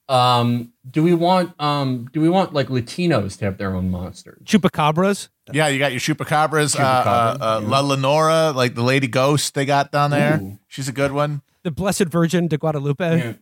Um, 0.08 0.72
do 0.90 1.02
we 1.02 1.12
want 1.12 1.52
um, 1.60 2.08
do 2.14 2.20
we 2.22 2.30
want 2.30 2.54
like 2.54 2.68
Latinos 2.68 3.36
to 3.38 3.44
have 3.44 3.58
their 3.58 3.74
own 3.74 3.90
monsters? 3.90 4.40
Chupacabras. 4.44 5.28
Yeah, 5.52 5.68
you 5.68 5.78
got 5.78 5.92
your 5.92 6.00
chupacabras, 6.00 6.76
Chupacabra, 6.76 7.06
uh, 7.06 7.38
uh, 7.40 7.58
uh, 7.58 7.60
La 7.62 7.82
Llorona, 7.82 8.54
like 8.54 8.74
the 8.74 8.82
Lady 8.82 9.06
Ghost 9.06 9.54
they 9.54 9.66
got 9.66 9.92
down 9.92 10.10
there. 10.10 10.40
Ooh. 10.42 10.58
She's 10.66 10.88
a 10.88 10.92
good 10.92 11.12
one. 11.12 11.42
The 11.62 11.70
Blessed 11.70 12.04
Virgin 12.04 12.48
de 12.48 12.56
Guadalupe, 12.56 13.18
Yeah. 13.18 13.32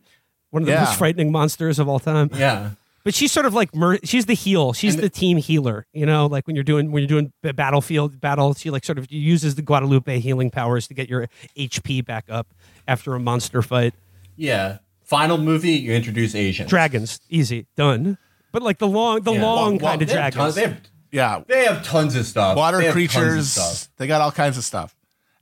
one 0.49 0.63
of 0.63 0.67
the 0.67 0.73
Yeah. 0.73 0.83
most 0.85 0.97
frightening 0.97 1.31
monsters 1.31 1.79
of 1.79 1.87
all 1.87 1.99
time. 1.99 2.29
Yeah. 2.33 2.71
But 3.07 3.15
she's 3.15 3.31
sort 3.31 3.45
of 3.45 3.53
like 3.53 3.73
mer- 3.73 3.99
she's 4.03 4.25
the 4.25 4.33
heel. 4.33 4.73
She's 4.73 4.95
And 4.95 5.01
the 5.03 5.07
team 5.09 5.37
healer. 5.37 5.85
You 5.93 6.05
know, 6.05 6.25
like 6.25 6.45
when 6.45 6.57
you're 6.57 6.63
doing 6.65 6.91
when 6.91 6.99
you're 7.03 7.07
doing 7.07 7.31
b- 7.41 7.53
battlefield 7.53 8.19
battle, 8.19 8.53
she 8.53 8.69
like 8.69 8.83
sort 8.83 8.97
of 8.97 9.09
uses 9.09 9.55
the 9.55 9.61
Guadalupe 9.61 10.19
healing 10.19 10.51
powers 10.51 10.89
to 10.89 10.93
get 10.93 11.07
your 11.09 11.29
HP 11.57 12.03
back 12.05 12.25
up 12.27 12.47
after 12.85 13.15
a 13.15 13.19
monster 13.21 13.61
fight. 13.61 13.93
Yeah. 14.35 14.79
Final 15.05 15.37
movie, 15.37 15.71
you 15.71 15.93
introduce 15.93 16.35
Asians. 16.35 16.69
Dragons, 16.69 17.21
easy, 17.29 17.65
done. 17.77 18.17
But 18.51 18.61
like 18.61 18.77
the 18.77 18.87
long, 18.89 19.21
the 19.21 19.31
Yeah. 19.31 19.41
long 19.41 19.77
Well, 19.77 19.91
kind 19.91 20.01
of 20.01 20.09
dragons. 20.09 20.35
tons- 20.35 20.55
they, 20.55 20.61
have, 20.63 20.81
Yeah, 21.09 21.43
they 21.47 21.63
have 21.65 21.85
tons 21.85 22.13
of 22.17 22.25
stuff. 22.25 22.57
water 22.57 22.79
They 22.79 22.87
have 22.87 22.93
tons 22.93 23.05
of 23.05 23.21
creatures. 23.21 23.51
stuff. 23.51 23.89
They 23.95 24.07
got 24.07 24.19
all 24.19 24.33
kinds 24.33 24.57
of 24.57 24.65
stuff. 24.65 24.93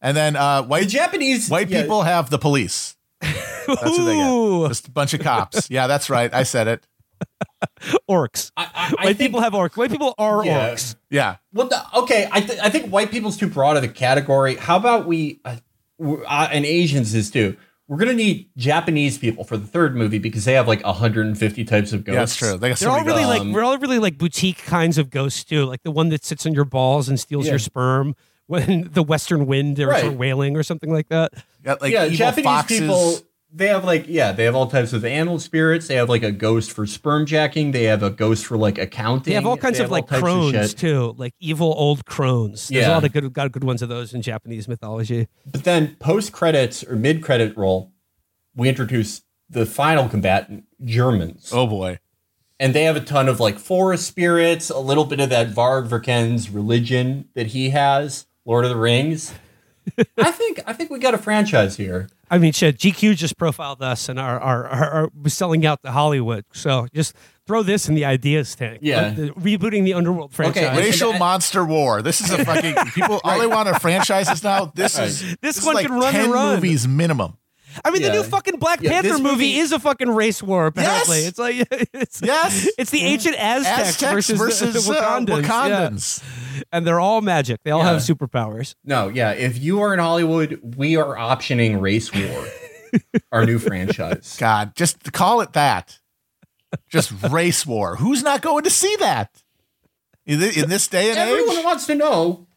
And 0.04 0.16
then 0.16 0.36
uh, 0.36 0.62
The 0.62 0.68
white 0.68 0.88
Japanese 0.88 1.50
white 1.50 1.70
yeah, 1.70 1.82
people 1.82 2.04
have 2.04 2.30
the 2.30 2.38
police. 2.38 2.96
That's 3.22 3.68
what 3.68 4.06
they 4.06 4.16
get. 4.18 4.68
Just 4.70 4.88
a 4.88 4.92
bunch 4.92 5.16
of 5.16 5.22
cops. 5.22 5.68
Yeah, 5.72 5.88
that's 5.88 6.12
right. 6.12 6.32
I 6.32 6.44
said 6.44 6.68
it. 6.68 6.86
orcs. 8.10 8.52
I, 8.58 8.64
I, 8.64 8.68
I 8.68 8.90
White 9.06 9.18
think, 9.18 9.18
people 9.20 9.42
have 9.42 9.54
orcs. 9.54 9.76
White 9.78 9.92
people 9.92 10.14
are 10.18 10.46
Yeah. 10.46 10.70
orcs. 10.72 10.96
Yeah. 11.10 11.38
Well, 11.54 11.68
the, 11.68 11.82
okay, 12.00 12.28
I, 12.32 12.42
th- 12.42 12.60
I 12.60 12.70
think 12.70 12.92
white 12.92 13.12
people's 13.12 13.38
too 13.38 13.48
broad 13.48 13.78
of 13.78 13.84
a 13.84 13.88
category. 13.88 14.56
How 14.56 14.78
about 14.78 15.06
we, 15.08 15.40
uh, 15.46 15.58
uh, 16.04 16.48
and 16.52 16.66
Asians 16.66 17.14
is 17.14 17.32
too. 17.32 17.56
We're 17.88 17.98
gonna 17.98 18.14
need 18.14 18.50
Japanese 18.58 19.18
people 19.20 19.44
for 19.44 19.58
the 19.58 19.68
third 19.68 19.96
movie 19.96 20.18
because 20.18 20.44
they 20.46 20.54
have 20.54 20.68
like 20.68 20.84
150 20.84 21.64
types 21.66 21.94
of 21.94 22.04
ghosts. 22.04 22.14
Yeah, 22.16 22.20
that's 22.20 22.36
true. 22.36 22.58
They 22.58 22.70
got 22.70 22.78
so 22.80 22.86
They're 22.86 22.98
all 22.98 23.06
really 23.06 23.24
ghosts. 23.24 23.46
like 23.46 23.54
we're 23.54 23.64
all 23.64 23.78
really 23.78 24.00
like 24.00 24.18
boutique 24.18 24.58
kinds 24.66 24.98
of 24.98 25.12
ghosts 25.12 25.44
too, 25.44 25.66
like 25.66 25.84
the 25.84 25.92
one 25.92 26.10
that 26.10 26.26
sits 26.26 26.48
on 26.48 26.54
your 26.56 26.66
balls 26.66 27.08
and 27.10 27.20
steals 27.20 27.46
Yeah. 27.46 27.52
your 27.52 27.60
sperm 27.60 28.16
when 28.48 28.90
the 28.94 29.04
western 29.04 29.46
wind 29.46 29.78
is 29.78 29.86
Right. 29.86 30.12
wailing 30.12 30.58
or 30.58 30.64
something 30.64 30.92
like 30.92 31.10
that. 31.10 31.34
got 31.64 31.80
like 31.80 31.94
yeah, 31.94 32.06
evil 32.06 32.18
Japanese 32.18 32.46
foxes. 32.46 32.80
people. 32.80 33.18
They 33.58 33.68
have 33.68 33.86
like 33.86 34.06
yeah, 34.10 34.34
they 34.34 34.44
have 34.44 34.54
all 34.54 34.68
types 34.68 34.92
of 34.92 35.06
animal 35.06 35.40
spirits. 35.40 35.88
They 35.88 35.96
have 35.96 36.10
like 36.10 36.24
a 36.24 36.32
ghost 36.32 36.72
for 36.74 36.86
sperm 36.86 37.26
jacking. 37.26 37.72
They 37.72 37.84
have 37.84 38.04
a 38.04 38.10
ghost 38.10 38.46
for 38.46 38.58
like 38.58 38.78
accounting. 38.78 39.32
They 39.32 39.36
have 39.36 39.46
all 39.46 39.56
kinds 39.56 39.80
of 39.80 39.90
like 39.90 40.08
crones 40.08 40.52
shit. 40.72 40.78
too, 40.78 41.16
like 41.18 41.34
evil 41.40 41.74
old 41.78 42.06
crones. 42.06 42.68
There's 42.68 42.86
a 42.86 42.90
lot 42.90 43.06
of 43.06 43.14
good 43.14 43.32
got 43.32 43.52
good 43.54 43.64
ones 43.64 43.82
of 43.82 43.88
those 43.88 44.14
in 44.14 44.22
Japanese 44.22 44.68
mythology. 44.68 45.30
But 45.50 45.64
then 45.64 45.96
post 46.00 46.34
credits 46.34 46.84
or 46.84 46.98
mid 46.98 47.24
credit 47.24 47.56
roll, 47.56 47.94
we 48.56 48.68
introduce 48.68 49.22
the 49.50 49.66
final 49.66 50.10
combatant, 50.10 50.66
Germans. 50.84 51.52
Oh 51.54 51.66
boy. 51.68 52.00
and 52.60 52.74
they 52.74 52.84
have 52.84 52.96
a 52.98 53.02
ton 53.02 53.30
of 53.30 53.40
like 53.40 53.58
forest 53.58 54.06
spirits, 54.06 54.70
a 54.70 54.80
little 54.80 55.06
bit 55.06 55.20
of 55.22 55.30
that 55.30 55.48
Varg 55.50 55.88
Vikernes' 55.88 56.54
religion 56.54 57.30
that 57.36 57.48
he 57.48 57.70
has, 57.70 58.26
Lord 58.44 58.66
of 58.66 58.70
the 58.72 58.78
Rings. 58.78 59.34
I 60.18 60.32
think 60.32 60.60
I 60.66 60.74
think 60.74 60.90
we 60.90 61.00
got 61.00 61.14
a 61.14 61.18
franchise 61.18 61.78
here. 61.78 62.10
I 62.30 62.38
mean, 62.38 62.54
shit. 62.54 62.78
GQ 62.78 63.16
just 63.16 63.38
profiled 63.38 63.82
us 63.82 64.10
and 64.10 64.20
are 64.20 64.40
are, 64.40 64.66
are, 64.68 65.04
are 65.24 65.30
selling 65.30 65.66
out 65.66 65.82
to 65.84 65.92
Hollywood. 65.92 66.46
So 66.54 66.88
just 66.94 67.16
throw 67.46 67.62
this 67.64 67.88
in 67.88 67.96
the 67.96 68.06
ideas 68.06 68.56
tank. 68.56 68.80
Yeah. 68.82 69.10
The- 69.10 69.30
rebooting 69.32 69.84
the 69.84 69.94
Underworld 69.94 70.34
franchise. 70.34 70.76
Wait, 70.76 70.86
Racial 70.86 71.12
and- 71.12 71.20
monster 71.20 71.64
war. 71.64 72.02
This 72.02 72.22
is 72.22 72.32
a 72.32 72.44
fucking 72.44 72.76
people. 72.94 73.22
All 73.24 73.40
they 73.40 73.48
want 73.48 73.70
are 73.70 73.80
franchises 73.80 74.44
now. 74.44 74.72
This 74.76 74.98
is 74.98 75.36
This 75.42 75.58
is 75.58 75.66
one 75.66 75.76
like 75.76 75.86
can 75.86 75.96
run 75.96 76.06
and 76.08 76.16
ten 76.16 76.32
run. 76.32 76.56
movies 76.56 76.88
minimum. 76.88 77.38
I 77.84 77.92
mean, 77.92 78.02
the 78.04 78.12
new 78.12 78.24
fucking 78.24 78.58
Black 78.58 78.82
Yeah, 78.82 78.92
Panther 79.02 79.18
movie, 79.18 79.24
movie- 79.24 79.56
is 79.58 79.72
a 79.72 79.80
fucking 79.80 80.10
race 80.10 80.42
war. 80.42 80.68
Apparently, 80.68 81.18
Yes. 81.20 81.28
it's 81.28 81.40
like 81.40 81.68
it's 81.94 82.22
Yes. 82.24 82.70
it's 82.78 82.92
the 82.92 83.02
ancient 83.02 83.36
Aztecs, 83.38 83.90
Aztecs 83.90 84.12
versus, 84.14 84.38
versus, 84.38 84.86
the, 84.86 84.94
the 84.94 85.00
uh, 85.00 85.20
Wakandans, 85.22 86.24
Yeah. 86.56 86.62
And 86.72 86.88
they're 86.88 87.00
all 87.02 87.22
magic. 87.22 87.60
They 87.64 87.72
all 87.72 87.84
Yeah. 87.84 87.94
have 87.94 88.02
superpowers. 88.02 88.76
No, 88.86 89.10
yeah. 89.10 89.32
If 89.32 89.60
you 89.62 89.82
are 89.82 89.94
in 89.94 90.00
Hollywood, 90.00 90.60
we 90.78 90.96
are 90.96 91.16
optioning 91.16 91.82
Race 91.82 92.14
War, 92.14 92.46
our 93.32 93.46
new 93.46 93.60
franchise. 93.60 94.38
God, 94.40 94.76
just 94.76 95.12
call 95.12 95.42
it 95.42 95.54
that. 95.54 96.00
Just 96.90 97.12
race 97.30 97.66
war. 97.66 97.96
Who's 97.98 98.24
not 98.24 98.42
going 98.42 98.64
to 98.64 98.70
see 98.70 98.96
that 99.00 99.32
in, 100.26 100.42
in 100.42 100.70
this 100.70 100.88
day 100.88 101.10
and 101.10 101.18
Everyone 101.20 101.40
age? 101.42 101.48
Everyone 101.50 101.66
wants 101.66 101.86
to 101.88 101.96
know. 101.96 102.48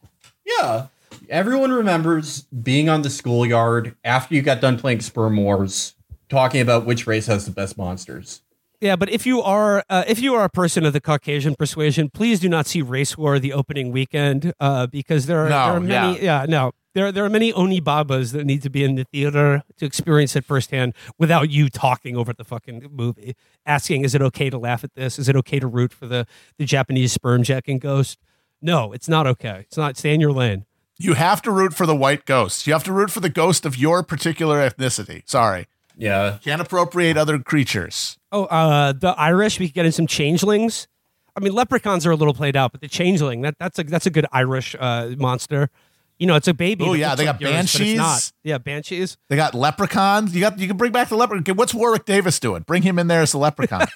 Yeah. 0.47 0.87
Everyone 1.29 1.73
remembers 1.73 2.43
being 2.43 2.89
on 2.89 3.03
the 3.03 3.11
schoolyard 3.11 3.97
after 4.05 4.35
you 4.35 4.43
got 4.43 4.61
done 4.61 4.79
playing 4.79 5.01
Sperm 5.01 5.37
Wars, 5.37 5.95
talking 6.29 6.61
about 6.61 6.87
which 6.87 7.07
race 7.07 7.27
has 7.27 7.45
the 7.45 7.51
best 7.51 7.77
monsters. 7.77 8.43
Yeah, 8.81 8.95
but 8.95 9.11
if 9.11 9.27
you 9.27 9.43
are 9.43 9.83
uh, 9.91 10.05
if 10.07 10.21
you 10.21 10.35
are 10.35 10.45
a 10.45 10.49
person 10.49 10.87
of 10.87 10.93
the 10.93 11.01
Caucasian 11.01 11.57
persuasion, 11.57 12.11
please 12.11 12.39
do 12.39 12.49
not 12.49 12.67
see 12.67 12.81
Race 12.81 13.19
War 13.19 13.41
the 13.41 13.53
opening 13.53 13.91
weekend 13.91 14.53
uh, 14.61 14.87
because 14.87 15.27
there 15.27 15.41
are, 15.41 15.49
No, 15.49 15.67
there 15.67 15.77
are 15.77 15.81
many. 15.81 16.23
Yeah. 16.23 16.47
no, 16.49 16.71
there 16.95 17.11
there 17.11 17.25
are 17.25 17.31
many 17.31 17.53
Oni 17.53 17.81
Babas 17.81 18.31
that 18.33 18.45
need 18.45 18.63
to 18.63 18.71
be 18.71 18.85
in 18.85 18.95
the 18.95 19.03
theater 19.03 19.65
to 19.79 19.85
experience 19.85 20.37
it 20.37 20.45
firsthand 20.45 20.95
without 21.19 21.51
you 21.51 21.69
talking 21.69 22.17
over 22.17 22.33
the 22.33 22.45
fucking 22.45 22.87
movie, 22.93 23.35
asking, 23.67 24.05
"Is 24.05 24.15
it 24.15 24.23
okay 24.23 24.49
to 24.49 24.59
laugh 24.59 24.85
at 24.85 24.95
this? 24.95 25.19
Is 25.19 25.29
it 25.29 25.35
okay 25.35 25.59
to 25.59 25.67
root 25.67 25.93
for 25.93 26.07
the 26.07 26.25
the 26.57 26.65
Japanese 26.65 27.13
sperm 27.13 27.43
jacking 27.43 27.81
ghost?" 27.81 28.19
No, 28.63 28.93
it's 28.93 29.09
not 29.09 29.27
okay. 29.27 29.65
It's 29.67 29.77
not. 29.77 29.97
Stay 29.97 30.15
in 30.15 30.21
your 30.21 30.33
lane. 30.33 30.67
You 30.99 31.15
have 31.15 31.43
to 31.43 31.51
root 31.53 31.75
for 31.75 31.87
the 31.87 31.95
white 31.95 32.25
ghost. 32.25 32.67
You 32.67 32.73
have 32.73 32.85
to 32.85 32.93
root 32.93 33.11
for 33.11 33.21
the 33.21 33.29
ghost 33.29 33.65
of 33.65 33.77
your 33.77 34.03
particular 34.03 34.59
ethnicity. 34.59 35.23
Sorry. 35.29 35.69
Yeah. 35.97 36.39
Can't 36.43 36.61
appropriate 36.61 37.17
other 37.17 37.39
creatures. 37.39 38.19
Oh, 38.33 38.45
uh, 38.45 38.93
the 38.93 39.09
Irish. 39.11 39.59
We 39.59 39.69
could 39.69 39.75
get 39.75 39.87
in 39.87 39.93
some 39.93 40.07
changelings. 40.07 40.89
I 41.37 41.41
mean, 41.41 41.53
leprechauns 41.53 42.05
are 42.05 42.11
a 42.11 42.17
little 42.17 42.35
played 42.35 42.57
out, 42.57 42.73
but 42.73 42.81
the 42.81 42.89
changeling 42.89 43.43
that 43.43 43.55
that's 43.61 43.79
a 43.79 43.85
that's 43.85 44.07
a 44.07 44.11
good 44.11 44.27
Irish 44.33 44.75
uh, 44.79 45.15
monster. 45.19 45.71
You 46.19 46.27
know, 46.27 46.35
it's 46.35 46.49
a 46.49 46.55
baby. 46.55 46.85
Oh, 46.85 46.95
yeah, 46.95 47.11
looks 47.11 47.19
they 47.19 47.27
like 47.27 47.39
got 47.39 47.41
yours, 47.41 47.53
but 47.53 47.61
it's 47.65 47.73
banshees. 47.79 47.97
not. 47.97 48.33
Yeah, 48.43 48.59
banshees. 48.59 49.17
They 49.29 49.37
got 49.37 49.55
leprechauns. 49.55 50.35
You 50.35 50.41
got 50.41 50.59
you 50.59 50.67
can 50.67 50.77
bring 50.77 50.91
back 50.91 51.11
the 51.11 51.17
leprechaun. 51.17 51.55
What's 51.55 51.73
Warwick 51.73 52.07
Davis 52.07 52.41
doing? 52.41 52.63
Bring 52.63 52.83
him 52.83 52.99
in 52.99 53.07
there 53.07 53.23
as 53.23 53.35
a 53.35 53.39
leprechaun. 53.39 53.87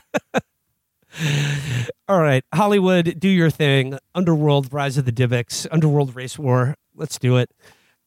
All 2.08 2.20
right, 2.20 2.44
Hollywood, 2.54 3.18
do 3.18 3.28
your 3.28 3.50
thing. 3.50 3.98
Underworld, 4.14 4.72
Rise 4.72 4.96
of 4.98 5.04
the 5.04 5.12
Dybbuks, 5.12 5.66
Underworld 5.70 6.14
Race 6.14 6.38
War. 6.38 6.76
Let's 6.94 7.18
do 7.18 7.36
it. 7.36 7.50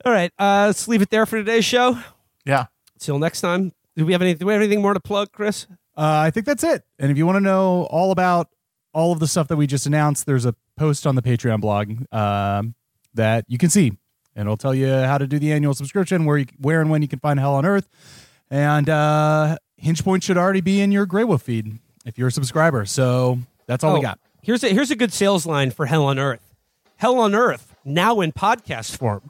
All 0.05 0.11
right, 0.11 0.31
uh, 0.39 0.65
let's 0.67 0.87
leave 0.87 1.01
it 1.01 1.09
there 1.09 1.25
for 1.25 1.37
today's 1.37 1.65
show. 1.65 1.99
yeah. 2.45 2.67
Till 2.99 3.17
next 3.19 3.41
time. 3.41 3.71
Do 3.95 4.05
we 4.05 4.11
have 4.13 4.21
any? 4.21 4.33
Do 4.33 4.45
we 4.45 4.53
have 4.53 4.61
anything 4.61 4.81
more 4.81 4.93
to 4.93 4.99
plug, 4.99 5.31
Chris? 5.31 5.67
Uh, 5.97 6.23
I 6.25 6.31
think 6.31 6.45
that's 6.45 6.63
it. 6.63 6.83
And 6.99 7.11
if 7.11 7.17
you 7.17 7.25
want 7.25 7.35
to 7.37 7.41
know 7.41 7.83
all 7.89 8.11
about 8.11 8.49
all 8.93 9.11
of 9.11 9.19
the 9.19 9.27
stuff 9.27 9.47
that 9.49 9.57
we 9.57 9.67
just 9.67 9.85
announced, 9.85 10.25
there's 10.25 10.45
a 10.45 10.55
post 10.77 11.05
on 11.05 11.15
the 11.15 11.21
Patreon 11.21 11.59
blog 11.61 11.93
um, 12.13 12.75
that 13.13 13.45
you 13.47 13.57
can 13.57 13.69
see, 13.69 13.93
and 14.35 14.47
it'll 14.47 14.57
tell 14.57 14.73
you 14.73 14.87
how 14.87 15.17
to 15.17 15.27
do 15.27 15.39
the 15.39 15.51
annual 15.51 15.73
subscription, 15.73 16.25
where 16.25 16.37
you, 16.37 16.45
where 16.57 16.79
and 16.81 16.89
when 16.89 17.01
you 17.01 17.07
can 17.07 17.19
find 17.19 17.39
Hell 17.39 17.55
on 17.55 17.65
Earth, 17.65 17.89
and 18.49 18.89
uh, 18.89 19.57
Hinge 19.77 20.03
Point 20.03 20.23
should 20.23 20.37
already 20.37 20.61
be 20.61 20.79
in 20.81 20.91
your 20.91 21.05
Grey 21.05 21.23
Wolf 21.23 21.41
feed 21.41 21.79
if 22.05 22.17
you're 22.17 22.27
a 22.29 22.31
subscriber. 22.31 22.85
So 22.85 23.39
that's 23.65 23.83
all 23.83 23.93
we 23.93 23.99
Oh, 23.99 24.03
got. 24.03 24.19
Here's 24.41 24.63
a 24.63 24.69
here's 24.69 24.91
a 24.91 24.95
good 24.95 25.11
sales 25.13 25.45
line 25.45 25.71
for 25.71 25.85
Hell 25.85 26.05
on 26.05 26.17
Earth. 26.19 26.55
Hell 26.97 27.19
on 27.19 27.35
Earth 27.35 27.75
now 27.85 28.21
in 28.21 28.31
podcast 28.31 28.97
form. 28.97 29.29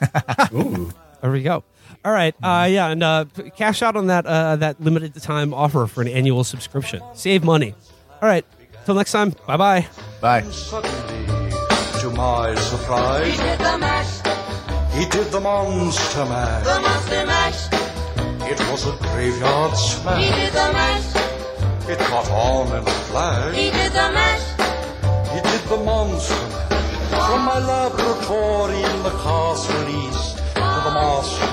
Ooh. 0.54 0.90
There 1.22 1.30
we 1.30 1.42
go. 1.42 1.64
All 2.02 2.12
right, 2.12 2.34
uh, 2.42 2.66
yeah, 2.70 2.88
and 2.88 3.02
uh, 3.02 3.26
cash 3.56 3.82
out 3.82 3.94
on 3.94 4.06
that 4.06 4.24
uh, 4.24 4.56
that 4.56 4.80
limited 4.80 5.14
time 5.16 5.52
offer 5.52 5.86
for 5.86 6.00
an 6.00 6.08
annual 6.08 6.44
subscription. 6.44 7.02
Save 7.14 7.44
money. 7.44 7.74
All 8.22 8.28
right, 8.28 8.44
till 8.86 8.94
next 8.94 9.12
time. 9.12 9.34
Bye 9.46 9.56
bye. 9.58 9.86
Bye. 10.20 10.40
To 10.40 12.10
my 12.10 12.54
surprise, 12.54 13.32
He 13.32 13.36
did 13.36 13.58
the 13.58 13.76
mash, 13.78 14.94
he 14.94 15.04
did 15.10 15.26
the 15.30 15.40
monster 15.40 16.24
mash. 16.24 16.64
the 16.64 16.80
monster 16.80 17.26
mash. 17.26 18.50
It 18.50 18.58
was 18.70 18.86
a 18.86 18.92
graveyard 18.96 19.72
He 20.18 20.30
did 20.30 20.52
the 20.54 20.72
mash, 20.72 21.12
It 21.90 21.98
caught 21.98 22.30
on 22.30 22.68
in 22.68 22.86
a 22.86 22.90
flash. 23.10 23.52
he 23.52 23.68
did 23.68 23.90
the 23.90 24.08
mash. 24.14 24.46
He 25.34 25.40
did 25.42 25.62
the 25.68 25.76
monster 25.78 26.34
mash. 26.34 27.26
From 27.26 27.42
my 27.42 27.58
laboratory 27.58 28.80
in 28.80 29.02
the 29.02 29.10
castle 29.10 29.88
east 29.88 30.38
to 30.38 30.78
the 30.86 30.92
master 30.94 31.49